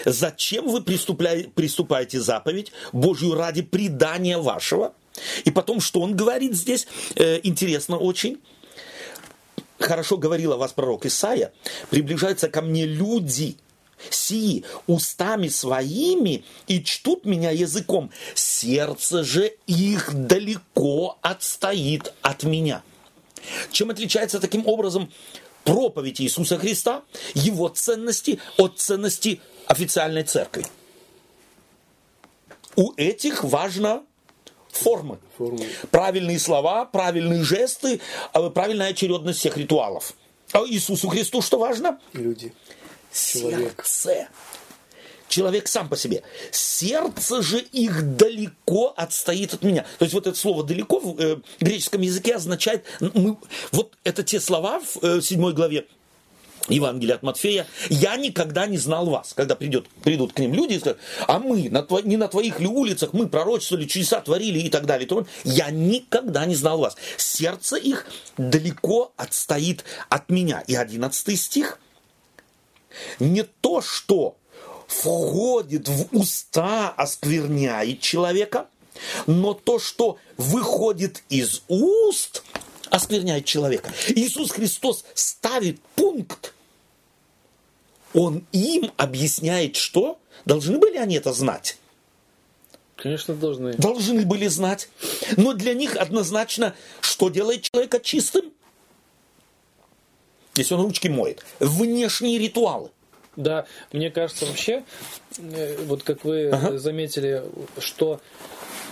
[0.04, 4.92] Зачем вы приступаете заповедь Божью ради предания вашего?
[5.44, 6.86] И потом, что он говорит здесь,
[7.16, 8.40] э, интересно очень.
[9.78, 11.52] Хорошо говорил о вас пророк Исаия.
[11.90, 13.56] Приближаются ко мне люди,
[14.10, 18.10] сии устами своими и чтут меня языком.
[18.34, 22.82] Сердце же их далеко отстоит от меня.
[23.70, 25.12] Чем отличается таким образом
[25.64, 27.02] проповедь Иисуса Христа,
[27.34, 30.66] его ценности от ценности официальной церкви?
[32.76, 34.04] У этих важно
[34.72, 35.18] формы.
[35.36, 35.66] формы.
[35.90, 38.00] Правильные слова, правильные жесты,
[38.32, 40.14] а правильная очередность всех ритуалов.
[40.52, 41.98] А Иисусу Христу что важно?
[42.12, 42.52] Люди.
[43.12, 43.82] Человек.
[43.84, 44.28] Сердце.
[45.28, 46.22] Человек сам по себе.
[46.50, 49.84] Сердце же их далеко отстоит от меня.
[49.98, 53.36] То есть вот это слово далеко в э, греческом языке означает, мы,
[53.70, 55.86] вот это те слова в э, 7 главе
[56.68, 59.32] Евангелие от Матфея, я никогда не знал вас.
[59.34, 62.60] Когда придет, придут к ним люди и скажут, а мы на тво, не на твоих
[62.60, 65.06] ли улицах, мы пророчествовали, чудеса творили и так далее.
[65.06, 66.96] То я никогда не знал вас.
[67.16, 70.62] Сердце их далеко отстоит от меня.
[70.66, 71.78] И одиннадцатый стих.
[73.18, 74.36] Не то, что
[74.86, 78.66] входит в уста, оскверняет человека,
[79.26, 82.42] но то, что выходит из уст,
[82.90, 83.92] оскверняет человека.
[84.08, 86.54] Иисус Христос ставит пункт
[88.18, 90.18] он им объясняет, что?
[90.44, 91.78] Должны были они это знать?
[92.96, 93.74] Конечно, должны.
[93.74, 94.88] Должны были знать.
[95.36, 98.52] Но для них однозначно, что делает человека чистым?
[100.56, 101.44] Если он ручки моет.
[101.60, 102.90] Внешние ритуалы.
[103.36, 104.82] Да, мне кажется вообще,
[105.38, 106.76] э, вот как вы ага.
[106.76, 107.44] заметили,
[107.78, 108.20] что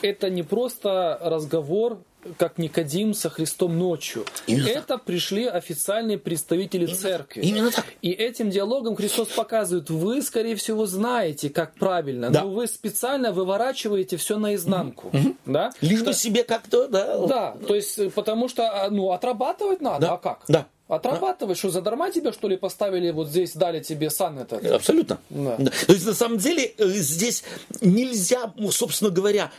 [0.03, 1.99] это не просто разговор
[2.39, 4.25] как Никодим со Христом ночью.
[4.47, 5.05] Именно Это так.
[5.05, 7.41] пришли официальные представители Именно, церкви.
[7.43, 7.85] Именно так.
[8.03, 12.43] И этим диалогом Христос показывает, вы, скорее всего, знаете, как правильно, да.
[12.43, 15.09] но вы специально выворачиваете все наизнанку.
[15.09, 15.37] Угу.
[15.47, 15.73] Да?
[15.81, 17.27] Лишь бы себе как-то, да.
[17.27, 20.13] Да, то есть, потому что, а, ну, отрабатывать надо, да.
[20.15, 20.45] а как?
[20.49, 20.67] Да.
[20.89, 24.65] Отрабатывай, что задарма тебя что ли поставили вот здесь, дали тебе сан этот?
[24.65, 25.19] Абсолютно.
[25.31, 25.57] Да.
[25.59, 25.73] Да.
[25.87, 27.43] То есть на самом деле э, здесь
[27.81, 29.51] нельзя, ну, собственно говоря,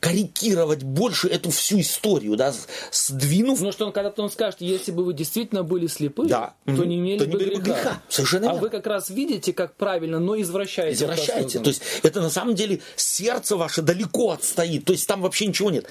[0.00, 2.54] корректировать больше эту всю историю, да,
[2.90, 3.60] сдвинув.
[3.60, 6.54] Ну что он когда-то он скажет, если бы вы действительно были слепы, да.
[6.64, 7.60] то не имели то бы греха.
[7.60, 8.02] греха.
[8.08, 8.62] Совершенно а верно.
[8.62, 11.04] вы как раз видите, как правильно, но извращаете.
[11.04, 11.58] Извращаете.
[11.58, 15.70] То есть это на самом деле сердце ваше далеко отстоит, то есть там вообще ничего
[15.70, 15.86] нет.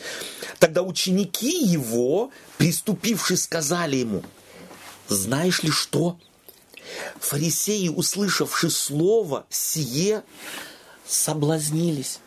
[0.58, 4.24] Тогда ученики его, приступившие, сказали ему,
[5.08, 6.18] знаешь ли что?
[7.20, 10.24] Фарисеи, услышавши слово сие,
[11.06, 12.20] соблазнились.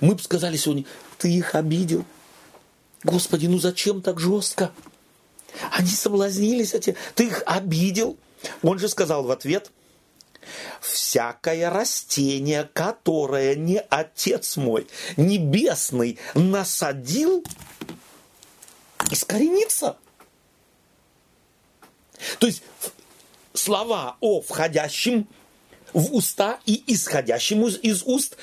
[0.00, 0.84] Мы бы сказали сегодня,
[1.18, 2.04] ты их обидел.
[3.04, 4.72] Господи, ну зачем так жестко?
[5.72, 8.16] Они соблазнились, эти, ты их обидел.
[8.62, 9.70] Он же сказал в ответ,
[10.80, 14.86] всякое растение, которое не Отец мой
[15.16, 17.44] небесный насадил,
[19.10, 19.96] искоренится.
[22.38, 22.62] То есть
[23.54, 25.28] слова о входящем
[25.92, 28.36] в уста и исходящем из уст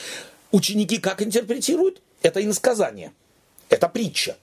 [0.56, 2.02] Ученики как интерпретируют?
[2.22, 3.12] Это иносказание.
[3.68, 4.38] Это притча.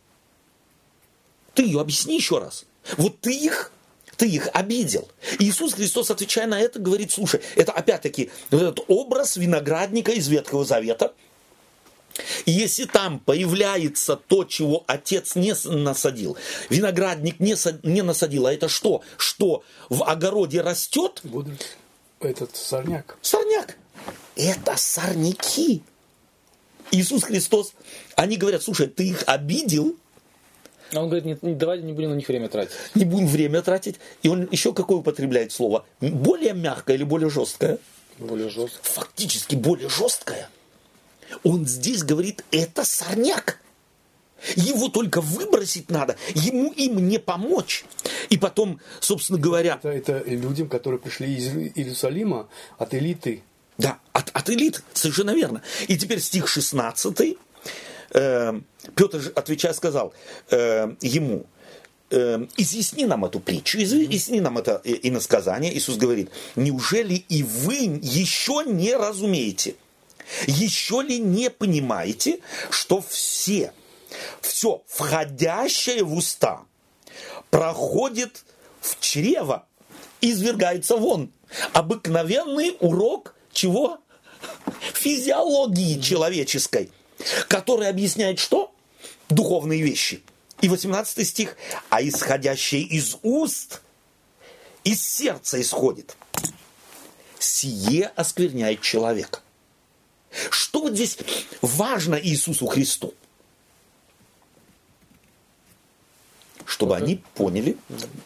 [1.54, 2.66] Ты ее объясни еще раз.
[2.98, 3.72] Вот ты их
[4.18, 5.08] ты их обидел.
[5.38, 11.14] Иисус Христос, отвечая на это, говорит, слушай, это опять-таки этот образ виноградника из Ветхого Завета.
[12.44, 16.36] И если там появляется то, чего отец не насадил,
[16.68, 17.56] виноградник не,
[17.88, 19.00] не насадил, а это что?
[19.16, 21.22] Что в огороде растет?
[22.20, 23.16] Этот сорняк.
[23.22, 23.78] Сорняк.
[24.36, 25.82] Это сорняки.
[26.92, 27.72] Иисус Христос,
[28.14, 29.96] они говорят, слушай, ты их обидел,
[30.94, 32.74] а он говорит, не, давайте не будем на них время тратить.
[32.94, 33.96] Не будем время тратить.
[34.22, 35.86] И он еще какое употребляет слово?
[36.00, 37.78] Более мягкое или более жесткое?
[38.18, 38.82] Более жесткое.
[38.82, 40.50] Фактически более жесткое.
[41.44, 43.58] Он здесь говорит, это сорняк.
[44.56, 47.84] Его только выбросить надо, ему им не помочь.
[48.28, 49.78] И потом, собственно говоря...
[49.82, 53.44] Это, это людям, которые пришли из Иерусалима, от элиты
[53.82, 55.62] да, от, от элит, совершенно верно.
[55.88, 57.36] И теперь стих 16.
[58.14, 58.60] Э,
[58.94, 60.14] Петр, отвечая, сказал
[60.50, 61.46] э, ему,
[62.10, 65.76] э, изъясни нам эту притчу, изъясни нам это иносказание.
[65.76, 69.74] Иисус говорит, неужели и вы еще не разумеете,
[70.46, 72.38] еще ли не понимаете,
[72.70, 73.72] что все,
[74.40, 76.62] все входящее в уста
[77.50, 78.44] проходит
[78.80, 79.66] в чрево,
[80.20, 81.32] извергается вон.
[81.72, 83.98] Обыкновенный урок– чего?
[84.94, 86.90] Физиологии человеческой,
[87.48, 88.74] которая объясняет что?
[89.28, 90.22] Духовные вещи.
[90.60, 91.56] И 18 стих,
[91.90, 93.82] а исходящее из уст,
[94.84, 96.16] из сердца исходит.
[97.38, 99.40] Сие оскверняет человека.
[100.50, 101.18] Что вот здесь
[101.60, 103.14] важно Иисусу Христу?
[106.64, 107.76] Чтобы что они поняли.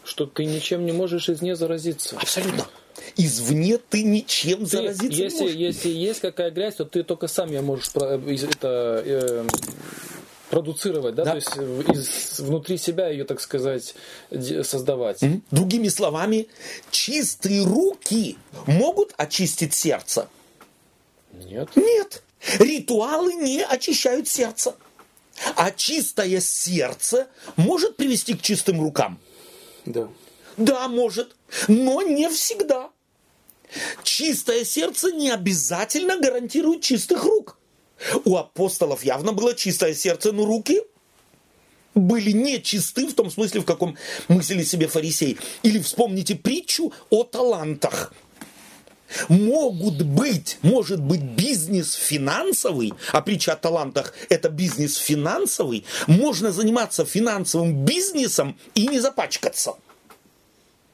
[0.03, 2.17] Что ты ничем не можешь из нее заразиться.
[2.17, 2.67] Абсолютно.
[3.15, 5.55] Извне ты ничем Ты, заразиться не если, можешь.
[5.55, 9.47] если есть какая грязь, то ты только сам ее можешь из- это, э,
[10.49, 11.25] продуцировать, да?
[11.25, 11.31] Да.
[11.31, 13.95] то есть э, из, внутри себя ее, так сказать,
[14.63, 15.19] создавать.
[15.51, 16.47] Другими словами,
[16.91, 20.27] чистые руки могут очистить сердце.
[21.33, 21.69] Нет.
[21.75, 22.23] Нет.
[22.59, 24.75] Ритуалы не очищают сердце.
[25.55, 29.19] А чистое сердце может привести к чистым рукам.
[29.85, 30.07] Да.
[30.57, 31.35] Да, может,
[31.67, 32.89] но не всегда.
[34.03, 37.57] Чистое сердце не обязательно гарантирует чистых рук.
[38.25, 40.81] У апостолов явно было чистое сердце, но руки
[41.93, 43.97] были нечисты в том смысле, в каком
[44.27, 45.37] мыслили себе фарисеи.
[45.63, 48.13] Или вспомните притчу о талантах.
[49.29, 57.05] Могут быть, может быть бизнес финансовый, а притча о талантах– это бизнес финансовый, можно заниматься
[57.05, 59.75] финансовым бизнесом и не запачкаться.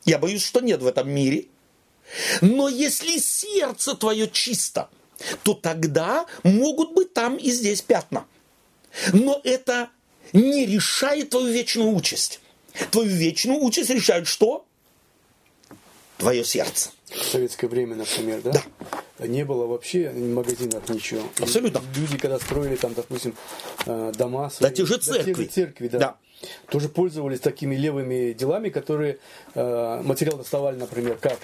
[0.06, 1.46] Я боюсь, что нет в этом мире.
[2.42, 4.90] Но если сердце твое чисто,
[5.44, 8.26] то тогда могут быть там и здесь пятна.
[9.14, 9.90] Но это
[10.34, 12.40] не решает твою вечную участь.
[12.92, 14.66] Твою вечную участь решает что?
[16.18, 16.92] Твое сердце.
[17.10, 18.54] В советское время, например, да?
[19.20, 21.22] Не было вообще в магазинах ничего.
[21.40, 21.82] Абсолютно.
[21.96, 23.36] Люди, когда строили там, допустим,
[23.86, 25.46] э, дома свои, Да те же те церкви.
[25.46, 26.00] церкви, да.
[26.00, 26.18] Да.
[26.70, 29.18] Тоже пользовались такими левыми делами, которые
[29.56, 31.38] э, материал доставали, например, как?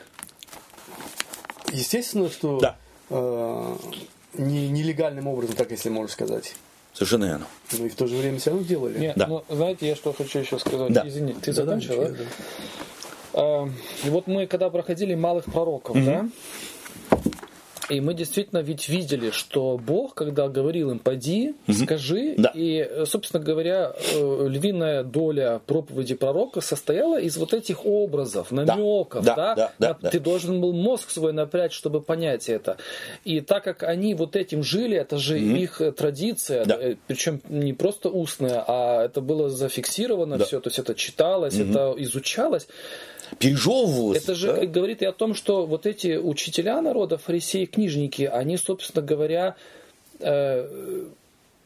[1.71, 2.77] Естественно, что Да.
[3.09, 3.75] э,
[4.33, 6.55] не- нелегальным образом, так если можно сказать.
[6.93, 7.45] Совершенно верно.
[7.77, 8.97] Но и в то же время все равно делали.
[8.99, 9.27] Нет, Да.
[9.27, 10.91] ну, знаете, я что хочу еще сказать.
[10.91, 11.07] Да.
[11.07, 12.23] Извини, ты Да, закончил, да, да?
[13.33, 13.69] А,
[14.05, 16.27] И вот мы, когда проходили малых пророков, да,
[17.89, 22.51] и мы действительно ведь видели, что Бог, когда говорил им «поди, скажи», Да.
[22.53, 29.23] и, э, собственно говоря, э, львиная доля проповеди пророка состояла из вот этих образов, намеков,
[29.23, 30.09] Да, да, да, да, да.
[30.09, 32.77] ты должен был мозг свой напрячь, чтобы понять это.
[33.23, 36.77] И так как они вот этим жили, это же их э, традиция, Да.
[37.07, 40.45] причем не просто устная, а это было зафиксировано Да.
[40.45, 42.67] все, то есть это читалось, это изучалось.
[43.37, 44.23] Пережевывалось.
[44.23, 44.65] Это же да?
[44.65, 49.55] говорит и о том, что вот эти учителя народа, фарисеи, книжники, они, собственно говоря,
[50.19, 51.05] э,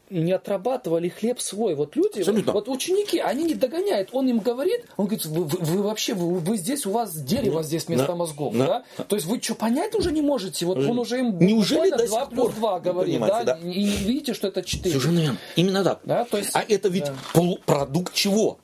[0.10, 1.76] не отрабатывали хлеб свой.
[1.76, 2.52] Вот люди, Абсолютно.
[2.54, 4.10] вот ученики, они не догоняют.
[4.12, 7.64] Он им говорит, он говорит, вы, вы- вы вообще, вы, вы здесь, у вас дерево
[7.64, 8.56] здесь вместо да, мозгов.
[8.56, 8.84] да.
[8.98, 9.04] Да?
[9.06, 10.66] То есть вы что, понять уже не можете?
[10.66, 13.44] Вот он уже им Неужели буквально до два сих плюс пор два не говорит, да?
[13.44, 13.58] да?
[13.64, 14.92] И видите, что это четыре.
[14.92, 15.38] Совершенно верно.
[15.56, 16.00] Именно так.
[16.04, 17.16] Да, то есть- а это ведь да.
[17.34, 18.60] полупродукт чего?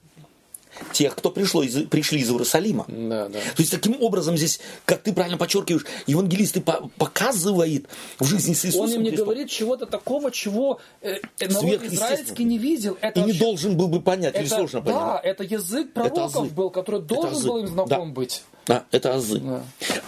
[0.93, 2.85] Тех, кто пришло из, пришли из Иерусалима.
[2.87, 3.39] Да, да.
[3.39, 7.87] То есть таким образом здесь, как ты правильно подчеркиваешь, евангелист и по- показывает
[8.19, 9.25] в жизни с Иисусом Он им не Христом.
[9.25, 12.97] говорит чего-то такого, чего э, э, народ израильский не видел.
[13.01, 14.99] Это и не вообще- должен был бы понять, или это, сложно понять.
[14.99, 16.49] да, это язык пророков азы.
[16.53, 18.13] был, который должен был им знаком Да.
[18.13, 18.43] быть.
[18.67, 19.39] Да, это азы.
[19.39, 19.63] Да.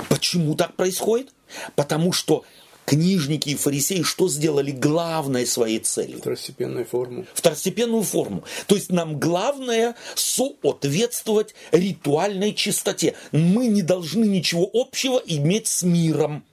[0.10, 1.30] Почему так происходит?
[1.76, 2.43] Потому что
[2.91, 6.19] книжники и фарисеи что сделали главной своей целью?
[6.19, 7.26] Второстепенную форму.
[7.34, 8.43] второстепенную форму.
[8.68, 13.15] То есть нам главное соответствовать ритуальной чистоте.
[13.31, 16.43] Мы не должны ничего общего иметь с миром.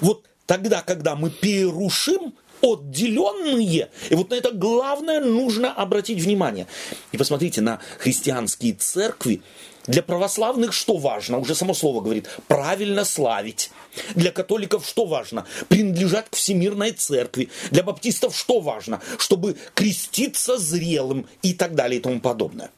[0.00, 2.32] Вот тогда, когда мы перерушим
[2.62, 6.68] отделенные, и вот на это главное нужно обратить внимание.
[7.10, 9.42] И посмотрите на христианские церкви.
[9.86, 11.38] Для православных что важно?
[11.38, 12.28] Уже само слово говорит.
[12.46, 13.70] Правильно славить.
[14.14, 15.46] Для католиков что важно?
[15.68, 17.50] Принадлежать к всемирной церкви.
[17.70, 19.00] Для баптистов что важно?
[19.18, 22.70] Чтобы креститься зрелым и так далее и тому подобное.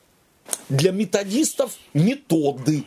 [0.68, 2.84] Для методистов методы.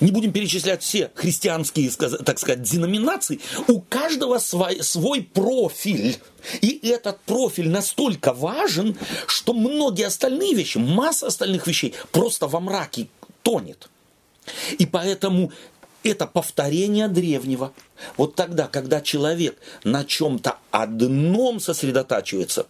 [0.00, 3.40] Не будем перечислять все христианские, так сказать, деноминации.
[3.68, 6.18] У каждого свой, свой профиль.
[6.60, 13.08] И этот профиль настолько важен, что многие остальные вещи, масса остальных вещей просто во мраке
[13.42, 13.88] тонет.
[14.78, 15.52] И поэтому
[16.04, 17.72] это повторение древнего.
[18.16, 22.66] Вот тогда, когда человек на чем-то одном сосредотачивается,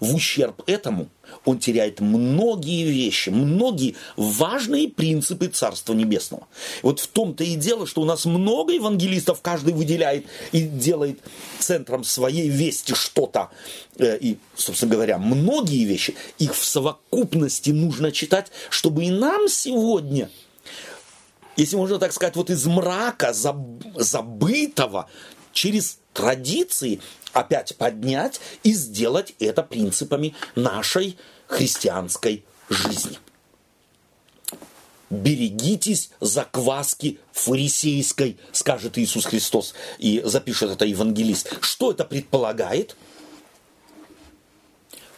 [0.00, 1.08] в ущерб этому
[1.44, 6.46] он теряет многие вещи, многие важные принципы Царства Небесного.
[6.82, 11.20] Вот в том-то и дело, что у нас много евангелистов, каждый выделяет и делает
[11.58, 13.50] центром своей вести что-то.
[13.98, 20.30] Э, И, собственно говоря, многие вещи, их в совокупности нужно читать, чтобы и нам сегодня
[21.56, 25.08] если можно так сказать, вот из мрака заб- забытого
[25.52, 27.00] через традиции
[27.32, 33.18] опять поднять и сделать это принципами нашей христианской жизни.
[35.08, 41.58] Берегитесь закваски фарисейской, скажет Иисус Христос, и запишет это евангелист.
[41.62, 42.96] Что это предполагает?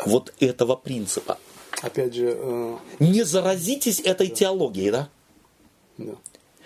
[0.04, 1.38] Вот этого принципа.
[1.80, 5.08] Опять же, э, Не заразитесь этой теологией, да?
[5.96, 6.12] да.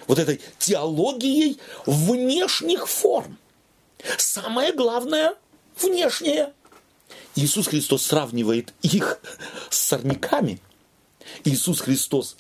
[0.07, 3.39] Вот этой теологией внешних форм.
[4.19, 5.35] Самое главное–
[5.81, 6.53] внешнее.
[7.35, 9.21] Иисус Христос сравнивает их
[9.71, 10.61] с сорняками.
[11.45, 12.37] Иисус Христос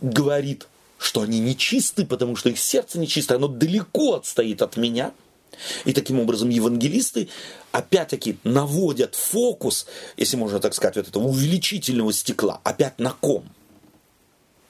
[0.00, 0.66] говорит,
[0.98, 5.12] что они нечисты, потому что их сердце нечистое, оно далеко отстоит от меня.
[5.84, 7.28] И таким образом евангелисты
[7.72, 9.86] опять-таки наводят фокус,
[10.16, 13.48] если можно так сказать, вот этого увеличительного стекла, опять на ком?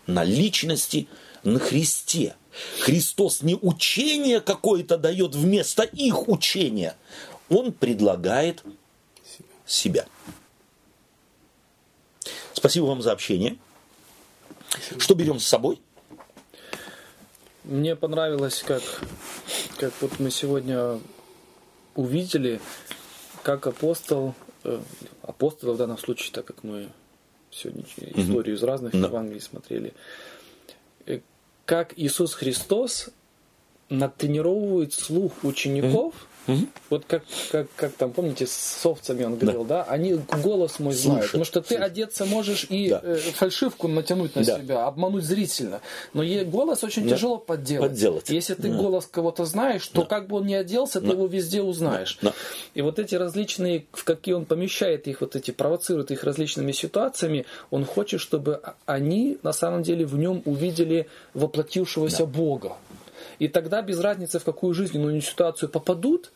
[0.07, 1.09] На личности,
[1.45, 2.35] на Христе.
[2.81, 6.97] Христос не учение какое-то дает вместо их учения.
[7.49, 8.63] Он предлагает
[9.67, 10.07] себя.
[12.53, 13.59] Спасибо вам за общение.
[14.99, 15.81] Что берем с собой?
[17.65, 18.83] Мне понравилось, как,
[19.77, 21.01] как вот мы сегодня
[21.97, 22.61] увидели,
[23.43, 24.35] как апостол,
[24.65, 24.81] э,
[25.23, 26.89] апостол в данном случае, так как мы
[27.51, 27.85] сегодня
[28.15, 29.09] историю из разных Да.
[29.09, 29.95] Евангелий смотрели,
[31.65, 33.11] как Иисус Христос
[33.89, 36.15] натренировывает слух учеников,
[36.91, 41.21] вот как, как, как там, помните, с овцами он говорил, да, они голос мой знают,
[41.23, 41.85] Слышат, потому что ты слышат.
[41.87, 43.01] одеться можешь и Да.
[43.03, 44.59] э, фальшивку натянуть на Да.
[44.59, 45.81] себя, обмануть зрительно,
[46.15, 47.91] но е- голос очень тяжело подделать.
[47.91, 48.31] Подделать.
[48.31, 48.77] Если ты Да.
[48.77, 52.19] голос кого-то знаешь, то как бы он ни оделся, ты его везде узнаешь.
[52.23, 52.33] Да.
[52.75, 57.47] И вот эти различные, в какие он помещает их, вот эти, провоцирует их различными ситуациями,
[57.71, 62.73] он хочет, чтобы они на самом деле в нем увидели воплотившегося Бога.
[63.39, 66.33] И тогда без разницы, в какую жизненную ситуацию попадут,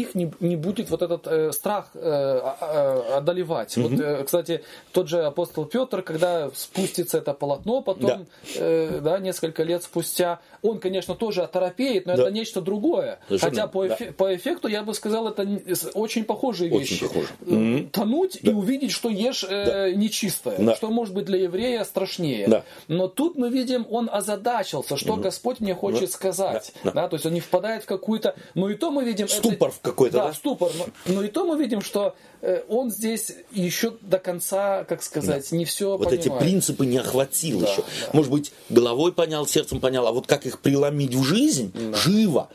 [0.00, 3.76] их не, не будет вот этот э, страх э, а- а- одолевать.
[3.76, 4.62] Вот, э, кстати,
[4.92, 8.20] тот же апостол Петр, когда спустится это полотно, потом, Да.
[8.56, 12.22] э, да, несколько лет спустя, он, конечно, тоже оторопеет, но Да.
[12.22, 13.18] это нечто другое.
[13.28, 13.94] Совершенно, Хотя по, да.
[13.94, 15.46] эфе- по эффекту, я бы сказал, это
[15.94, 17.06] очень похожие Очень вещи.
[17.06, 17.28] похоже.
[17.46, 17.88] Э, Мгм.
[17.90, 20.74] Тонуть и увидеть, что ешь э, нечистое, Да.
[20.76, 22.48] что может быть для еврея страшнее.
[22.48, 22.64] Да.
[22.88, 26.72] Но тут мы видим, он озадачился, что Господь мне хочет сказать.
[26.84, 26.90] Да.
[26.92, 28.34] Да, то есть он не впадает в какую-то...
[28.54, 29.26] Но и то мы видим...
[29.26, 30.34] это- Ступор в какой-то, Да, да?
[30.34, 30.72] ступор.
[30.76, 35.52] Но, но и то мы видим, что э, он здесь еще до конца, как сказать,
[35.52, 36.26] не все Вот понимает.
[36.26, 37.82] эти принципы не охватил Да, еще.
[37.82, 38.08] да.
[38.12, 42.48] Может быть, головой понял, сердцем понял, а вот как их преломить в жизнь, живо.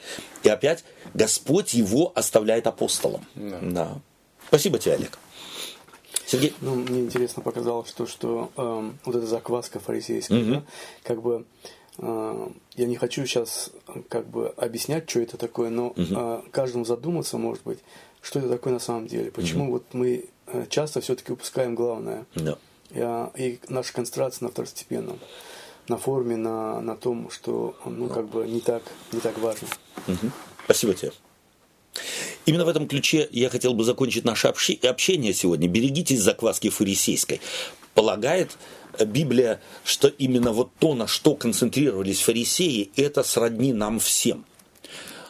[0.43, 0.83] И опять
[1.13, 3.25] Господь его оставляет апостолом.
[3.35, 3.99] Да.
[4.47, 5.17] Спасибо тебе, Олег.
[6.25, 6.53] Сергей?
[6.61, 10.63] Ну, мне интересно показалось то, что эм, вот эта закваска фарисейская, да,
[11.03, 13.71] как бы э, я не хочу сейчас
[14.07, 17.79] как бы объяснять, что это такое, но э, каждому задуматься, может быть,
[18.21, 19.31] что это такое на самом деле.
[19.31, 22.25] Почему вот мы э, часто все-таки упускаем главное.
[22.35, 22.57] Да.
[23.35, 25.19] И наша концентрация на второстепенном,
[25.87, 28.81] на форме, на, на том, что ну как бы не так,
[29.11, 29.67] не так важно.
[30.07, 30.31] Мгм.
[30.65, 31.11] Спасибо тебе.
[32.45, 35.67] Именно в этом ключе я хотел бы закончить наше общение сегодня.
[35.67, 37.41] Берегитесь закваски фарисейской.
[37.93, 38.55] Полагает э,
[39.05, 44.45] Библия, что именно вот то, на что концентрировались фарисеи, это сродни нам всем.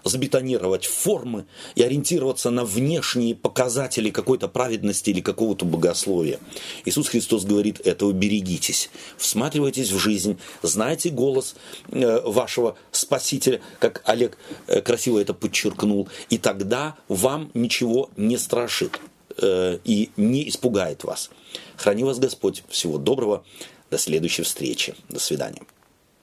[0.04, 6.40] Забетонировать формы и ориентироваться на внешние показатели какой-то праведности или какого-то богословия.
[6.86, 8.90] Иисус Христос говорит, этого берегитесь.
[9.18, 11.56] Всматривайтесь в жизнь, знайте голос
[11.92, 14.38] э, вашего Спасителя, как Олег
[14.68, 19.00] э, красиво это подчеркнул, и тогда вам ничего не страшит
[19.42, 21.30] и не испугает вас.
[21.78, 22.64] Храни вас Господь.
[22.70, 23.44] Всего доброго.
[23.90, 24.96] До следующей встречи.
[25.10, 25.62] До свидания.